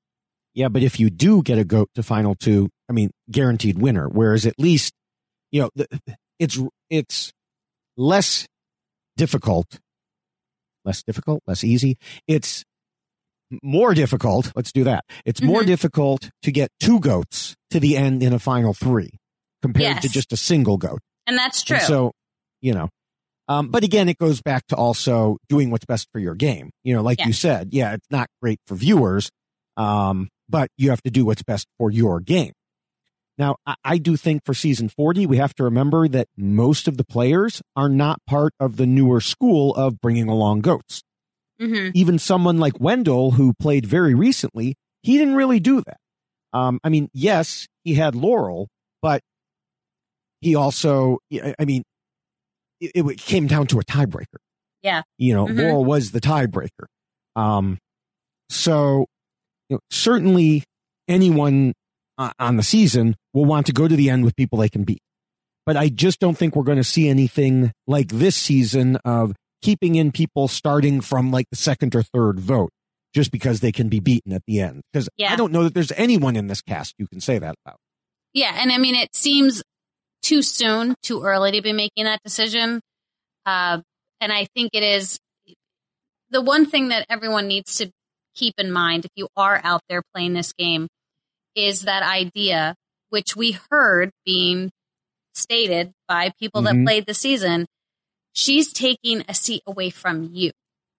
[0.55, 4.09] Yeah, but if you do get a goat to final two, I mean, guaranteed winner.
[4.09, 4.93] Whereas at least,
[5.53, 5.87] you know,
[6.41, 6.59] it's
[6.91, 7.33] it's
[7.97, 8.49] less
[9.17, 9.79] difficult,
[10.85, 11.97] less difficult, less easy.
[12.27, 12.65] It's
[13.63, 14.53] more difficult.
[14.55, 15.05] Let's do that.
[15.25, 15.67] It's more Mhm.
[15.67, 19.11] difficult to get two goats to the end in a final three
[19.63, 21.01] compared to just a single goat.
[21.27, 21.77] And that's true.
[21.77, 22.13] And so,
[22.61, 22.89] you know,
[23.49, 26.71] um, but again, it goes back to also doing what's best for your game.
[26.85, 27.27] You know, like Yeah.
[27.29, 29.31] you said, yeah, it's not great for viewers,
[29.77, 32.53] um, but you have to do what's best for your game.
[33.39, 36.97] Now, I, I do think for season 40, we have to remember that most of
[36.97, 41.03] the players are not part of the newer school of bringing along goats.
[41.61, 41.91] Mhm.
[41.95, 45.97] Even someone like Wendell, who played very recently, he didn't really do that.
[46.53, 48.69] Um, I mean, yes, he had Laurel,
[49.03, 49.21] but
[50.41, 51.19] he also,
[51.59, 51.83] I mean,
[52.81, 54.39] it, it came down to a tiebreaker.
[54.83, 55.03] Yeah.
[55.19, 55.59] You know, Mhm.
[55.59, 56.87] Laurel was the tiebreaker.
[57.37, 57.79] Um,
[58.49, 59.07] so
[59.69, 60.65] you know, certainly
[61.09, 61.75] anyone
[62.17, 64.85] uh, on the season will want to go to the end with people they can
[64.85, 65.03] beat.
[65.67, 69.95] But I just don't think we're going to see anything like this season of keeping
[69.97, 72.71] in people starting from like the second or third vote
[73.15, 74.83] just because they can be beaten at the end.
[74.93, 75.33] Because Yeah.
[75.33, 77.77] I don't know that there's anyone in this cast you can say that about.
[78.35, 79.63] Yeah, and I mean, it seems
[80.23, 82.81] too soon, too early to be making that decision.
[83.47, 83.81] Uh,
[84.21, 85.19] and I think it is
[86.31, 87.91] the one thing that everyone needs to
[88.35, 90.87] keep in mind if you are out there playing this game
[91.57, 92.75] is that idea,
[93.09, 94.71] which we heard being
[95.35, 96.85] stated by people that Mhm.
[96.85, 97.67] played the season.
[98.39, 100.53] She's taking a seat away from you.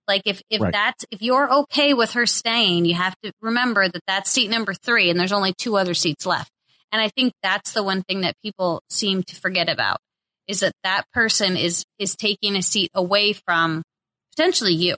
[0.10, 0.74] Like if if Right.
[0.74, 4.74] that's if you're okay with her staying, you have to remember that that's seat number
[4.74, 6.52] three, and there's only two other seats left.
[6.92, 10.00] And I think that's the one thing that people seem to forget about
[10.48, 13.84] is that that person is is taking a seat away from
[14.36, 14.98] potentially you.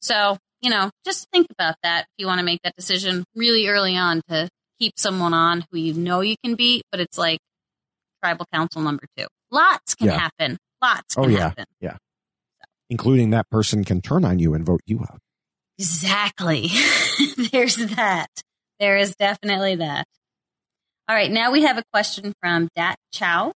[0.00, 3.68] So you know, just think about that if you want to make that decision really
[3.68, 4.48] early on to
[4.80, 7.40] keep someone on who you know you can beat, but it's like
[8.22, 9.26] tribal council number two.
[9.50, 10.18] Lots can Yeah.
[10.18, 10.56] happen.
[10.84, 11.64] Lots Oh yeah, happen.
[11.80, 11.96] yeah.
[12.90, 15.20] Including that person can turn on you and vote you out.
[15.78, 16.68] Exactly.
[17.52, 18.28] There's that.
[18.78, 20.04] There is definitely that.
[21.08, 23.52] All right, now we have a question from Dat Chow.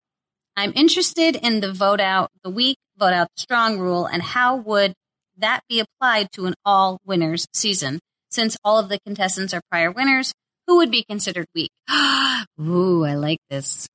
[0.57, 4.57] I'm interested in the vote out the weak, vote out the strong rule, and how
[4.57, 4.95] would
[5.37, 8.01] that be applied to an all winners season?
[8.31, 10.33] Since all of the contestants are prior winners,
[10.67, 11.71] who would be considered weak?
[12.61, 13.87] Ooh, I like this.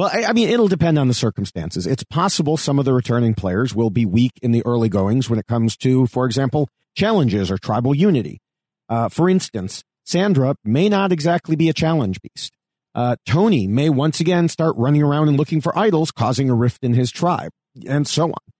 [0.00, 1.86] Well, I, I mean, it'll depend on the circumstances.
[1.86, 5.38] It's possible some of the returning players will be weak in the early goings when
[5.38, 8.40] it comes to, for example, challenges or tribal unity.
[8.88, 12.54] Uh, for instance, Sandra may not exactly be a challenge beast.
[12.94, 16.82] Uh, Tony may once again start running around and looking for idols, causing a rift
[16.82, 17.50] in his tribe,
[17.86, 18.52] and so on.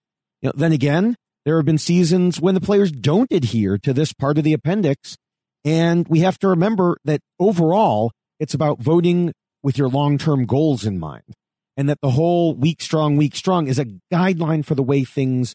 [0.43, 4.13] You know, then again, there have been seasons when the players don't adhere to this
[4.13, 5.17] part of the appendix,
[5.65, 9.33] and we have to remember that overall, it's about voting
[9.63, 11.35] with your long term goals in mind.
[11.77, 15.55] And that the whole weak strong, weak strong is a guideline for the way things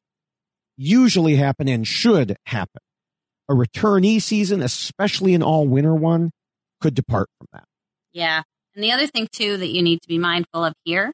[0.78, 2.82] usually happen and should happen.
[3.48, 6.32] A returnee season, especially an all winter one,
[6.82, 7.66] could depart from that.
[8.14, 8.42] Yeah.
[8.74, 11.12] And the other thing, too, that you need to be mindful of here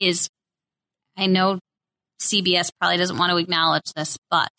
[0.00, 0.28] is
[1.16, 1.60] I know
[2.20, 4.50] CBS probably doesn't want to acknowledge this, but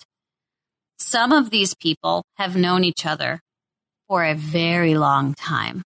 [0.97, 3.39] some of these people have known each other
[4.07, 5.83] for a very long time.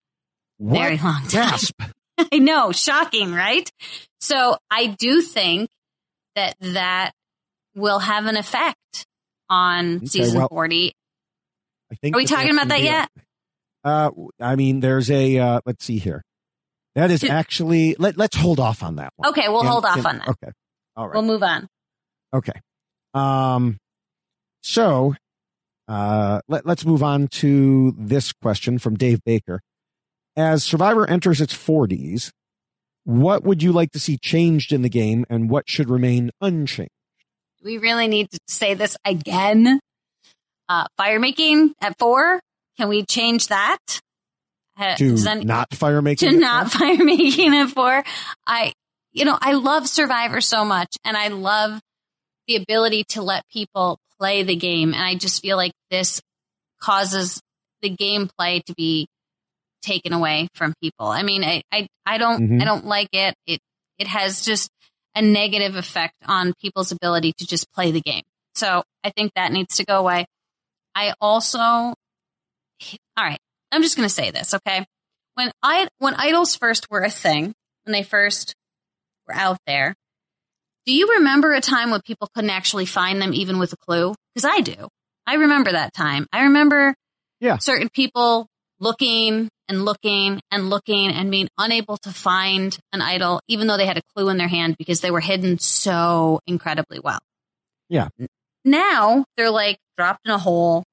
[0.58, 0.78] What?
[0.78, 1.28] Very long time.
[1.28, 1.80] Gasp.
[2.32, 3.70] I know, shocking, right?
[4.20, 5.70] So I do think
[6.34, 7.12] that that
[7.74, 9.06] will have an effect
[9.48, 10.92] on Okay, season well, 40.
[11.90, 13.08] I think Are we talking about that yet?
[13.84, 14.10] Uh,
[14.40, 16.22] I mean, there's a, uh, let's see here.
[16.96, 19.28] That is actually, let, let's hold off on that one.
[19.30, 20.28] Okay, we'll And- hold off and- on that.
[20.28, 20.52] Okay.
[20.96, 21.14] All right.
[21.14, 21.68] We'll move on.
[22.34, 22.60] Okay.
[23.14, 23.78] Um,
[24.62, 25.14] so,
[25.86, 29.60] uh, let, let's move on to this question from Dave Baker.
[30.38, 32.30] As Survivor enters its 40s,
[33.02, 36.92] what would you like to see changed in the game and what should remain unchanged?
[37.64, 39.80] We really need to say this again?
[40.68, 42.40] Uh, fire making at four?
[42.76, 43.78] Can we change that?
[44.78, 46.30] Uh, To not fire making?
[46.30, 46.96] to not fun?
[46.98, 48.04] fire making at four.
[48.46, 48.72] I,
[49.10, 51.80] you know, I love Survivor so much and I love
[52.46, 54.94] the ability to let people play the game.
[54.94, 56.22] And I just feel like this
[56.80, 57.40] causes
[57.82, 59.08] the gameplay to be
[59.82, 61.06] taken away from people.
[61.06, 62.62] I mean, I, I, I don't, Mhm.
[62.62, 63.34] I don't like it.
[63.46, 63.60] It,
[63.98, 64.70] it has just
[65.14, 68.22] a negative effect on people's ability to just play the game.
[68.54, 70.26] So I think that needs to go away.
[70.94, 71.94] I also, all
[73.16, 73.38] right,
[73.72, 74.84] I'm just going to say this, okay?
[75.34, 78.54] When I when idols first were a thing, when they first
[79.26, 79.94] were out there,
[80.86, 84.14] do you remember a time when people couldn't actually find them even with a clue?
[84.34, 84.88] Because I do.
[85.26, 86.26] I remember that time.
[86.32, 86.94] I remember
[87.40, 87.58] Yeah.
[87.58, 88.46] certain people
[88.80, 93.86] looking and looking and looking and being unable to find an idol, even though they
[93.86, 97.20] had a clue in their hand because they were hidden so incredibly well.
[97.88, 98.08] Yeah.
[98.64, 100.84] Now they're like dropped in a hole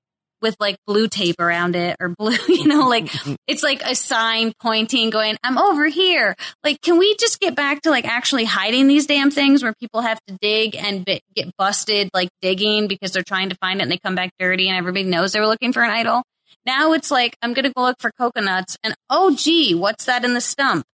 [0.41, 3.09] with like blue tape around it or blue, you know, like
[3.47, 6.35] it's like a sign pointing going, I'm over here.
[6.63, 10.01] Like, can we just get back to like actually hiding these damn things where people
[10.01, 13.91] have to dig and get busted like digging because they're trying to find it and
[13.91, 16.23] they come back dirty and everybody knows they were looking for an idol?
[16.65, 20.25] Now it's like, I'm going to go look for coconuts and oh, gee, what's that
[20.25, 20.85] in the stump?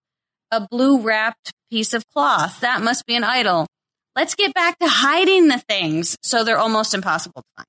[0.52, 2.60] A blue wrapped piece of cloth.
[2.60, 3.68] That must be an idol.
[4.16, 7.68] Let's get back to hiding the things so they're almost impossible to find.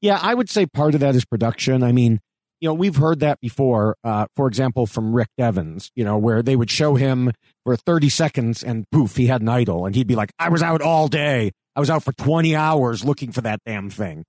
[0.00, 1.82] Yeah, I would say part of that is production.
[1.82, 2.20] I mean,
[2.60, 3.96] you know, we've heard that before.
[4.04, 7.32] Uh, for example, from Rick Devens, you know, where they would show him
[7.64, 10.62] for 30 seconds and poof, he had an idol and he'd be like, I was
[10.62, 11.50] out all day.
[11.74, 14.24] I was out for 20 hours looking for that damn thing.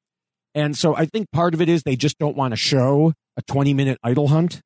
[0.55, 3.41] And so I think part of it is they just don't want to show a
[3.43, 4.61] 20 minute idol hunt.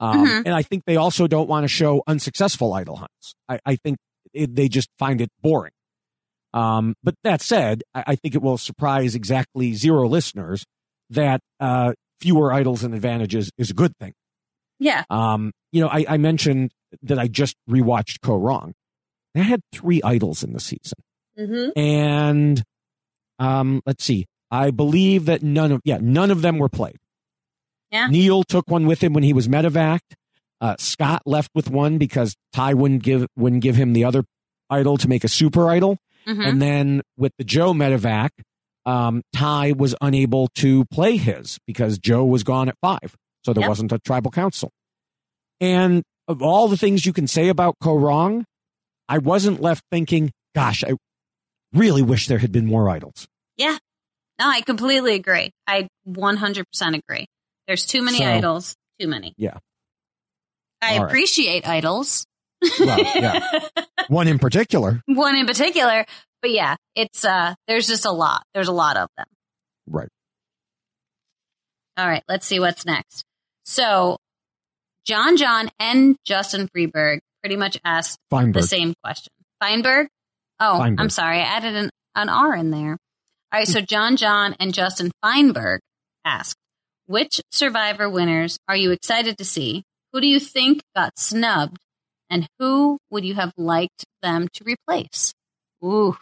[0.00, 0.42] Um, Mhm.
[0.46, 3.34] And I think they also don't want to show unsuccessful idol hunts.
[3.48, 3.96] I, I think
[4.34, 5.72] it, they just find it boring.
[6.52, 10.64] Um, but that said, I, I think it will surprise exactly zero listeners
[11.10, 14.12] that uh, fewer idols and advantages is a good thing.
[14.78, 15.04] Yeah.
[15.08, 16.70] Um, you know, I, I mentioned
[17.02, 18.72] that I just rewatched Kaôh Rōng.
[19.34, 20.98] That had three idols in the season,
[21.38, 21.78] Mm-hmm.
[21.78, 22.62] and
[23.38, 24.24] um, let's see,
[24.56, 26.96] I believe that none of yeah none of them were played.
[27.90, 28.08] Yeah.
[28.08, 30.00] Neal took one with him when he was medevac.
[30.60, 34.24] Uh, Scot left with one because Tai wouldn't give wouldn't give him the other
[34.70, 35.98] idol to make a super idol.
[36.26, 36.46] Mhm.
[36.48, 38.30] And then with the Joe medevac,
[38.84, 43.14] um, Tai was unable to play his because Joe was gone at five.
[43.44, 43.68] So there Yep.
[43.68, 44.70] wasn't a tribal council.
[45.60, 48.44] And of all the things you can say about Kaôh Rōng,
[49.08, 50.94] I wasn't left thinking, gosh, I
[51.72, 53.28] really wish there had been more idols.
[53.56, 53.78] Yeah.
[54.38, 55.50] No, I completely agree.
[55.66, 56.64] I 100%
[56.98, 57.26] agree.
[57.66, 58.74] There's too many So- idols.
[59.00, 59.34] Too many.
[59.36, 59.58] Yeah.
[60.82, 61.06] I All right.
[61.06, 62.26] appreciate idols.
[62.80, 63.40] Well, yeah.
[64.08, 65.02] One in particular.
[65.06, 66.04] One in particular.
[66.42, 68.42] But yeah, it's, uh, there's just a lot.
[68.54, 69.26] There's a lot of them.
[69.86, 70.08] Right.
[71.96, 72.22] All right.
[72.28, 73.24] Let's see what's next.
[73.64, 74.16] So
[75.06, 78.54] John John and Justin Freeberg pretty much asked Feinberg.
[78.62, 79.32] the same question.
[79.60, 80.08] Feinberg?
[80.60, 81.00] Oh, Feinberg.
[81.00, 81.38] I'm sorry.
[81.38, 82.96] I added an, an R in there.
[83.56, 83.68] All right.
[83.68, 85.80] So John John and Justin Feinberg
[86.26, 86.58] asked,
[87.06, 89.82] which survivor winners are you excited to see?
[90.12, 91.78] Who do you think got snubbed?
[92.28, 95.32] And who would you have liked them to replace?
[95.82, 96.18] Ooh.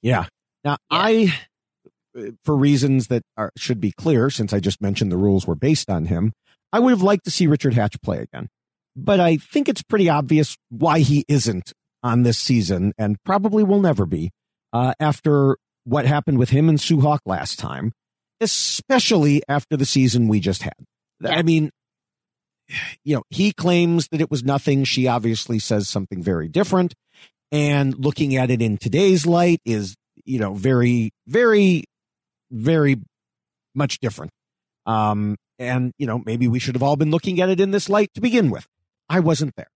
[0.00, 0.24] Yeah.
[0.64, 1.38] Now, I,
[2.46, 5.90] for reasons that are, should be clear, since I just mentioned the rules were based
[5.90, 6.32] on him,
[6.72, 8.48] I would have liked to see Richard Hatch play again.
[8.96, 13.82] But I think it's pretty obvious why he isn't on this season and probably will
[13.82, 14.30] never be
[14.72, 17.92] uh, after what happened with him and Sue Hawk last time,
[18.40, 20.74] especially after the season we just had.
[21.24, 21.70] I mean,
[23.04, 24.84] you know, he claims that it was nothing.
[24.84, 26.94] She obviously says something very different.
[27.52, 29.94] And looking at it in today's light is,
[30.24, 31.84] you know, very, very,
[32.50, 32.96] very
[33.74, 34.32] much different.
[34.86, 37.88] Um, and, you know, maybe we should have all been looking at it in this
[37.88, 38.66] light to begin with.
[39.08, 39.68] I wasn't there.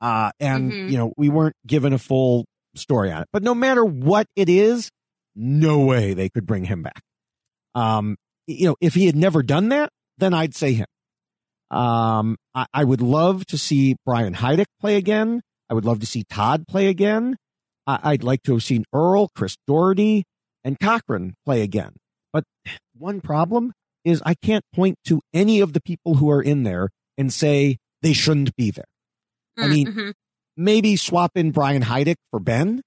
[0.00, 0.90] Uh, and, Mhm.
[0.90, 3.28] you know, we weren't given a full story on it.
[3.32, 4.90] But no matter what it is,
[5.34, 7.02] no way they could bring him back.
[7.74, 10.86] Um, you know, if he had never done that, then I'd say him.
[11.70, 15.40] Um, I, I would love to see Brian Heidik play again.
[15.70, 17.36] I would love to see Todd play again.
[17.86, 20.24] I, I'd like to have seen Earl, Chris Daugherty,
[20.64, 21.94] and Cochran play again.
[22.32, 22.44] But
[22.96, 23.72] one problem
[24.04, 27.78] is I can't point to any of the people who are in there and say
[28.02, 28.84] they shouldn't be there.
[29.56, 30.12] I mean, Mhm.
[30.56, 32.82] maybe swap in Brian Heidik for Ben,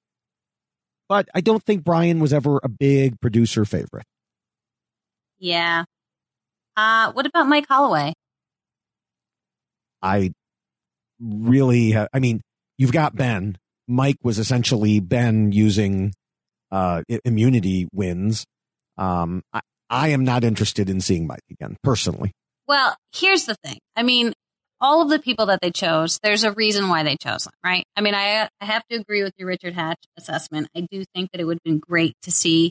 [1.07, 4.05] but I don't think Brian was ever a big producer favorite.
[5.39, 5.83] yeah.
[6.77, 8.13] Uh, what about Mike Holloway?
[10.01, 10.31] I
[11.21, 12.41] really, I mean,
[12.77, 13.57] you've got Ben.
[13.87, 16.13] Mike was essentially Ben using
[16.71, 18.45] uh, immunity wins.
[18.97, 22.31] Um, I, I am not interested in seeing Mike again, personally.
[22.67, 23.77] Well, here's the thing.
[23.95, 24.33] I mean,
[24.85, 27.83] all of the people that they chose, there's a reason why they chose them, right?
[27.95, 30.67] I mean, I, I have to agree with your Richard Hatch assessment.
[30.75, 32.69] I do think that it would have been great to see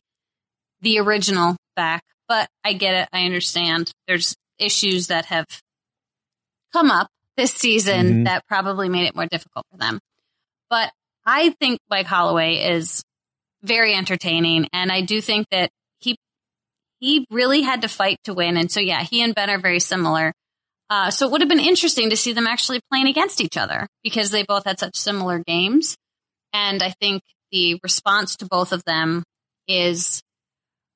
[0.81, 3.09] the original back, but I get it.
[3.13, 3.91] I understand.
[4.07, 5.47] There's issues that have
[6.73, 8.25] come up this season Mhm.
[8.27, 9.99] that probably made it more difficult for them.
[10.71, 10.93] But
[11.27, 13.03] I think Mike Holloway is
[13.65, 16.17] very entertaining, and I do think that he
[17.01, 18.57] he really had to fight to win.
[18.57, 20.33] And so, yeah, he and Ben are very similar.
[20.95, 23.89] Uh, so it would have been interesting to see them actually playing against each other
[24.05, 25.97] because they both had such similar games.
[26.53, 29.25] And I think the response to both of them
[29.67, 30.23] is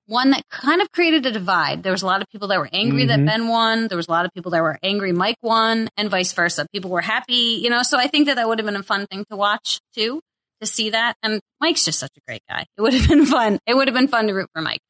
[0.07, 1.83] one that kind of created a divide.
[1.83, 3.27] There was a lot of people that were angry that Mhm.
[3.27, 3.89] Ben won.
[3.89, 6.67] There was a lot of people that were angry Mike won and vice versa.
[6.73, 9.07] People were happy, you know, so I think that that would have been a fun
[9.11, 10.21] thing to watch too,
[10.61, 11.17] to see that.
[11.25, 12.65] And Mike's just such a great guy.
[12.77, 13.59] It would have been fun.
[13.67, 14.81] It would have been fun to root for Mike.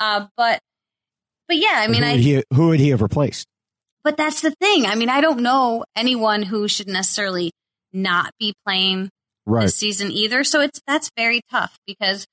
[0.00, 0.58] Uh, but,
[1.48, 3.46] but yeah, I mean, who I, he, who would he have replaced?
[4.04, 4.86] But that's the thing.
[4.86, 7.50] I mean, I don't know anyone who should necessarily
[7.92, 9.10] not be playing
[9.46, 9.62] Right.
[9.64, 10.42] this season either.
[10.44, 12.26] So it's that's very tough because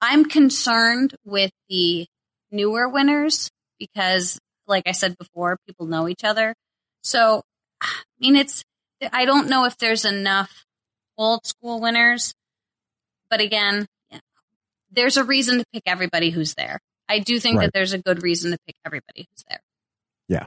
[0.00, 2.06] I'm concerned with the
[2.50, 6.54] newer winners because, like I said before, people know each other.
[7.02, 7.42] So,
[7.80, 7.88] I
[8.20, 8.64] mean, it's
[9.12, 10.64] I don't know if there's enough
[11.18, 12.34] old school winners,
[13.30, 13.86] but again,
[14.90, 16.78] there's a reason to pick everybody who's there.
[17.08, 17.64] I do think Right.
[17.66, 19.60] that there's a good reason to pick everybody who's there.
[20.28, 20.46] Yeah.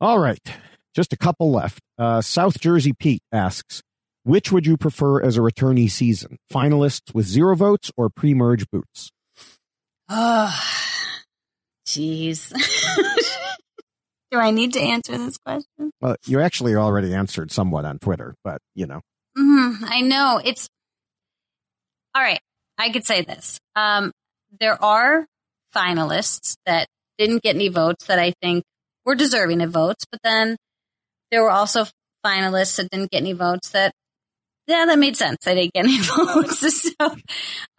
[0.00, 0.40] All right.
[0.94, 1.80] Just a couple left.
[1.98, 3.82] Uh, South Jersey Pete asks,
[4.22, 6.38] which would you prefer as a returnee season?
[6.52, 9.10] Finalists with zero votes or pre-merge boots?
[10.08, 10.54] Oh,
[11.86, 12.52] jeez.
[14.30, 15.90] Do I need to answer this question?
[16.00, 19.00] Well, you actually already answered somewhat on Twitter, but you know.
[19.36, 20.68] hmm I know it's
[22.14, 22.40] all right.
[22.78, 23.58] I could say this.
[23.76, 24.10] Um,
[24.60, 25.26] there are
[25.74, 26.88] finalists that
[27.18, 28.64] didn't get any votes that I think
[29.04, 30.56] were deserving of votes, but then
[31.30, 31.86] there were also
[32.24, 33.92] finalists that didn't get any votes that,
[34.66, 35.38] yeah, that made sense.
[35.44, 36.82] They didn't get any votes.
[37.00, 37.16] so,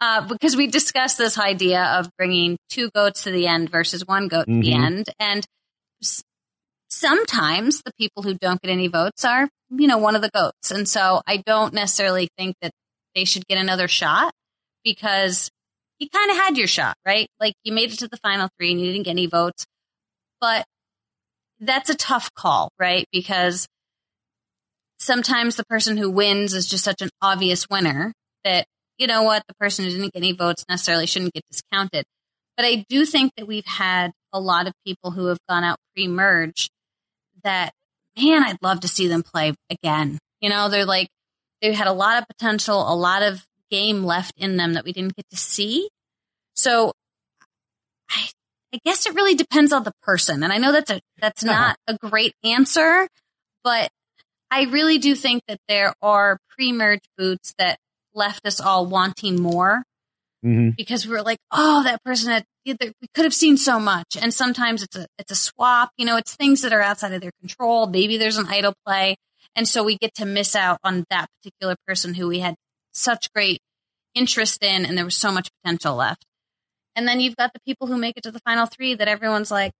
[0.00, 4.28] uh, because we discussed this idea of bringing two goats to the end versus one
[4.28, 4.84] goat to the Mhm.
[4.86, 5.10] end.
[5.18, 5.44] And
[6.02, 6.22] s-
[6.88, 10.70] sometimes the people who don't get any votes are, you know, one of the goats.
[10.70, 12.70] And so I don't necessarily think that
[13.14, 14.32] they should get another shot
[14.84, 15.50] because
[15.98, 17.26] you kind of had your shot, right?
[17.40, 19.64] Like you made it to the final three and you didn't get any votes.
[20.40, 20.64] But
[21.60, 23.06] that's a tough call, right?
[23.12, 23.66] Because
[24.98, 28.12] sometimes the person who wins is just such an obvious winner
[28.44, 28.66] that,
[28.98, 32.04] you know what, the person who didn't get any votes necessarily shouldn't get discounted.
[32.56, 35.78] But I do think that we've had a lot of people who have gone out
[35.94, 36.70] pre merge
[37.44, 37.72] that,
[38.18, 40.18] man, I'd love to see them play again.
[40.40, 41.08] You know, they're like,
[41.60, 44.92] they had a lot of potential, a lot of game left in them that we
[44.92, 45.88] didn't get to see.
[46.54, 46.92] So
[48.72, 50.42] I, guess it really depends on the person.
[50.42, 53.08] And I know that's a, that's not a great answer,
[53.64, 53.90] but
[54.50, 57.78] I really do think that there are pre-merge boots that
[58.14, 59.82] left us all wanting more
[60.44, 60.70] Mm-hmm.
[60.76, 62.76] because we were like, oh, that person had we
[63.14, 64.16] could have seen so much.
[64.20, 65.90] And sometimes it's a it's a swap.
[65.96, 67.86] You know, it's things that are outside of their control.
[67.86, 69.16] Maybe there's an idol play,
[69.56, 72.54] and so we get to miss out on that particular person who we had
[72.92, 73.60] such great
[74.14, 76.24] interest in, and there was so much potential left.
[76.96, 79.50] And then you've got the people who make it to the final three that everyone's
[79.50, 79.72] like,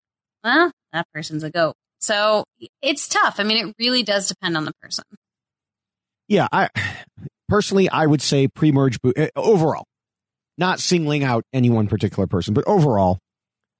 [0.44, 1.74] well, that person's a goat.
[1.98, 2.44] So
[2.82, 3.40] it's tough.
[3.40, 5.04] I mean, it really does depend on the person.
[6.28, 6.68] Yeah, I
[7.48, 9.84] personally I would say pre-merge boot eh, overall,
[10.58, 13.18] not singling out any one particular person, but overall,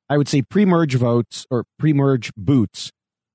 [0.08, 2.90] I would say pre-merge votes or pre-merge boots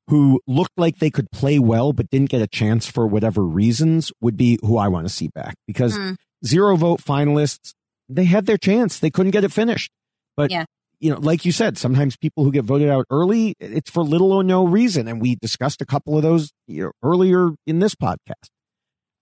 [0.07, 4.11] who looked like they could play well but didn't get a chance for whatever reasons
[4.19, 6.13] would be who I want to see back because Hmm.
[6.45, 7.73] zero vote finalists,
[8.15, 8.99] they had their chance.
[8.99, 9.91] They couldn't get it finished.
[10.37, 10.65] But, Yeah.
[10.99, 14.31] you know, like you said, sometimes people who get voted out early, it's for little
[14.31, 15.07] or no reason.
[15.07, 18.49] And we discussed a couple of those you know, earlier in this podcast.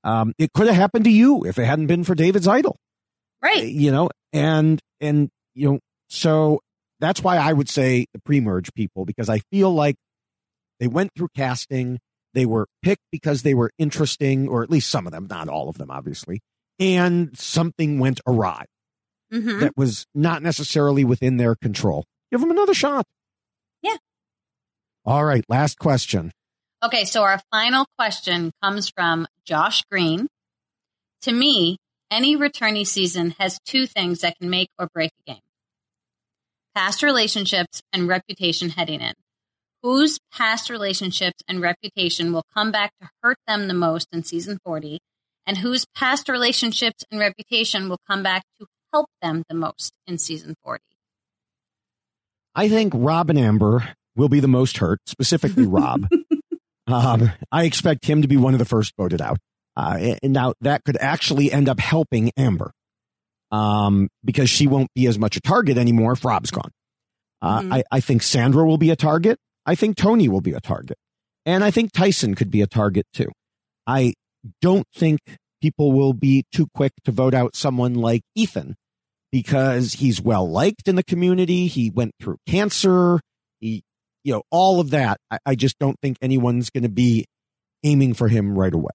[0.03, 2.78] Um, it could have happened to you if it hadn't been for David's idol
[3.44, 3.66] Right.
[3.68, 5.80] you know, and, and, you know,
[6.10, 6.60] so
[6.99, 9.95] that's why I would say the pre merge people, because I feel like
[10.80, 11.99] they went through casting.
[12.34, 15.68] They were picked because they were interesting, or at least some of them, not all
[15.70, 16.41] of them, obviously.
[16.80, 18.66] And something went awry
[19.31, 22.06] hmm that was not necessarily within their control.
[22.31, 23.06] Give them another shot.
[23.81, 23.97] Yeah.
[25.06, 25.43] All right.
[25.49, 26.31] Last question.
[26.84, 30.27] Okay, so our final question comes from Josh Green.
[31.23, 31.77] To me,
[32.10, 35.41] any returnee season has two things that can make or break a game
[36.80, 39.14] past relationships and reputation heading in.
[39.84, 44.60] Whose past relationships and reputation will come back to hurt them the most in season
[44.64, 44.99] 40,
[45.45, 50.18] and whose past relationships and reputation will come back to help them the most in
[50.18, 50.82] season 40?
[52.56, 56.07] I think Rob and Amber will be the most hurt, specifically Rob.
[56.88, 59.38] um, I expect him to be one of the first voted out.
[59.78, 62.72] Uh, and now that could actually end up helping Amber
[63.52, 66.72] um, because she won't be as much a target anymore if Rob's gone.
[67.41, 67.74] Uh, Mhm.
[67.76, 69.38] I, I think Sandra will be a target.
[69.66, 70.98] I think Tony will be a target.
[71.45, 73.30] And I think Tyson could be a target too.
[73.88, 74.14] I
[74.61, 75.20] don't think
[75.61, 78.76] people will be too quick to vote out someone like Ethan
[79.31, 81.68] because he's well liked in the community.
[81.68, 83.19] He went through cancer.
[83.60, 83.84] He,
[84.23, 85.18] you know, all of that.
[85.30, 87.26] I, I just don't think anyone's going to be
[87.84, 88.91] aiming for him right away.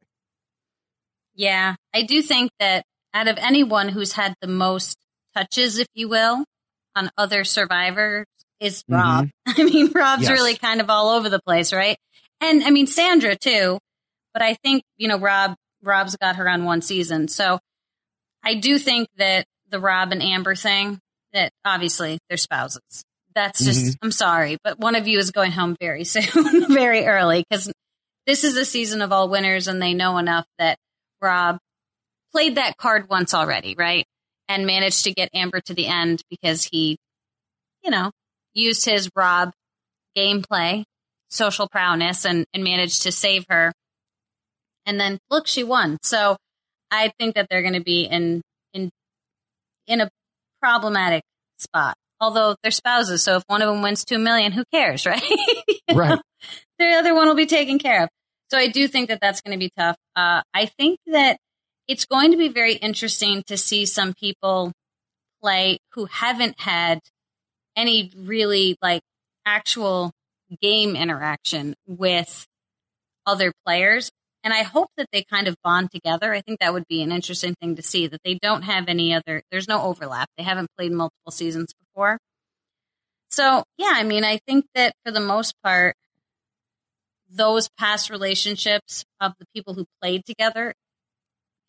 [1.34, 4.96] Yeah, I do think that out of anyone who's had the most
[5.34, 6.44] touches, if you will,
[6.94, 8.26] on other survivors
[8.60, 8.94] is mm-hmm.
[8.94, 9.28] Rob.
[9.46, 10.30] I mean, Rob's Yes.
[10.30, 11.96] really kind of all over the place, right?
[12.40, 13.78] And I mean, Sandra too,
[14.32, 15.54] but I think, you know, Rob,
[15.84, 17.28] Rob's got her on one season.
[17.28, 17.58] So
[18.42, 21.00] I do think that the Rob and Amber thing,
[21.32, 23.04] that obviously they're spouses.
[23.34, 23.96] That's just, Mhm.
[24.02, 27.72] I'm sorry, but one of you is going home very soon, very early, because
[28.26, 30.78] this is a season of all winners and they know enough that
[31.20, 31.58] Rob
[32.32, 34.06] played that card once already, right?
[34.48, 36.96] And managed to get Amber to the end because he,
[37.82, 38.12] you know,
[38.52, 39.52] used his Rob
[40.16, 40.84] gameplay,
[41.30, 43.72] social prowess, and, and managed to save her.
[44.86, 45.98] And then look, she won.
[46.02, 46.36] So
[46.90, 48.42] I think that they're going to be in
[48.72, 48.90] in
[49.86, 50.10] in a
[50.60, 51.22] problematic
[51.58, 51.96] spot.
[52.20, 55.22] Although they're spouses, so if one of them wins two million, who cares, right?
[55.92, 56.10] Right.
[56.10, 56.22] know?
[56.78, 58.08] The other one will be taken care of.
[58.50, 59.96] So I do think that that's going to be tough.
[60.16, 61.38] Uh, I think that
[61.86, 64.72] it's going to be very interesting to see some people
[65.40, 66.98] play who haven't had
[67.76, 69.02] any really like
[69.46, 70.10] actual
[70.60, 72.46] game interaction with
[73.26, 74.10] other players.
[74.44, 76.34] And I hope that they kind of bond together.
[76.34, 79.14] I think that would be an interesting thing to see that they don't have any
[79.14, 80.28] other, there's no overlap.
[80.36, 82.18] They haven't played multiple seasons before.
[83.30, 85.96] So, yeah, I mean, I think that for the most part,
[87.30, 90.74] those past relationships of the people who played together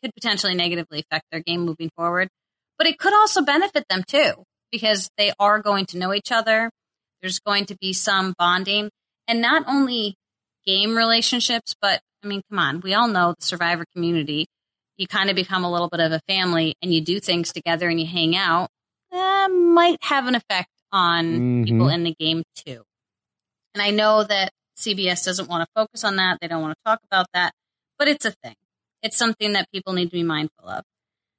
[0.03, 2.27] could potentially negatively affect their game moving forward.
[2.77, 6.69] But it could also benefit them too, because they are going to know each other.
[7.21, 8.89] There's going to be some bonding
[9.27, 10.15] and not only
[10.65, 14.47] game relationships, but I mean, come on, we all know the survivor community.
[14.97, 17.87] You kind of become a little bit of a family and you do things together
[17.87, 18.69] and you hang out.
[19.11, 21.65] That might have an effect on Mhm.
[21.65, 22.83] people in the game too.
[23.73, 26.39] And I know that CBS doesn't want to focus on that.
[26.41, 27.53] They don't want to talk about that,
[27.99, 28.55] but it's a thing.
[29.03, 30.83] It's something that people need to be mindful of.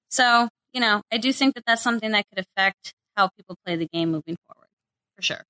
[0.08, 3.76] So, you know, I do think that that's something that could affect how people play
[3.76, 4.68] the game moving forward,
[5.16, 5.44] for sure.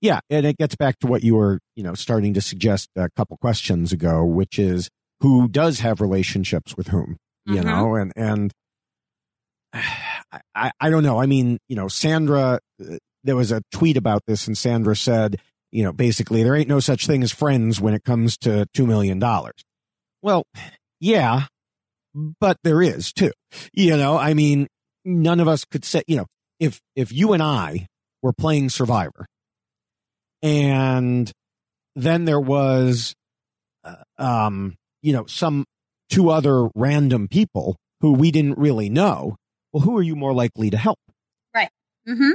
[0.00, 3.08] Yeah, and it gets back to what you were, you know, starting to suggest a
[3.16, 4.88] couple questions ago, which is
[5.20, 7.16] who does have relationships with whom,
[7.46, 7.64] you Mhm.
[7.64, 8.52] know, and and
[9.72, 11.20] I, I I don't know.
[11.20, 15.40] I mean, you know, Sandra, uh, there was a tweet about this, and Sandra said,
[15.72, 18.86] you know, basically there ain't no such thing as friends when it comes to two
[18.86, 19.64] million dollars.
[20.22, 20.44] Well,
[21.00, 21.46] yeah,
[22.14, 23.32] but there is too.
[23.72, 24.68] You know, I mean,
[25.04, 26.26] none of us could say, you know,
[26.60, 27.86] if if you and I
[28.22, 29.26] were playing Survivor
[30.42, 31.30] and
[31.96, 33.14] then there was
[33.84, 35.64] uh, um you know some
[36.10, 39.36] two other random people who we didn't really know
[39.72, 40.98] well who are you more likely to help
[41.54, 41.70] Right.
[42.08, 42.32] Mm-hmm.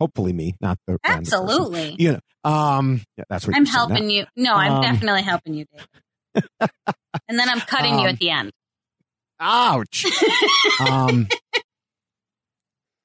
[0.00, 0.98] hopefully me not the.
[1.04, 1.96] Absolutely.
[1.98, 4.24] you know um yeah, that's what I'm helping you.
[4.36, 5.88] No, I'm Um, definitely helping you, David.
[7.28, 8.52] and then I'm cutting you Um, at the end.
[9.40, 10.04] ouch
[10.80, 11.28] um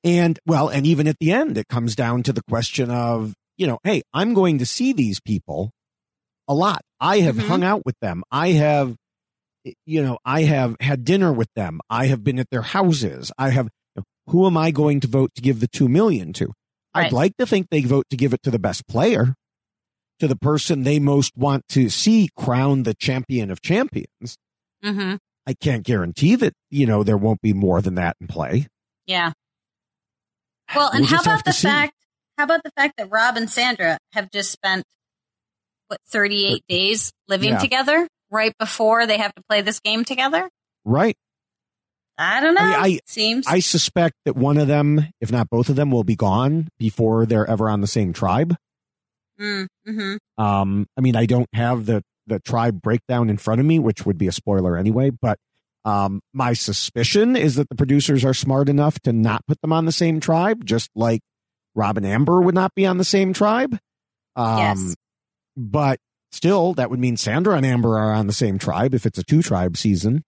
[0.03, 3.67] and well and even at the end it comes down to the question of you
[3.67, 5.71] know hey i'm going to see these people
[6.47, 6.81] a lot.
[6.99, 7.47] I have Mhm.
[7.47, 8.23] hung out with them.
[8.29, 8.97] I have,
[9.85, 11.79] you know, I have had dinner with them.
[11.89, 13.31] I have been at their houses.
[13.37, 13.69] I have.
[14.27, 16.51] Who am I going to vote to give the two million to?
[16.93, 19.35] I'd like to think they vote to give it to the best player,
[20.19, 24.37] to the person they most want to see crowned the champion of champions.
[24.83, 25.15] hmm
[25.47, 28.67] I can't guarantee that you know there won't be more than that in play.
[29.05, 29.31] Yeah.
[30.75, 31.67] Well, and We'll how about the see.
[31.67, 31.93] fact?
[32.37, 34.83] How about the fact that Rob and Sandra have just spent
[35.87, 37.59] what thirty eight days living Yeah.
[37.59, 40.49] together right before they have to play this game together?
[40.85, 41.15] Right.
[42.17, 42.61] I don't know.
[42.61, 45.91] I mean, I- Seems I suspect that one of them, if not both of them,
[45.91, 48.55] will be gone before they're ever on the same tribe.
[49.39, 53.65] Mm, hmm Um, I mean, I don't have the the tribe breakdown in front of
[53.65, 55.09] me, which would be a spoiler anyway.
[55.09, 55.37] But
[55.83, 59.85] um, my suspicion is that the producers are smart enough to not put them on
[59.85, 61.21] the same tribe, just like
[61.75, 63.77] Rob and Amber would not be on the same tribe.
[64.35, 64.95] Um, Yes.
[65.57, 65.99] But
[66.31, 69.23] still, that would mean Sandra and Amber are on the same tribe if it's a
[69.23, 70.23] two tribe season,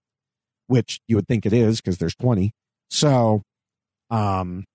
[0.67, 2.51] which you would think it is because there's twenty.
[2.89, 3.41] So,
[4.09, 4.65] um,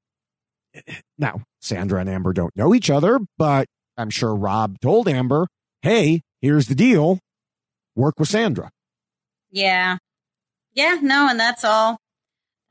[1.18, 3.66] now Sandra and Amber don't know each other, but
[3.96, 5.48] I'm sure Rob told Amber,
[5.82, 7.18] "Hey, here's the deal:
[7.94, 8.70] work with Sandra."
[9.50, 9.98] Yeah.
[10.72, 11.98] Yeah, no, and that's all.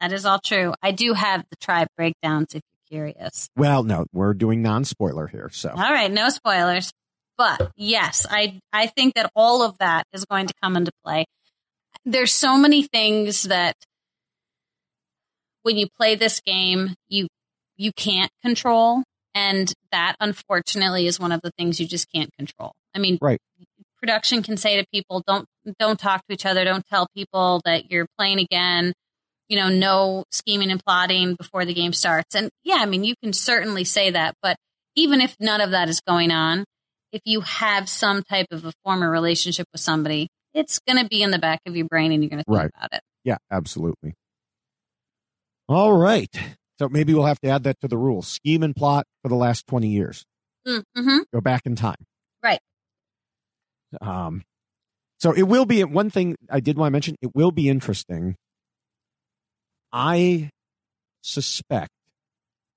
[0.01, 0.73] That is all true.
[0.81, 3.49] I do have the tribe breakdowns if curious.
[3.55, 6.91] Well, no, we're doing non-spoiler here, so All right, no spoilers.
[7.37, 11.25] But yes, I I think that all of that is going to come into play.
[12.05, 13.75] There's so many things that
[15.61, 17.27] when you play this game, you
[17.75, 19.03] you can't control
[19.35, 22.73] and that unfortunately is one of the things you just can't control.
[22.95, 23.39] I mean, right.
[23.99, 25.45] production can say to people don't
[25.77, 28.93] don't talk to each other don't tell people that you're playing again
[29.49, 33.15] you know no scheming and plotting before the game starts and yeah i mean you
[33.23, 34.55] can certainly say that but
[34.95, 36.63] even if none of that is going on
[37.11, 41.21] if you have some type of a former relationship with somebody it's going to be
[41.21, 42.71] in the back of your brain and you're going to think Right.
[42.75, 44.13] about it Yeah, absolutely.
[45.69, 46.29] All right.
[46.79, 48.27] So maybe we'll have to add that to the rules.
[48.27, 50.23] Scheme and plot for the last 20 years.
[50.67, 51.17] mm-hmm.
[51.33, 51.97] Go back in time.
[52.43, 52.59] right
[54.01, 54.43] Um,
[55.19, 57.15] so it will be one thing I did want to mention.
[57.21, 58.35] It will be interesting.
[59.91, 60.49] I
[61.21, 61.91] suspect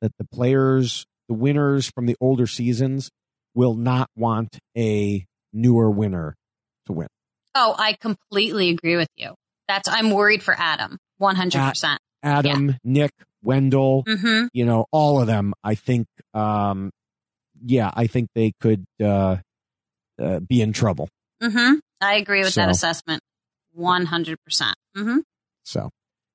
[0.01, 3.11] that the players, the winners from the older seasons,
[3.55, 6.37] will not want a newer winner
[6.87, 7.09] to win.
[7.57, 9.35] oh i completely agree with you
[9.66, 13.12] that's i'm worried for adam 100% Adam, Nick,
[13.43, 14.47] Wendell, mm-hmm.
[14.53, 15.55] you know, all of them.
[15.65, 16.91] I think, um,
[17.65, 19.37] yeah, I think they could uh,
[20.20, 21.09] uh, be in trouble.
[21.43, 21.77] Mm-hmm.
[22.03, 23.23] i agree with that assessment
[23.78, 25.19] 100% mm-hmm.
[25.65, 25.89] So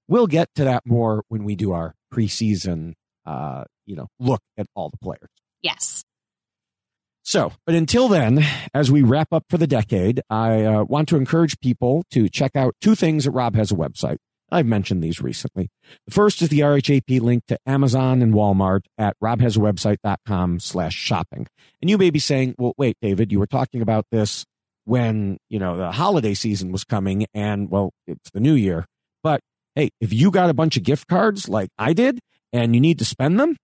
[0.08, 2.94] we'll get to that more when we do our preseason,
[3.26, 5.30] uh, you know, look at all the players.
[5.62, 6.04] yes
[7.24, 11.18] So, but until then, as we wrap up for the decade, I uh, want to
[11.18, 14.18] encourage people to check out two things that Rob has a website.
[14.52, 15.70] I've mentioned these recently.
[16.06, 21.48] The first is the RHAP link to Amazon and Walmart at robhasawebsite.com slash shopping.
[21.82, 24.46] And you may be saying, well, wait, David, you were talking about this
[24.86, 28.86] when, you know, the holiday season was coming and, well, it's the new year.
[29.24, 29.42] But
[29.76, 32.20] hey, if you got a bunch of gift cards like I did
[32.54, 33.58] and you need to spend them,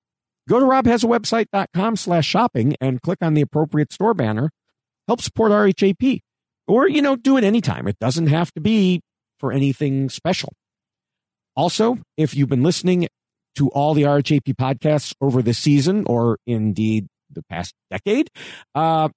[0.47, 4.51] go to robhasawebsite.com slash shopping and click on the appropriate store banner.
[5.07, 6.19] Help support RHAP.
[6.67, 7.88] Or, you know, do it anytime.
[7.88, 9.01] It doesn't have to be
[9.39, 10.53] for anything special.
[11.55, 13.07] Also, if you've been listening
[13.55, 18.29] to all the RHAP podcasts over this season or indeed the past decade,
[18.75, 19.09] uh,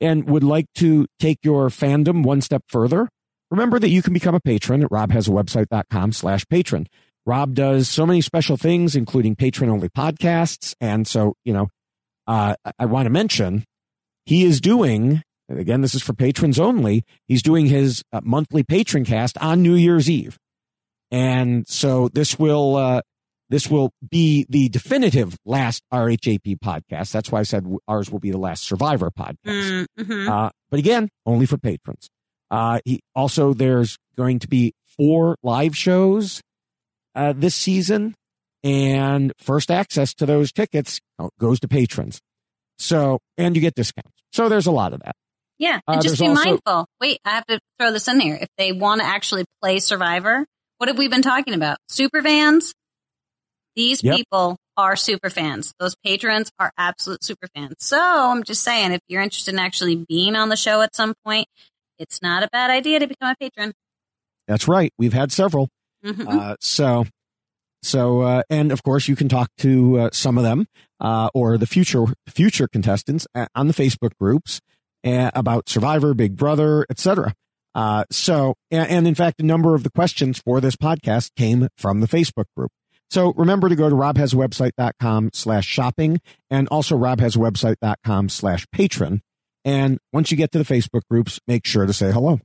[0.00, 3.08] and would like to take your fandom one step further,
[3.52, 6.88] remember that you can become a patron at robhasawebsite.com slash patron.
[7.24, 10.74] Rob does so many special things, including patron only podcasts.
[10.80, 11.68] And so, you know,
[12.26, 13.64] uh, I, want to mention
[14.24, 17.04] he is doing, and again, this is for patrons only.
[17.28, 20.38] He's doing his uh, monthly patron cast on New Year's Eve.
[21.10, 23.02] And so this will, uh,
[23.50, 27.12] this will be the definitive last RHAP podcast.
[27.12, 29.86] That's why I said ours will be the last Survivor podcast.
[30.00, 30.28] Mm-hmm.
[30.28, 32.08] Uh, but again, only for patrons.
[32.52, 36.40] Uh, he also there's going to be four live shows
[37.16, 38.14] uh, this season,
[38.62, 41.00] and first access to those tickets
[41.40, 42.20] goes to patrons.
[42.78, 44.10] So, and you get discounts.
[44.32, 45.14] So there's a lot of that.
[45.58, 46.86] Yeah, Uh, just be also- mindful.
[47.00, 48.36] Wait, I have to throw this in there.
[48.36, 50.44] If they want to actually play Survivor,
[50.78, 51.78] what have we been talking about?
[51.88, 52.74] Super fans.
[53.76, 54.16] These Yep.
[54.16, 55.72] people are super fans.
[55.78, 57.74] Those patrons are absolute super fans.
[57.78, 61.14] So I'm just saying, if you're interested in actually being on the show at some
[61.24, 61.46] point,
[62.02, 63.72] it's not a bad idea to become a patron.
[64.48, 64.92] That's right.
[64.98, 65.68] We've had several.
[66.04, 66.26] Mhm.
[66.28, 67.06] Uh, so,
[67.82, 70.66] so, uh, and of course, you can talk to uh, some of them
[71.00, 74.60] uh, or the future future contestants uh, on the Facebook groups.
[75.04, 77.34] uh, about Survivor, Big Brother, etc.
[77.74, 81.66] Uh, so, and, and in fact, a number of the questions for this podcast came
[81.76, 82.70] from the Facebook group.
[83.10, 86.20] So remember to go to robhasawebsite.com slash shopping
[86.50, 89.22] and also robhasawebsite.com slash patron.
[89.64, 92.40] And once you get to the Facebook groups, make sure to say hello.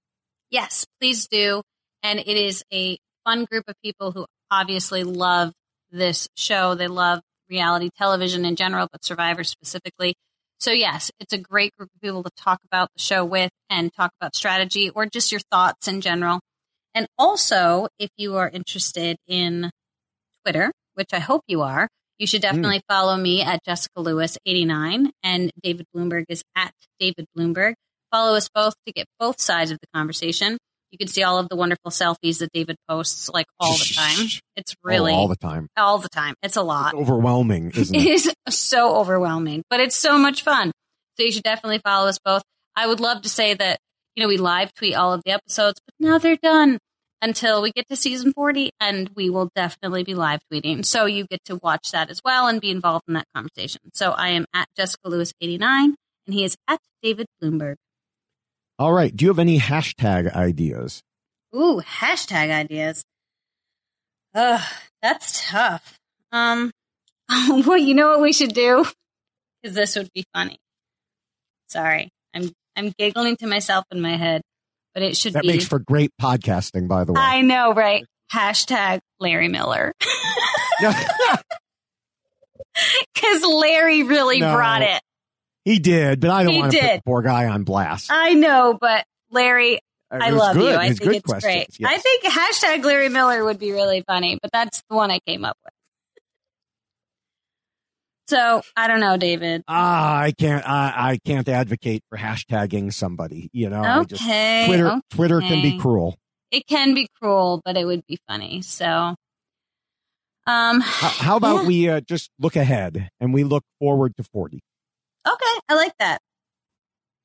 [0.49, 1.61] Yes, please do.
[2.03, 5.51] And it is a fun group of people who obviously love
[5.91, 6.75] this show.
[6.75, 10.15] They love reality television in general, but Survivor specifically.
[10.59, 13.93] So, yes, it's a great group of people to talk about the show with and
[13.93, 16.39] talk about strategy or just your thoughts in general.
[16.95, 19.69] And also, if you are interested in
[20.43, 21.87] Twitter, which I hope you are,
[22.17, 22.83] you should definitely mm.
[22.89, 27.73] follow me at Jessica Lewis 89 and David Bloomberg is at David Bloomberg.
[28.11, 30.57] Follow us both to get both sides of the conversation.
[30.91, 34.27] You can see all of the wonderful selfies that David posts like all the time.
[34.55, 35.67] It's really oh, all the time.
[35.75, 36.33] All the time.
[36.41, 36.93] It's a lot.
[36.93, 38.01] It's overwhelming, isn't it?
[38.01, 40.71] it is so overwhelming, but it's so much fun.
[41.17, 42.41] So you should definitely follow us both.
[42.75, 43.79] I would love to say that,
[44.15, 46.79] you know, we live tweet all of the episodes, but now they're done
[47.21, 50.85] until we get to season 40 and we will definitely be live tweeting.
[50.85, 53.81] So you get to watch that as well and be involved in that conversation.
[53.93, 55.95] So I am at Jessica Lewis 89
[56.25, 57.75] and he is at David Bloomberg.
[58.79, 59.15] All right.
[59.15, 61.01] Do you have any hashtag ideas?
[61.55, 63.03] Ooh, hashtag ideas.
[64.35, 64.61] Ugh,
[65.01, 65.97] that's tough.
[66.31, 66.71] Um,
[67.49, 68.85] well, you know what we should do?
[69.61, 70.59] Because this would be funny.
[71.69, 74.41] Sorry, I'm I'm giggling to myself in my head,
[74.97, 75.49] but it should that be.
[75.49, 77.21] makes for great podcasting, by the way.
[77.21, 78.03] I know, right?
[78.33, 79.93] Hashtag Larry Miller.
[83.13, 84.53] Because Larry really No.
[84.55, 85.01] brought it.
[85.65, 88.09] He did, but I don't He want to put the poor guy on blast.
[88.11, 89.79] I know, but Larry,
[90.11, 90.71] uh, It I love good.
[90.73, 90.77] you.
[90.77, 91.67] I think it's questions, great.
[91.79, 91.91] yes.
[91.93, 95.43] I think hashtag Larry Miller would be really funny, but that's the one I came
[95.43, 95.73] up with.
[98.29, 99.63] So I don't know, David.
[99.67, 100.67] Ah, I can't.
[100.67, 103.49] I, I can't advocate for hashtagging somebody.
[103.53, 105.01] You know, I just- Okay, Twitter.
[105.11, 106.17] Twitter can be cruel.
[106.51, 108.61] It can be cruel, but it would be funny.
[108.61, 109.15] So,
[110.45, 111.67] um, How, how about yeah.
[111.67, 114.61] we uh, just look ahead and we look forward to forty?
[115.27, 116.19] Okay, I like that.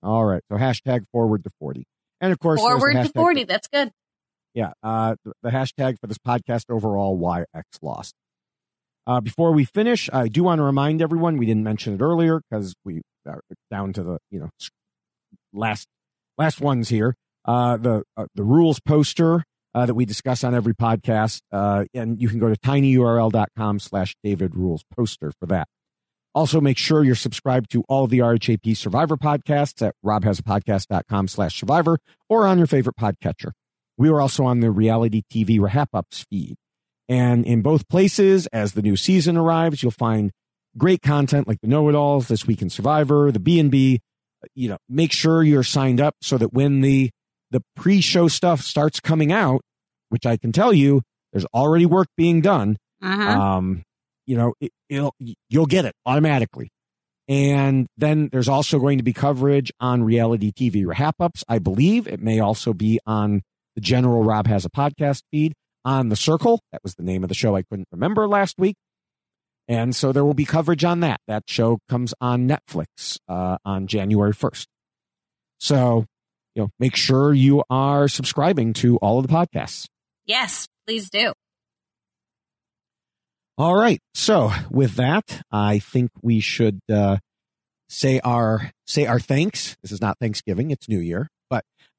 [0.02, 0.42] All right.
[0.50, 1.86] So hashtag forward to forty,
[2.20, 3.44] and of course the Forward to forty.
[3.44, 3.90] That's good.
[4.54, 4.72] Yeah.
[4.82, 8.14] Uh, the, the hashtag for this podcast overall, why X lost.
[9.06, 12.40] Uh, before we finish, I do want to remind everyone we didn't mention it earlier
[12.50, 14.50] because we are down to the you know
[15.52, 15.88] last
[16.38, 17.14] last ones here.
[17.44, 22.20] Uh, the uh, the rules poster uh, that we discuss on every podcast, uh, and
[22.20, 25.66] you can go to tinyurl.com slash David Rules Poster for that.
[26.34, 31.98] Also, make sure you're subscribed to all the RHAP Survivor podcasts at robhasapodcast.com slash survivor
[32.28, 33.52] or on your favorite podcatcher.
[33.98, 36.56] We are also on the reality TV Wrap Ups feed.
[37.12, 40.30] And in both places, as the new season arrives, you'll find
[40.78, 44.00] great content like the Know It Alls, This Week in Survivor, the B and B.
[44.54, 47.10] You know, make sure you're signed up so that when the
[47.50, 49.60] the pre-show stuff starts coming out,
[50.08, 51.02] which I can tell you,
[51.34, 52.78] there's already work being done.
[53.02, 53.22] Uh-huh.
[53.22, 53.82] Um,
[54.24, 55.14] you know, it, it'll
[55.50, 56.70] you'll get it automatically.
[57.28, 61.44] And then there's also going to be coverage on reality TV wrap ups.
[61.46, 63.42] I believe it may also be on
[63.74, 65.52] the general Rob has a podcast feed
[65.84, 66.60] on the Circle.
[66.72, 68.76] That was the name of the show I couldn't remember last week.
[69.68, 71.20] And so there will be coverage on that.
[71.28, 74.66] That show comes on Netflix uh, on January 1st.
[75.58, 76.06] So,
[76.54, 79.86] you know, make sure you are subscribing to all of the podcasts.
[80.26, 81.32] Yes, please do.
[83.58, 84.00] All right.
[84.14, 87.18] So with that, I think we should uh,
[87.88, 89.76] say our say our thanks.
[89.82, 91.28] This is not Thanksgiving; it's New Year.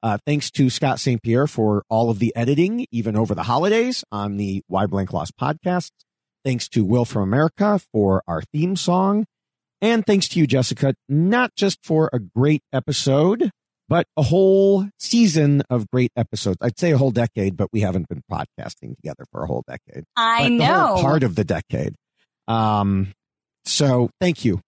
[0.04, 1.22] Uh, thanks to Scott St.
[1.22, 5.32] Pierre for all of the editing, even over the holidays, on the Why Blank Lost
[5.40, 5.90] podcast.
[6.44, 9.24] Thanks to Will from America for our theme song,
[9.80, 13.50] and thanks to you, Jessica, not just for a great episode,
[13.88, 16.58] but a whole season of great episodes.
[16.60, 20.04] I'd say a whole decade, but we haven't been podcasting together for a whole decade.
[20.18, 20.98] I But know.
[21.00, 21.94] part of the decade.
[22.46, 23.14] Um,
[23.64, 24.60] so thank you.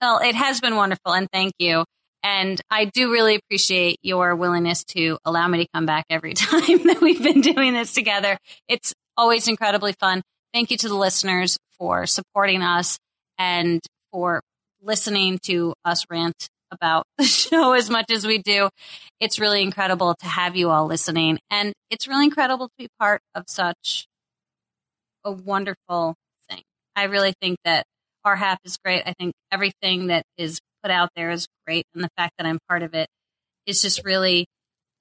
[0.00, 1.84] Well, it has been wonderful, and thank you.
[2.22, 6.86] And I do really appreciate your willingness to allow me to come back every time
[6.86, 8.38] that we've been doing this together.
[8.68, 10.22] It's always incredibly fun.
[10.52, 12.98] Thank you to the listeners for supporting us
[13.38, 13.80] and
[14.12, 14.40] for
[14.82, 18.68] listening to us rant about the show as much as we do.
[19.20, 23.20] It's really incredible to have you all listening, and it's really incredible to be part
[23.34, 24.06] of such
[25.24, 26.14] a wonderful
[26.48, 26.62] thing.
[26.94, 27.84] I really think that
[28.26, 29.02] RHAP is great.
[29.06, 31.84] I think everything that is put out there is great.
[31.94, 33.08] And the fact that I'm part of it
[33.66, 34.46] is just really,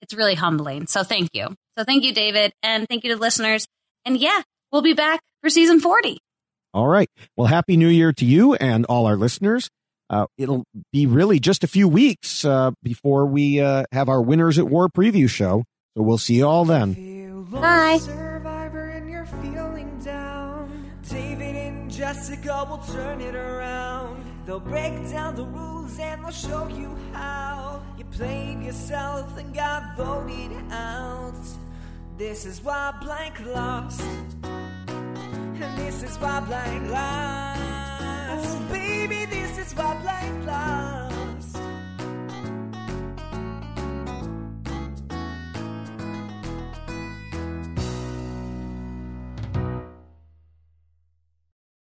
[0.01, 0.85] it's really humbling.
[0.87, 1.55] So thank you.
[1.77, 2.51] So thank you, David.
[2.61, 3.65] And thank you to listeners.
[4.05, 4.41] And yeah,
[4.71, 6.17] we'll be back for season 40.
[6.73, 7.09] All right.
[7.37, 9.69] Well, happy new year to you and all our listeners.
[10.09, 14.59] uh, it'll be really just a few weeks uh, before we uh, have our Winners
[14.59, 15.63] at War preview show.
[15.95, 17.45] So we'll see you all then.
[17.49, 17.97] Bye.
[17.99, 20.69] Survivor and you're feeling down.
[21.09, 24.26] David and Jessica will turn it around.
[24.47, 27.83] They'll break down the rules and they'll show you how.
[27.97, 31.33] You played yourself and got voted out.
[32.17, 34.01] This is why blank lost.
[34.43, 38.69] And this is why blank lost.
[38.71, 41.06] Baby, this is why blank lost.